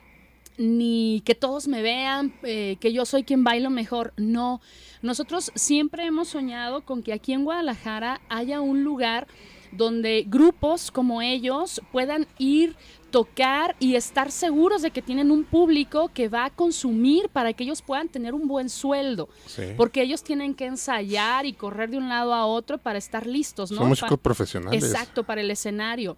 ni 0.58 1.22
que 1.26 1.36
todos 1.36 1.68
me 1.68 1.82
vean, 1.82 2.34
eh, 2.44 2.78
que 2.80 2.94
yo 2.94 3.06
soy 3.06 3.24
quien 3.24 3.44
bailo 3.44 3.70
mejor. 3.70 4.14
No, 4.18 4.62
nosotros 5.02 5.52
siempre 5.56 6.06
hemos 6.06 6.28
soñado 6.30 6.82
con 6.82 7.02
que 7.04 7.14
aquí 7.14 7.34
en 7.34 7.44
Guadalajara 7.44 8.22
haya 8.30 8.62
un 8.62 8.84
lugar 8.84 9.28
donde 9.72 10.24
grupos 10.28 10.92
como 10.92 11.24
ellos 11.24 11.82
puedan 11.92 12.28
ir, 12.38 12.76
tocar 13.10 13.76
y 13.80 13.96
estar 13.96 14.32
seguros 14.32 14.84
de 14.84 14.92
que 14.92 15.02
tienen 15.02 15.32
un 15.32 15.44
público 15.44 16.10
que 16.14 16.30
va 16.30 16.46
a 16.46 16.50
consumir 16.52 17.30
para 17.30 17.54
que 17.54 17.64
ellos 17.64 17.82
puedan 17.82 18.08
tener 18.08 18.34
un 18.36 18.48
buen 18.48 18.70
sueldo. 18.70 19.30
Sí. 19.48 19.64
Porque 19.76 20.04
ellos 20.04 20.24
tienen 20.24 20.54
que 20.54 20.66
ensayar 20.66 21.46
y 21.48 21.54
correr 21.54 21.90
de 21.90 21.98
un 21.98 22.08
lado 22.10 22.34
a 22.36 22.46
otro 22.46 22.78
para 22.78 23.00
estar 23.00 23.26
listos, 23.26 23.72
¿no? 23.72 23.78
Son 23.80 23.90
músicos 23.90 24.12
Pa- 24.12 24.18
profesionales. 24.18 24.84
Exacto, 24.84 25.24
para 25.24 25.42
el 25.42 25.50
escenario. 25.50 26.18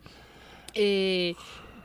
Eh, 0.73 1.35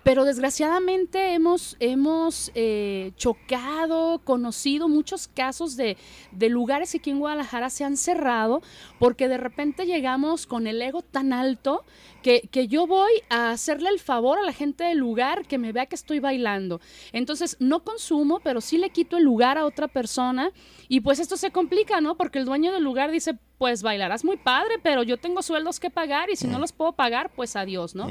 pero 0.02 0.24
desgraciadamente 0.24 1.34
hemos, 1.34 1.76
hemos 1.80 2.50
eh, 2.54 3.12
chocado, 3.16 4.20
conocido 4.24 4.88
muchos 4.88 5.28
casos 5.28 5.76
de, 5.76 5.96
de 6.32 6.48
lugares 6.48 6.92
que 6.92 6.98
aquí 6.98 7.10
en 7.10 7.18
Guadalajara 7.18 7.70
se 7.70 7.84
han 7.84 7.96
cerrado 7.96 8.62
porque 8.98 9.28
de 9.28 9.36
repente 9.36 9.86
llegamos 9.86 10.46
con 10.46 10.66
el 10.66 10.80
ego 10.80 11.02
tan 11.02 11.32
alto 11.32 11.84
que, 12.22 12.48
que 12.50 12.68
yo 12.68 12.86
voy 12.86 13.10
a 13.28 13.50
hacerle 13.50 13.90
el 13.90 13.98
favor 13.98 14.38
a 14.38 14.42
la 14.42 14.52
gente 14.52 14.84
del 14.84 14.98
lugar 14.98 15.46
que 15.46 15.58
me 15.58 15.72
vea 15.72 15.86
que 15.86 15.94
estoy 15.94 16.20
bailando. 16.20 16.80
Entonces 17.12 17.56
no 17.60 17.84
consumo, 17.84 18.40
pero 18.40 18.60
sí 18.60 18.78
le 18.78 18.90
quito 18.90 19.16
el 19.16 19.24
lugar 19.24 19.58
a 19.58 19.64
otra 19.64 19.88
persona 19.88 20.50
y 20.88 21.00
pues 21.00 21.18
esto 21.18 21.36
se 21.36 21.50
complica, 21.50 22.00
¿no? 22.00 22.16
Porque 22.16 22.38
el 22.38 22.44
dueño 22.44 22.72
del 22.72 22.82
lugar 22.82 23.10
dice, 23.10 23.36
pues 23.58 23.82
bailarás 23.82 24.24
muy 24.24 24.36
padre, 24.36 24.78
pero 24.82 25.02
yo 25.02 25.18
tengo 25.18 25.42
sueldos 25.42 25.80
que 25.80 25.90
pagar 25.90 26.30
y 26.30 26.36
si 26.36 26.46
no 26.46 26.58
los 26.58 26.72
puedo 26.72 26.92
pagar, 26.92 27.30
pues 27.30 27.56
adiós, 27.56 27.94
¿no? 27.94 28.08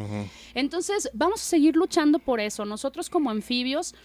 Entonces 0.54 1.10
vamos 1.14 1.42
a 1.42 1.46
seguir 1.46 1.76
luchando 1.76 2.20
por 2.20 2.40
eso. 2.40 2.66
Nosotros 2.66 3.10
como 3.10 3.30
anfibios 3.30 3.96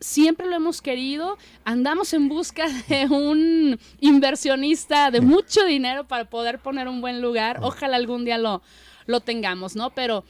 siempre 0.00 0.46
lo 0.46 0.56
hemos 0.56 0.82
querido, 0.82 1.38
andamos 1.64 2.12
en 2.12 2.28
busca 2.28 2.66
de 2.88 3.06
un 3.06 3.78
inversionista 4.00 5.10
de 5.10 5.20
mucho 5.20 5.64
dinero 5.64 6.06
para 6.06 6.28
poder 6.28 6.58
poner 6.60 6.88
un 6.88 7.00
buen 7.00 7.20
lugar. 7.20 7.60
Ojalá 7.62 7.96
algún 7.96 8.24
día 8.24 8.38
lo, 8.38 8.62
lo 9.06 9.20
tengamos, 9.20 9.76
¿no? 9.76 9.90
Pero 9.90 10.24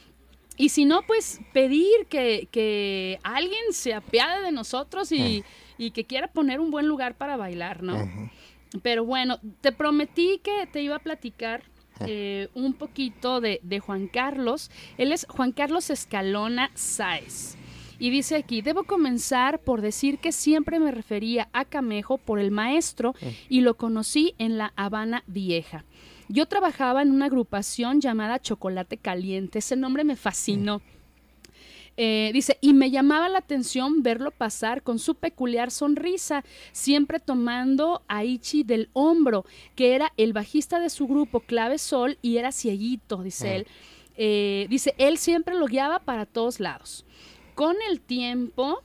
y 0.57 0.71
si 0.71 0.85
no, 0.87 1.03
pues 1.03 1.41
pedir 1.53 2.07
que, 2.09 2.49
que 2.51 3.19
alguien 3.23 3.73
se 3.73 3.93
apiade 3.93 4.43
de 4.43 4.53
nosotros 4.53 5.13
y, 5.13 5.45
y 5.77 5.91
que 5.91 6.05
quiera 6.05 6.29
poner 6.29 6.61
un 6.61 6.71
buen 6.71 6.87
lugar 6.87 7.17
para 7.17 7.37
bailar, 7.37 7.83
¿no? 7.83 8.31
Pero 8.83 9.05
bueno, 9.05 9.39
te 9.61 9.73
prometí 9.73 10.41
que 10.43 10.67
te 10.67 10.83
iba 10.83 10.97
a 10.97 11.01
platicar 11.01 11.63
eh, 12.01 12.49
un 12.55 12.73
poquito 12.73 13.41
de, 13.41 13.61
de 13.63 13.81
Juan 13.81 14.09
Carlos. 14.09 14.71
Él 14.97 15.13
es 15.13 15.27
Juan 15.29 15.53
Carlos 15.53 15.91
Escalona 15.91 16.71
Sáez. 16.75 17.57
Y 17.99 18.11
dice 18.11 18.37
aquí, 18.37 18.61
debo 18.61 18.85
comenzar 18.85 19.61
por 19.61 19.81
decir 19.81 20.19
que 20.19 20.33
siempre 20.33 20.79
me 20.79 20.91
refería 20.91 21.49
a 21.53 21.65
Camejo 21.65 22.19
por 22.19 22.39
el 22.39 22.51
maestro 22.51 23.15
y 23.49 23.63
lo 23.63 23.77
conocí 23.77 24.35
en 24.39 24.59
la 24.59 24.73
Habana 24.77 25.23
Vieja. 25.27 25.85
Yo 26.29 26.47
trabajaba 26.47 27.03
en 27.03 27.13
una 27.13 27.27
agrupación 27.27 28.01
llamada 28.01 28.41
Chocolate 28.41 28.97
Caliente. 28.97 29.61
Ese 29.61 29.77
nombre 29.77 30.05
me 30.05 30.17
fascinó. 30.17 30.83
Eh, 31.99 32.31
dice, 32.35 32.59
y 32.61 32.75
me 32.75 32.91
llamaba 32.91 33.29
la 33.29 33.39
atención 33.39 34.03
verlo 34.03 34.31
pasar 34.31 34.83
con 34.83 34.99
su 34.99 35.15
peculiar 35.15 35.71
sonrisa, 35.71 36.45
siempre 36.73 37.21
tomando 37.21 38.03
a 38.07 38.23
Ichi 38.25 38.65
del 38.65 38.91
hombro, 38.93 39.47
que 39.75 39.95
era 39.95 40.13
el 40.19 40.35
bajista 40.35 40.79
de 40.79 40.91
su 40.91 41.07
grupo 41.07 41.41
Clave 41.41 41.79
Sol 41.79 42.19
y 42.21 42.37
era 42.37 42.53
cieguito, 42.53 43.23
dice 43.23 43.57
él. 43.57 43.67
Eh, 44.19 44.67
dice, 44.69 44.95
él 44.99 45.17
siempre 45.17 45.55
lo 45.55 45.67
guiaba 45.67 46.01
para 46.01 46.27
todos 46.27 46.61
lados. 46.61 47.07
Con 47.55 47.77
el 47.89 48.01
tiempo, 48.01 48.83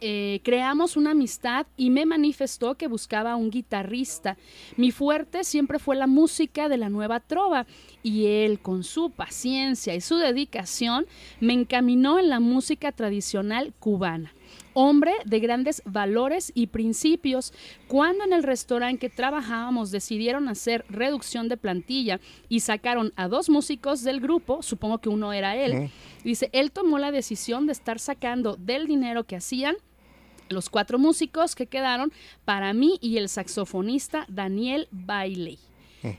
eh, 0.00 0.40
creamos 0.44 0.96
una 0.96 1.10
amistad 1.10 1.66
y 1.76 1.90
me 1.90 2.06
manifestó 2.06 2.76
que 2.76 2.86
buscaba 2.86 3.36
un 3.36 3.50
guitarrista. 3.50 4.36
Mi 4.76 4.90
fuerte 4.90 5.44
siempre 5.44 5.78
fue 5.78 5.96
la 5.96 6.06
música 6.06 6.68
de 6.68 6.76
la 6.76 6.88
nueva 6.88 7.20
trova 7.20 7.66
y 8.02 8.26
él, 8.26 8.60
con 8.60 8.84
su 8.84 9.10
paciencia 9.10 9.94
y 9.94 10.00
su 10.00 10.16
dedicación, 10.16 11.06
me 11.40 11.52
encaminó 11.52 12.18
en 12.18 12.28
la 12.28 12.40
música 12.40 12.92
tradicional 12.92 13.74
cubana. 13.78 14.32
Hombre 14.72 15.12
de 15.24 15.40
grandes 15.40 15.82
valores 15.84 16.52
y 16.54 16.68
principios, 16.68 17.52
cuando 17.88 18.24
en 18.24 18.32
el 18.32 18.44
restaurante 18.44 19.00
que 19.00 19.08
trabajábamos 19.08 19.90
decidieron 19.90 20.48
hacer 20.48 20.84
reducción 20.88 21.48
de 21.48 21.56
plantilla 21.56 22.20
y 22.48 22.60
sacaron 22.60 23.12
a 23.16 23.28
dos 23.28 23.50
músicos 23.50 24.02
del 24.04 24.20
grupo, 24.20 24.62
supongo 24.62 24.98
que 24.98 25.08
uno 25.08 25.32
era 25.32 25.56
él, 25.56 25.90
dice, 26.22 26.48
él 26.52 26.70
tomó 26.70 26.98
la 26.98 27.10
decisión 27.10 27.66
de 27.66 27.72
estar 27.72 27.98
sacando 27.98 28.56
del 28.56 28.86
dinero 28.86 29.24
que 29.24 29.36
hacían 29.36 29.76
los 30.50 30.70
cuatro 30.70 30.98
músicos 30.98 31.54
que 31.54 31.66
quedaron 31.66 32.12
para 32.44 32.72
mí 32.72 32.98
y 33.00 33.16
el 33.18 33.28
saxofonista 33.28 34.26
Daniel 34.28 34.88
Bailey. 34.90 35.58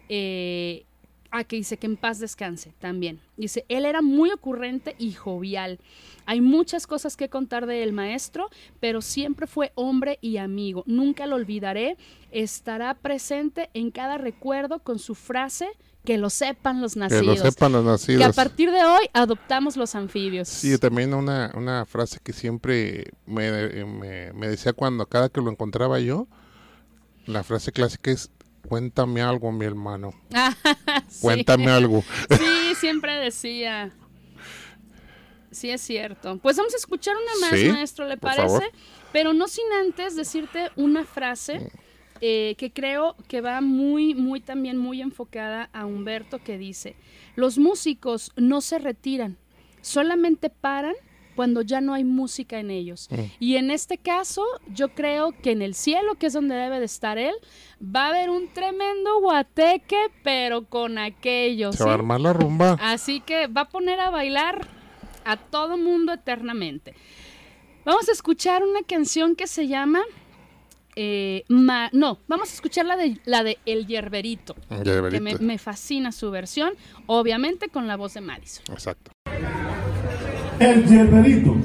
Eh, 0.09 0.85
ah, 1.31 1.43
que 1.43 1.55
dice 1.55 1.77
que 1.77 1.87
en 1.87 1.97
paz 1.97 2.19
descanse 2.19 2.73
también. 2.79 3.19
Dice, 3.37 3.65
él 3.69 3.85
era 3.85 4.01
muy 4.01 4.31
ocurrente 4.31 4.95
y 4.99 5.13
jovial. 5.13 5.79
Hay 6.25 6.41
muchas 6.41 6.85
cosas 6.85 7.17
que 7.17 7.29
contar 7.29 7.65
de 7.65 7.81
el 7.83 7.93
maestro, 7.93 8.49
pero 8.79 9.01
siempre 9.01 9.47
fue 9.47 9.71
hombre 9.75 10.19
y 10.21 10.37
amigo. 10.37 10.83
Nunca 10.85 11.25
lo 11.25 11.35
olvidaré. 11.35 11.97
Estará 12.31 12.93
presente 12.93 13.69
en 13.73 13.89
cada 13.91 14.17
recuerdo 14.17 14.79
con 14.79 14.99
su 14.99 15.15
frase, 15.15 15.67
que 16.05 16.17
lo 16.17 16.29
sepan 16.29 16.81
los 16.81 16.93
Que 16.93 16.99
nacidos. 17.01 17.25
lo 17.25 17.35
sepan 17.51 17.71
los 17.73 17.83
Que 17.83 17.89
a 17.89 17.91
nacidos. 17.91 18.35
partir 18.35 18.71
de 18.71 18.83
hoy 18.83 19.09
adoptamos 19.13 19.77
los 19.77 19.95
anfibios. 19.95 20.47
Sí, 20.47 20.77
también 20.77 21.13
una, 21.13 21.51
una 21.55 21.85
frase 21.85 22.19
que 22.23 22.33
siempre 22.33 23.11
me, 23.25 23.47
eh, 23.47 23.85
me, 23.85 24.33
me 24.33 24.47
decía 24.47 24.73
cuando 24.73 25.05
cada 25.05 25.29
que 25.29 25.41
lo 25.41 25.51
encontraba 25.51 25.99
yo, 25.99 26.27
la 27.25 27.43
frase 27.43 27.71
clásica 27.71 28.11
es, 28.11 28.31
cuéntame 28.67 29.21
algo, 29.21 29.51
mi 29.51 29.65
hermano, 29.65 30.13
Sí. 31.09 31.19
cuéntame 31.21 31.69
algo. 31.69 32.03
Sí, 32.29 32.75
siempre 32.79 33.13
decía. 33.15 33.91
Sí, 35.51 35.71
es 35.71 35.81
cierto. 35.81 36.37
Pues 36.37 36.57
vamos 36.57 36.73
a 36.73 36.77
escuchar 36.77 37.15
una 37.15 37.47
más, 37.47 37.59
Sí, 37.59 37.69
maestro, 37.69 38.07
¿le 38.07 38.17
parece? 38.17 38.41
favor. 38.43 38.63
Pero 39.11 39.33
no 39.33 39.47
sin 39.47 39.65
antes 39.81 40.15
decirte 40.15 40.69
una 40.75 41.03
frase 41.03 41.71
eh, 42.21 42.55
que 42.57 42.71
creo 42.71 43.15
que 43.27 43.41
va 43.41 43.61
muy, 43.61 44.15
muy 44.15 44.39
también 44.39 44.77
muy 44.77 45.01
enfocada 45.01 45.69
a 45.73 45.85
Humberto 45.85 46.39
que 46.39 46.57
dice, 46.57 46.95
los 47.35 47.57
músicos 47.57 48.31
no 48.35 48.61
se 48.61 48.79
retiran, 48.79 49.37
solamente 49.81 50.49
paran 50.49 50.95
cuando 51.39 51.61
ya 51.61 51.79
no 51.79 51.93
hay 51.93 52.03
música 52.03 52.59
en 52.59 52.69
ellos. 52.69 53.07
Mm. 53.09 53.15
Y 53.39 53.55
en 53.55 53.71
este 53.71 53.97
caso, 53.97 54.43
yo 54.67 54.89
creo 54.89 55.31
que 55.31 55.51
en 55.51 55.61
el 55.61 55.73
cielo, 55.73 56.15
que 56.15 56.25
es 56.25 56.33
donde 56.33 56.53
debe 56.53 56.79
de 56.79 56.85
estar 56.85 57.17
él, 57.17 57.33
va 57.81 58.07
a 58.07 58.09
haber 58.09 58.29
un 58.29 58.49
tremendo 58.49 59.21
guateque, 59.21 60.11
pero 60.21 60.65
con 60.65 60.97
aquello. 60.97 61.71
Se 61.71 61.85
va 61.85 61.91
a 61.91 61.93
armar 61.93 62.19
la 62.19 62.33
rumba. 62.33 62.77
Así 62.81 63.21
que 63.21 63.47
va 63.47 63.61
a 63.61 63.69
poner 63.69 64.01
a 64.01 64.09
bailar 64.09 64.67
a 65.23 65.37
todo 65.37 65.77
mundo 65.77 66.11
eternamente. 66.11 66.93
Vamos 67.85 68.09
a 68.09 68.11
escuchar 68.11 68.61
una 68.63 68.81
canción 68.83 69.37
que 69.37 69.47
se 69.47 69.67
llama. 69.69 70.01
Eh, 71.01 71.45
Ma- 71.47 71.89
no, 71.93 72.19
vamos 72.27 72.51
a 72.51 72.53
escuchar 72.53 72.85
la 72.85 72.97
de, 72.97 73.17
la 73.23 73.41
de 73.41 73.57
El 73.65 73.87
Yerberito, 73.87 74.53
Ya 74.83 75.09
que 75.09 75.21
me, 75.21 75.35
me 75.35 75.57
fascina 75.57 76.11
su 76.11 76.29
versión, 76.29 76.73
obviamente 77.05 77.69
con 77.69 77.87
la 77.87 77.95
voz 77.95 78.15
de 78.15 78.21
Madison. 78.21 78.65
Exacto. 78.69 79.11
El 80.59 80.85
yerberito. 80.85 81.55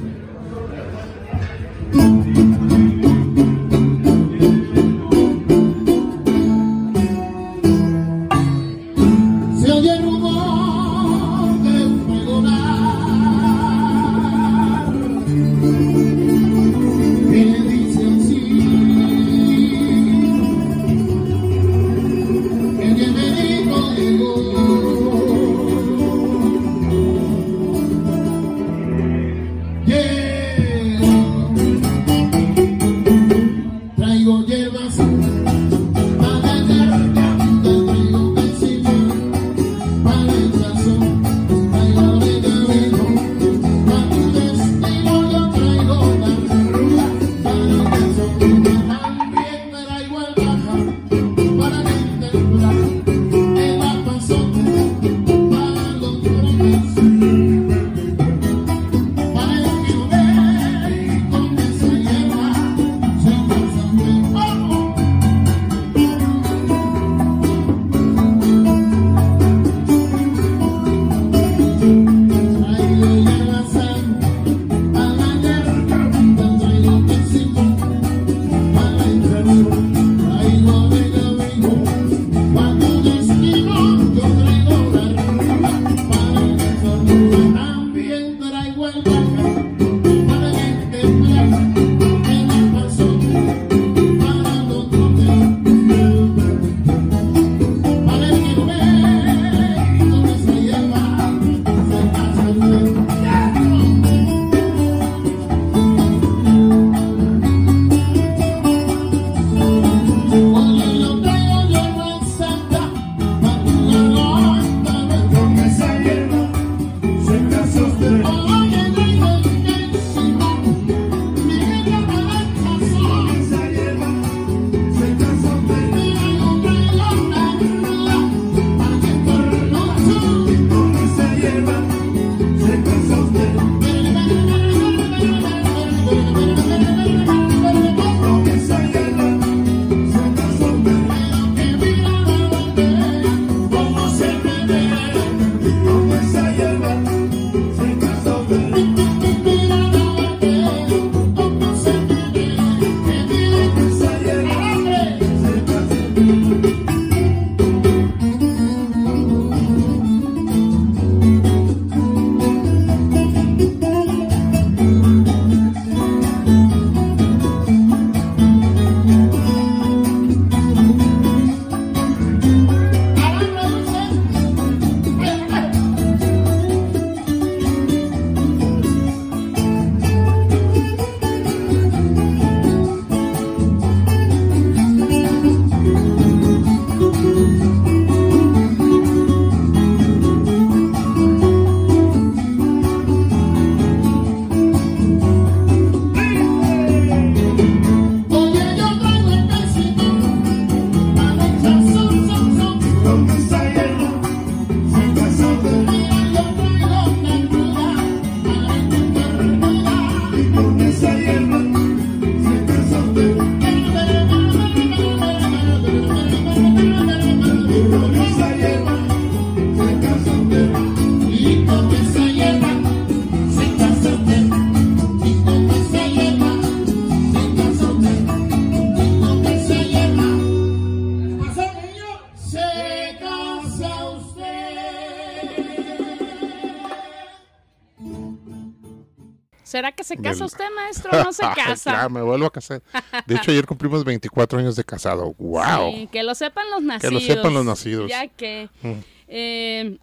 ¿Será 240.16 240.22
que 240.22 240.22
se 240.22 240.22
Del- 240.22 240.22
casa 240.22 240.44
usted, 240.44 240.64
maestro, 240.74 241.10
no 241.24 241.32
se 241.32 241.42
ya, 241.42 241.54
casa? 241.54 242.08
me 242.08 242.22
vuelvo 242.22 242.46
a 242.46 242.50
casar. 242.52 242.82
De 243.26 243.34
hecho, 243.36 243.50
ayer 243.50 243.66
cumplimos 243.66 244.04
24 244.04 244.58
años 244.58 244.76
de 244.76 244.84
casado. 244.84 245.34
¡Wow! 245.38 245.92
Sí, 245.92 246.08
que 246.10 246.22
lo 246.22 246.34
sepan 246.34 246.70
los 246.70 246.80
Que 246.80 246.86
nacidos. 246.86 247.12
lo 247.14 247.20
sepan 247.20 247.54
los 247.54 247.64
nacidos. 247.64 248.10
Ya 248.10 248.26
que. 248.28 248.68
Mm. 248.82 248.92
eh, 249.28 249.98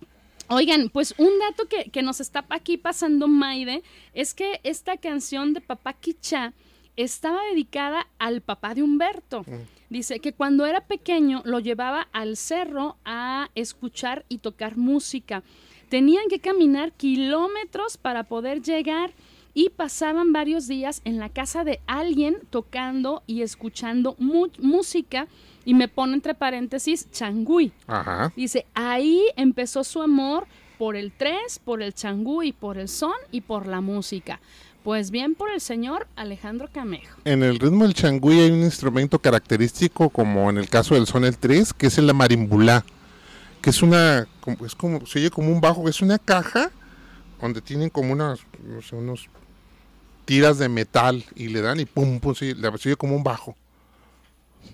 oigan, 0.49 0.89
pues 0.89 1.13
un 1.17 1.29
dato 1.39 1.67
que, 1.67 1.89
que 1.91 2.01
nos 2.01 2.19
está 2.19 2.45
aquí 2.49 2.77
pasando 2.77 3.27
Maide 3.27 3.83
es 4.13 4.33
que 4.33 4.59
esta 4.63 4.97
canción 4.97 5.53
de 5.53 5.61
Papá 5.61 5.93
Quichá 5.93 6.53
estaba 6.97 7.39
dedicada 7.51 8.07
al 8.19 8.41
papá 8.41 8.73
de 8.75 8.83
Humberto. 8.83 9.43
Mm. 9.47 9.55
Dice 9.89 10.19
que 10.19 10.33
cuando 10.33 10.65
era 10.65 10.81
pequeño 10.81 11.41
lo 11.45 11.59
llevaba 11.59 12.07
al 12.13 12.37
cerro 12.37 12.97
a 13.05 13.49
escuchar 13.55 14.25
y 14.29 14.37
tocar 14.39 14.77
música. 14.77 15.43
Tenían 15.89 16.27
que 16.29 16.39
caminar 16.39 16.93
kilómetros 16.93 17.97
para 17.97 18.23
poder 18.23 18.61
llegar 18.61 19.11
y 19.53 19.69
pasaban 19.69 20.33
varios 20.33 20.67
días 20.67 21.01
en 21.05 21.19
la 21.19 21.29
casa 21.29 21.63
de 21.63 21.81
alguien 21.87 22.37
tocando 22.49 23.23
y 23.27 23.41
escuchando 23.41 24.15
música 24.17 25.27
y 25.65 25.73
me 25.73 25.87
pone 25.87 26.13
entre 26.13 26.33
paréntesis 26.33 27.09
changui. 27.11 27.71
Ajá. 27.87 28.31
Dice, 28.35 28.65
ahí 28.73 29.21
empezó 29.35 29.83
su 29.83 30.01
amor 30.01 30.47
por 30.77 30.95
el 30.95 31.11
tres, 31.11 31.59
por 31.63 31.81
el 31.81 31.93
changui, 31.93 32.53
por 32.53 32.77
el 32.77 32.87
son 32.87 33.13
y 33.31 33.41
por 33.41 33.67
la 33.67 33.81
música. 33.81 34.39
Pues 34.83 35.11
bien 35.11 35.35
por 35.35 35.51
el 35.51 35.61
señor 35.61 36.07
Alejandro 36.15 36.67
Camejo. 36.73 37.19
En 37.23 37.43
el 37.43 37.59
ritmo 37.59 37.83
del 37.83 37.93
changüí 37.93 38.39
hay 38.39 38.49
un 38.49 38.63
instrumento 38.63 39.19
característico, 39.19 40.09
como 40.09 40.49
en 40.49 40.57
el 40.57 40.69
caso 40.69 40.95
del 40.95 41.05
son 41.05 41.23
el 41.23 41.37
3, 41.37 41.73
que 41.73 41.87
es 41.87 41.99
el 41.99 42.11
marimbulá, 42.15 42.83
que 43.61 43.69
es 43.69 43.83
una, 43.83 44.27
es 44.65 44.73
como, 44.73 45.05
se 45.05 45.19
oye 45.19 45.29
como 45.29 45.51
un 45.51 45.61
bajo, 45.61 45.87
es 45.87 46.01
una 46.01 46.17
caja 46.17 46.71
donde 47.39 47.61
tienen 47.61 47.91
como 47.91 48.13
unas, 48.13 48.39
no 48.63 48.81
sé, 48.81 48.95
unos 48.95 49.29
tiras 50.31 50.57
de 50.57 50.69
metal 50.69 51.25
y 51.35 51.49
le 51.49 51.59
dan 51.59 51.81
y 51.81 51.85
pum, 51.85 52.21
pum, 52.21 52.33
se, 52.33 52.55
oye 52.55 52.95
como 52.95 53.17
un 53.17 53.21
bajo. 53.21 53.57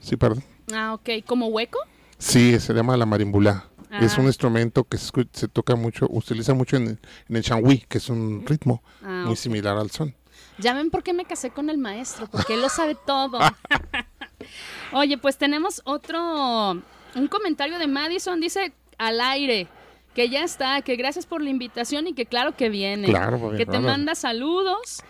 Sí, 0.02 0.16
perdón. 0.16 0.44
Ah, 0.72 0.94
ok, 0.94 1.26
¿como 1.26 1.48
hueco? 1.48 1.80
Sí, 2.20 2.60
se 2.60 2.76
llama 2.76 2.96
la 2.96 3.08
marimbulá. 3.08 3.66
Es 3.90 4.20
un 4.20 4.26
instrumento 4.26 4.84
que 4.84 5.00
se, 5.00 5.48
toca 5.48 5.76
mucho, 5.76 6.06
utiliza 6.12 6.54
mucho 6.54 6.78
en, 6.78 7.00
el 7.28 7.42
changüí, 7.42 7.84
que 7.90 7.98
es 7.98 8.08
un 8.10 8.46
ritmo 8.46 8.84
ah, 9.02 9.24
muy 9.26 9.36
similar 9.36 9.76
al 9.78 9.90
son. 9.90 10.14
Ya 10.60 10.76
ven 10.76 10.92
por 10.92 11.02
qué 11.02 11.14
me 11.14 11.26
casé 11.26 11.50
con 11.50 11.72
el 11.72 11.80
maestro, 11.80 12.28
porque 12.28 12.54
él 12.54 12.62
lo 12.62 12.70
sabe 12.70 12.96
todo. 13.08 13.40
Oye, 14.94 15.18
pues 15.18 15.40
tenemos 15.40 15.82
otro, 15.86 16.74
un 17.16 17.28
comentario 17.32 17.80
de 17.80 17.88
Madison, 17.88 18.40
dice 18.40 18.74
al 19.00 19.20
aire, 19.22 19.68
que 20.14 20.30
ya 20.30 20.44
está, 20.44 20.84
que 20.84 20.98
gracias 20.98 21.26
por 21.26 21.42
la 21.42 21.50
invitación 21.50 22.06
y 22.06 22.14
que 22.14 22.28
claro 22.28 22.56
que 22.56 22.70
viene. 22.70 23.08
Claro, 23.08 23.52
que 23.58 23.66
te 23.66 23.80
manda 23.80 24.14
saludos. 24.14 25.04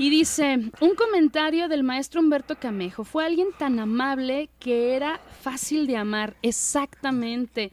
Y 0.00 0.08
dice, 0.08 0.70
un 0.80 0.94
comentario 0.94 1.68
del 1.68 1.82
maestro 1.82 2.22
Humberto 2.22 2.56
Camejo, 2.58 3.04
fue 3.04 3.26
alguien 3.26 3.48
tan 3.58 3.78
amable 3.78 4.48
que 4.58 4.94
era 4.94 5.20
fácil 5.42 5.86
de 5.86 5.98
amar, 5.98 6.38
exactamente 6.40 7.70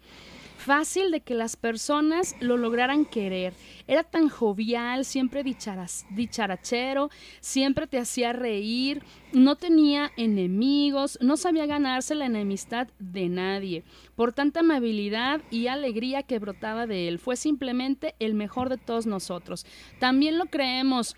fácil 0.58 1.12
de 1.12 1.22
que 1.22 1.34
las 1.34 1.56
personas 1.56 2.36
lo 2.42 2.58
lograran 2.58 3.06
querer. 3.06 3.54
Era 3.88 4.04
tan 4.04 4.28
jovial, 4.28 5.06
siempre 5.06 5.42
dicharachero, 5.42 7.10
siempre 7.40 7.88
te 7.88 7.98
hacía 7.98 8.34
reír, 8.34 9.04
no 9.32 9.56
tenía 9.56 10.12
enemigos, 10.18 11.18
no 11.22 11.38
sabía 11.38 11.66
ganarse 11.66 12.14
la 12.16 12.26
enemistad 12.26 12.90
de 13.00 13.30
nadie. 13.30 13.86
Por 14.18 14.34
tanta 14.34 14.60
amabilidad 14.60 15.40
y 15.50 15.68
alegría 15.68 16.24
que 16.24 16.40
brotaba 16.40 16.86
de 16.88 17.08
él, 17.08 17.20
fue 17.20 17.38
simplemente 17.38 18.16
el 18.20 18.34
mejor 18.34 18.68
de 18.68 18.78
todos 18.78 19.06
nosotros. 19.06 19.66
También 20.00 20.38
lo 20.38 20.48
creemos 20.48 21.16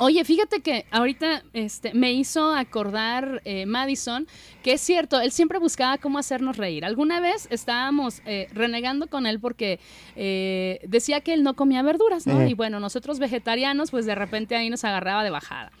Oye, 0.00 0.24
fíjate 0.24 0.60
que 0.60 0.86
ahorita 0.92 1.42
este, 1.52 1.92
me 1.92 2.12
hizo 2.12 2.54
acordar 2.54 3.42
eh, 3.44 3.66
Madison 3.66 4.28
que 4.62 4.72
es 4.72 4.80
cierto, 4.80 5.20
él 5.20 5.32
siempre 5.32 5.58
buscaba 5.58 5.98
cómo 5.98 6.18
hacernos 6.18 6.56
reír. 6.56 6.84
Alguna 6.84 7.20
vez 7.20 7.48
estábamos 7.50 8.22
eh, 8.26 8.48
renegando 8.52 9.08
con 9.08 9.26
él 9.26 9.40
porque 9.40 9.80
eh, 10.14 10.80
decía 10.86 11.20
que 11.20 11.32
él 11.32 11.42
no 11.42 11.54
comía 11.54 11.82
verduras, 11.82 12.26
¿no? 12.26 12.46
Y 12.46 12.54
bueno, 12.54 12.80
nosotros 12.80 13.18
vegetarianos, 13.18 13.90
pues 13.90 14.06
de 14.06 14.14
repente 14.14 14.56
ahí 14.56 14.70
nos 14.70 14.84
agarraba 14.84 15.24
de 15.24 15.30
bajada. 15.30 15.72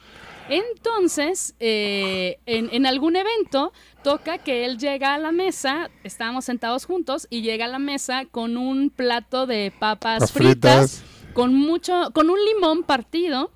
Entonces, 0.48 1.54
en, 1.58 2.36
en, 2.46 2.86
algún 2.86 3.16
evento 3.16 3.72
toca 4.02 4.38
que 4.38 4.64
él 4.64 4.78
llega 4.78 5.12
a 5.12 5.18
la 5.18 5.30
mesa, 5.30 5.90
estábamos 6.04 6.46
sentados 6.46 6.86
juntos 6.86 7.26
y 7.28 7.42
llega 7.42 7.66
a 7.66 7.68
la 7.68 7.78
mesa 7.78 8.24
con 8.24 8.56
un 8.56 8.88
plato 8.88 9.46
de 9.46 9.70
papas 9.78 10.32
fritas, 10.32 11.04
con 11.34 11.54
mucho, 11.54 12.10
con 12.14 12.30
un 12.30 12.38
limón 12.42 12.82
partido 12.82 13.50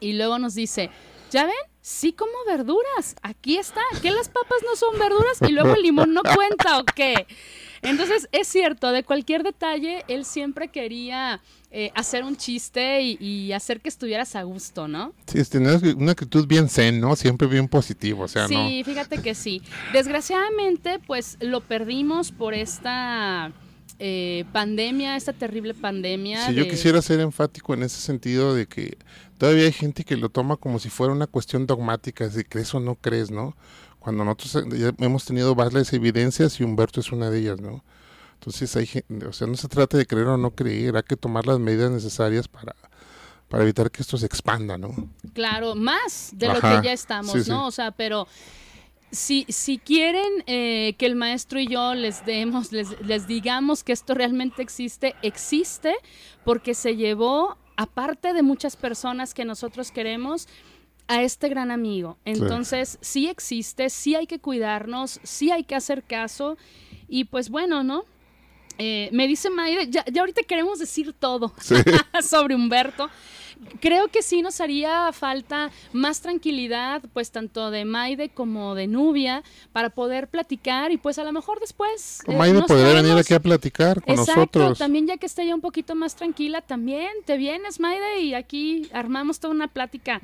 y 0.00 0.14
luego 0.14 0.38
nos 0.38 0.54
dice, 0.54 0.90
¿ya 1.30 1.44
ven? 1.44 1.54
Sí 1.80 2.12
como 2.12 2.32
verduras, 2.46 3.14
aquí 3.22 3.58
está, 3.58 3.82
¿qué 4.00 4.10
las 4.10 4.28
papas 4.28 4.58
no 4.64 4.74
son 4.74 4.98
verduras? 4.98 5.38
Y 5.46 5.52
luego 5.52 5.74
el 5.74 5.82
limón 5.82 6.14
no 6.14 6.22
cuenta 6.22 6.78
o 6.78 6.84
qué. 6.84 7.26
Entonces, 7.82 8.28
es 8.32 8.48
cierto, 8.48 8.90
de 8.90 9.04
cualquier 9.04 9.42
detalle, 9.42 10.04
él 10.08 10.24
siempre 10.24 10.68
quería 10.68 11.42
eh, 11.70 11.90
hacer 11.94 12.24
un 12.24 12.36
chiste 12.36 13.02
y, 13.02 13.52
hacer 13.52 13.80
que 13.80 13.90
estuvieras 13.90 14.36
a 14.36 14.42
gusto, 14.44 14.88
¿no? 14.88 15.12
Sí, 15.26 15.42
tenías 15.44 15.82
una 15.82 16.12
actitud 16.12 16.46
bien 16.46 16.68
zen, 16.68 16.98
¿no? 17.00 17.14
Siempre 17.14 17.46
bien 17.46 17.68
positivo, 17.68 18.24
o 18.24 18.28
sea, 18.28 18.48
sí, 18.48 18.54
¿no? 18.54 18.68
Sí, 18.68 18.84
fíjate 18.84 19.18
que 19.18 19.34
sí. 19.34 19.60
Desgraciadamente, 19.92 20.98
pues 21.06 21.36
lo 21.40 21.60
perdimos 21.60 22.32
por 22.32 22.54
esta 22.54 23.52
eh, 23.98 24.44
pandemia, 24.52 25.16
esta 25.16 25.32
terrible 25.32 25.74
pandemia. 25.74 26.46
Sí, 26.46 26.54
yo 26.54 26.66
quisiera 26.66 27.02
ser 27.02 27.20
enfático 27.20 27.74
en 27.74 27.82
ese 27.82 28.00
sentido 28.00 28.54
de 28.54 28.66
que 28.66 28.96
todavía 29.38 29.64
hay 29.64 29.72
gente 29.72 30.04
que 30.04 30.16
lo 30.16 30.28
toma 30.28 30.56
como 30.56 30.78
si 30.78 30.88
fuera 30.90 31.12
una 31.12 31.26
cuestión 31.26 31.66
dogmática, 31.66 32.28
de 32.28 32.44
crees 32.44 32.74
o 32.74 32.80
no 32.80 32.94
crees, 32.96 33.30
¿no? 33.30 33.56
Cuando 33.98 34.24
nosotros 34.24 34.66
ya 34.78 34.92
hemos 34.98 35.24
tenido 35.24 35.54
varias 35.54 35.92
evidencias 35.92 36.60
y 36.60 36.64
Humberto 36.64 37.00
es 37.00 37.10
una 37.12 37.30
de 37.30 37.38
ellas, 37.38 37.60
¿no? 37.60 37.82
Entonces, 38.34 38.76
hay, 38.76 38.88
o 39.26 39.32
sea, 39.32 39.46
no 39.46 39.56
se 39.56 39.68
trata 39.68 39.96
de 39.96 40.06
creer 40.06 40.26
o 40.26 40.36
no 40.36 40.50
creer, 40.50 40.96
hay 40.96 41.02
que 41.02 41.16
tomar 41.16 41.46
las 41.46 41.58
medidas 41.58 41.90
necesarias 41.90 42.46
para, 42.46 42.74
para 43.48 43.62
evitar 43.62 43.90
que 43.90 44.02
esto 44.02 44.18
se 44.18 44.26
expanda, 44.26 44.76
¿no? 44.76 44.94
Claro, 45.32 45.74
más 45.74 46.30
de 46.34 46.48
lo 46.48 46.60
que 46.60 46.80
ya 46.82 46.92
estamos, 46.92 47.48
¿no? 47.48 47.66
O 47.66 47.70
sea, 47.70 47.90
pero 47.90 48.26
si, 49.14 49.46
si 49.48 49.78
quieren 49.78 50.44
eh, 50.46 50.94
que 50.98 51.06
el 51.06 51.16
maestro 51.16 51.58
y 51.60 51.68
yo 51.68 51.94
les 51.94 52.26
demos, 52.26 52.72
les, 52.72 53.00
les 53.00 53.26
digamos 53.26 53.84
que 53.84 53.92
esto 53.92 54.14
realmente 54.14 54.60
existe, 54.60 55.14
existe 55.22 55.94
porque 56.44 56.74
se 56.74 56.96
llevó, 56.96 57.56
aparte 57.76 58.32
de 58.32 58.42
muchas 58.42 58.76
personas 58.76 59.34
que 59.34 59.44
nosotros 59.44 59.90
queremos, 59.90 60.48
a 61.06 61.22
este 61.22 61.48
gran 61.48 61.70
amigo. 61.70 62.16
Entonces, 62.24 62.98
sí. 63.00 63.28
existe, 63.28 63.90
sí 63.90 64.14
hay 64.14 64.26
que 64.26 64.38
cuidarnos, 64.38 65.20
sí 65.22 65.50
hay 65.50 65.64
que 65.64 65.74
hacer 65.74 66.02
caso. 66.02 66.56
Y 67.08 67.24
pues 67.24 67.50
bueno, 67.50 67.82
¿no? 67.82 68.04
Eh, 68.78 69.08
me 69.12 69.28
dice 69.28 69.50
Maide, 69.50 69.88
ya, 69.88 70.04
ya, 70.10 70.22
ahorita 70.22 70.42
queremos 70.42 70.78
decir 70.78 71.12
todo 71.12 71.52
sobre 72.22 72.54
Humberto 72.56 73.08
creo 73.80 74.08
que 74.08 74.22
sí 74.22 74.42
nos 74.42 74.60
haría 74.60 75.12
falta 75.12 75.70
más 75.92 76.20
tranquilidad, 76.20 77.02
pues 77.12 77.30
tanto 77.30 77.70
de 77.70 77.84
Maide 77.84 78.28
como 78.28 78.74
de 78.74 78.86
Nubia, 78.86 79.42
para 79.72 79.90
poder 79.90 80.28
platicar 80.28 80.92
y 80.92 80.96
pues 80.96 81.18
a 81.18 81.24
lo 81.24 81.32
mejor 81.32 81.60
después... 81.60 82.20
Eh, 82.26 82.36
Maide 82.36 82.62
podría 82.62 83.02
venir 83.02 83.16
aquí 83.16 83.34
a 83.34 83.40
platicar 83.40 84.02
con 84.02 84.18
Exacto, 84.18 84.74
también 84.74 85.06
ya 85.06 85.16
que 85.16 85.26
esté 85.26 85.46
ya 85.46 85.54
un 85.54 85.60
poquito 85.60 85.94
más 85.94 86.16
tranquila, 86.16 86.60
también 86.60 87.10
te 87.24 87.36
vienes 87.36 87.80
Maide 87.80 88.20
y 88.20 88.34
aquí 88.34 88.88
armamos 88.92 89.40
toda 89.40 89.54
una 89.54 89.68
plática. 89.68 90.20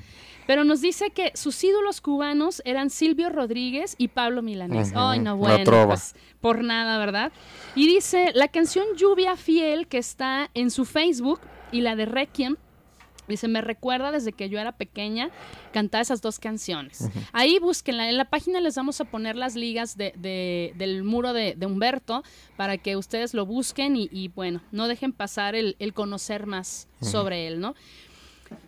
Pero 0.46 0.64
nos 0.64 0.80
dice 0.80 1.10
que 1.10 1.30
sus 1.34 1.62
ídolos 1.62 2.00
cubanos 2.00 2.60
eran 2.64 2.90
Silvio 2.90 3.28
Rodríguez 3.28 3.94
y 3.98 4.08
Pablo 4.08 4.42
Milanés. 4.42 4.92
Ay, 4.96 5.20
no, 5.20 5.36
bueno, 5.36 5.86
pues, 5.86 6.16
por 6.40 6.64
nada, 6.64 6.98
¿verdad? 6.98 7.30
Y 7.76 7.86
dice, 7.86 8.32
la 8.34 8.48
canción 8.48 8.84
Lluvia 8.96 9.36
Fiel 9.36 9.86
que 9.86 9.98
está 9.98 10.50
en 10.54 10.72
su 10.72 10.86
Facebook 10.86 11.40
y 11.70 11.82
la 11.82 11.94
de 11.94 12.06
Requiem 12.06 12.56
Dice, 13.30 13.48
me 13.48 13.60
recuerda 13.60 14.12
desde 14.12 14.32
que 14.32 14.48
yo 14.48 14.58
era 14.58 14.72
pequeña 14.72 15.30
cantar 15.72 16.02
esas 16.02 16.20
dos 16.20 16.38
canciones. 16.38 17.08
Ahí 17.32 17.58
búsquenla. 17.58 18.08
En 18.08 18.16
la 18.16 18.26
página 18.26 18.60
les 18.60 18.74
vamos 18.74 19.00
a 19.00 19.04
poner 19.04 19.36
las 19.36 19.54
ligas 19.54 19.96
de, 19.96 20.72
del 20.76 21.04
muro 21.04 21.32
de, 21.32 21.56
Humberto 21.64 22.24
para 22.56 22.78
que 22.78 22.96
ustedes 22.96 23.32
lo 23.34 23.46
busquen 23.46 23.96
y, 23.96 24.28
bueno, 24.28 24.60
no 24.72 24.88
dejen 24.88 25.12
pasar 25.12 25.54
el, 25.54 25.76
conocer 25.94 26.46
más 26.46 26.88
sobre 27.00 27.46
él, 27.46 27.60
¿no? 27.60 27.74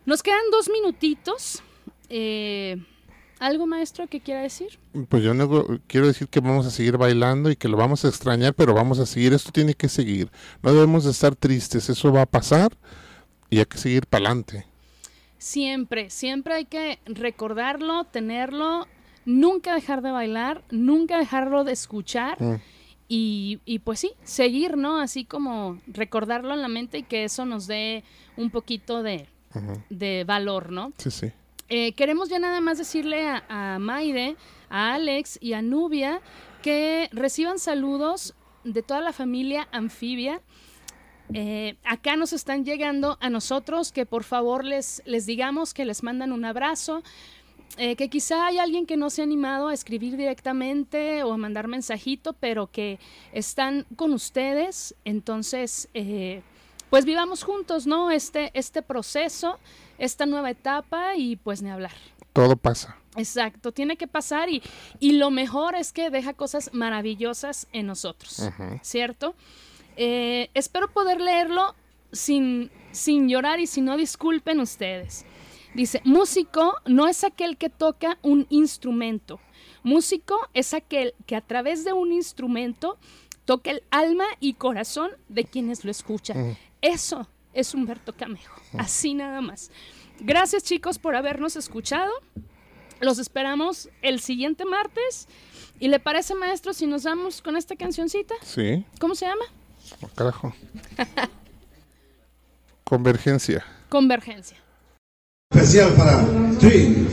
Nos 0.07 0.23
quedan 0.23 0.43
dos 0.51 0.71
minutitos. 0.71 1.63
Eh, 2.09 2.77
¿Algo, 3.43 3.67
maestro, 3.67 4.07
que 4.07 4.21
quiera 4.21 4.41
decir? 4.41 4.79
Pues 5.09 5.25
yo 5.25 5.35
no, 5.35 5.81
quiero 5.89 6.07
decir 6.07 6.29
que 6.29 6.39
vamos 6.39 6.65
a 6.65 6.71
seguir 6.71 6.97
bailando 6.97 7.51
y 7.51 7.57
que 7.57 7.67
lo 7.67 7.77
vamos 7.77 8.05
a 8.05 8.09
extrañar, 8.09 8.55
pero 8.55 8.73
vamos 8.73 9.01
a 9.01 9.07
seguir. 9.07 9.33
Esto 9.33 9.51
tiene 9.51 9.75
que 9.75 9.89
seguir. 9.89 10.31
No 10.63 10.73
debemos 10.73 11.03
de 11.05 11.11
estar 11.11 11.35
tristes. 11.35 11.89
Eso 11.89 12.13
va 12.13 12.23
a 12.23 12.27
pasar 12.27 12.71
y 13.53 13.59
hay 13.59 13.67
que 13.67 13.77
seguir 13.77 14.07
para 14.07 14.25
adelante. 14.25 14.67
Siempre, 15.37 16.09
siempre 16.09 16.55
hay 16.55 16.65
que 16.65 17.01
recordarlo, 17.05 18.05
tenerlo, 18.05 18.87
nunca 19.27 19.75
dejar 19.75 20.01
de 20.01 20.11
bailar, 20.11 20.65
nunca 20.71 21.19
dejarlo 21.19 21.63
de 21.63 21.73
escuchar. 21.73 22.41
Mm. 22.41 22.61
Y, 23.09 23.61
y, 23.67 23.81
pues 23.81 24.01
sí, 24.01 24.13
seguir, 24.25 24.79
¿no? 24.79 24.99
Así 24.99 25.27
como 25.27 25.79
recordarlo 25.87 26.55
en 26.55 26.63
la 26.63 26.69
mente 26.69 26.99
y 26.99 27.03
que 27.03 27.25
eso 27.25 27.45
nos 27.45 27.67
dé 27.67 28.05
un 28.39 28.49
poquito 28.49 29.03
de, 29.03 29.29
de 29.91 30.25
valor, 30.25 30.73
¿no? 30.73 30.95
Sí, 30.97 31.11
sí. 31.11 31.31
Eh, 31.69 31.93
queremos 31.93 32.31
ya 32.31 32.39
nada 32.39 32.63
más 32.63 32.79
decirle 32.79 33.29
a, 33.29 33.45
a 33.51 33.79
Maide, 33.79 34.37
a 34.71 34.95
Alex 34.95 35.39
y 35.43 35.53
a 35.53 35.61
Nubia 35.61 36.23
que 36.63 37.11
reciban 37.13 37.59
saludos 37.59 38.35
de 38.65 38.83
toda 38.83 39.03
la 39.03 39.13
familia 39.13 39.69
anfibia 39.73 40.41
eh, 41.35 41.77
acá 41.85 42.17
nos 42.17 42.33
están 42.33 42.65
llegando 42.65 43.19
a 43.21 43.31
nosotros 43.31 43.93
que 43.93 44.07
por 44.07 44.25
favor 44.25 44.65
les, 44.65 45.03
les 45.05 45.27
digamos 45.27 45.75
que 45.75 45.85
les 45.85 46.03
mandan 46.03 46.33
un 46.33 46.45
abrazo. 46.45 47.03
Eh, 47.79 47.97
que 47.97 48.11
quizá 48.11 48.49
hay 48.49 48.59
alguien 48.59 48.85
que 48.85 48.99
no 48.99 49.09
se 49.09 49.23
ha 49.23 49.25
animado 49.25 49.69
a 49.69 49.75
escribir 49.75 50.19
directamente 50.19 51.23
o 51.23 51.33
a 51.33 51.39
mandar 51.39 51.69
mensajito, 51.69 52.35
pero 52.35 52.71
que 52.71 52.99
están 53.33 53.87
con 53.97 54.13
ustedes. 54.13 54.95
Entonces, 55.07 55.89
eh, 55.95 56.43
pues 56.91 57.07
vivamos 57.07 57.45
juntos, 57.45 57.87
¿no? 57.87 58.11
Este, 58.11 58.51
este 58.53 58.83
proceso, 58.83 59.59
esta 59.97 60.27
nueva 60.27 60.51
etapa 60.51 61.17
y 61.17 61.37
pues 61.37 61.63
ni 61.63 61.71
hablar. 61.71 61.93
Todo 62.35 62.57
pasa. 62.57 62.99
Exacto, 63.17 63.73
tiene 63.73 63.97
que 63.97 64.07
pasar 64.07 64.49
y, 64.49 64.63
y 64.99 65.13
lo 65.13 65.31
mejor 65.31 65.75
es 65.75 65.93
que 65.93 66.11
deja 66.11 66.33
cosas 66.33 66.71
maravillosas 66.73 67.69
en 67.73 67.87
nosotros, 67.87 68.43
¿cierto? 68.81 69.35
Eh, 69.97 70.51
espero 70.55 70.91
poder 70.91 71.21
leerlo 71.21 71.75
sin, 72.13 72.71
sin 72.93 73.29
llorar 73.29 73.61
y 73.61 73.67
si 73.67 73.81
no 73.81 73.97
disculpen 73.97 74.61
ustedes. 74.61 75.25
Dice, 75.75 76.03
músico 76.05 76.75
no 76.87 77.09
es 77.09 77.25
aquel 77.25 77.57
que 77.57 77.71
toca 77.71 78.19
un 78.23 78.47
instrumento. 78.51 79.41
Músico 79.83 80.39
es 80.55 80.75
aquel 80.75 81.15
que 81.27 81.35
a 81.35 81.41
través 81.41 81.85
de 81.85 81.93
un 81.93 82.13
instrumento 82.13 82.99
toca 83.45 83.71
el 83.71 83.83
alma 83.91 84.25
y 84.39 84.55
corazón 84.55 85.11
de 85.29 85.45
quienes 85.45 85.85
lo 85.85 85.91
escuchan. 85.91 86.57
Eso 86.83 87.29
es 87.55 87.75
Humberto 87.75 88.13
Camejo, 88.13 88.61
así 88.79 89.15
nada 89.15 89.41
más. 89.41 89.71
Gracias 90.21 90.63
chicos 90.63 90.99
por 90.99 91.17
habernos 91.17 91.57
escuchado. 91.57 92.13
Los 93.01 93.19
esperamos 93.19 93.89
el 94.03 94.21
siguiente 94.21 94.65
martes. 94.65 95.27
¿Y 95.81 95.89
le 95.89 95.99
parece, 95.99 96.35
maestro, 96.37 96.73
si 96.73 96.87
nos 96.87 97.03
damos 97.03 97.43
con 97.43 97.57
esta 97.57 97.75
cancioncita? 97.75 98.35
Sí. 98.43 98.85
¿Cómo 99.01 99.17
se 99.17 99.27
llama? 99.27 99.45
Oh, 100.01 100.09
carajo. 100.15 100.53
Convergencia. 102.85 103.65
Convergencia. 103.89 104.57
Especial 105.51 105.93
para 105.95 106.25
ti. 106.59 107.09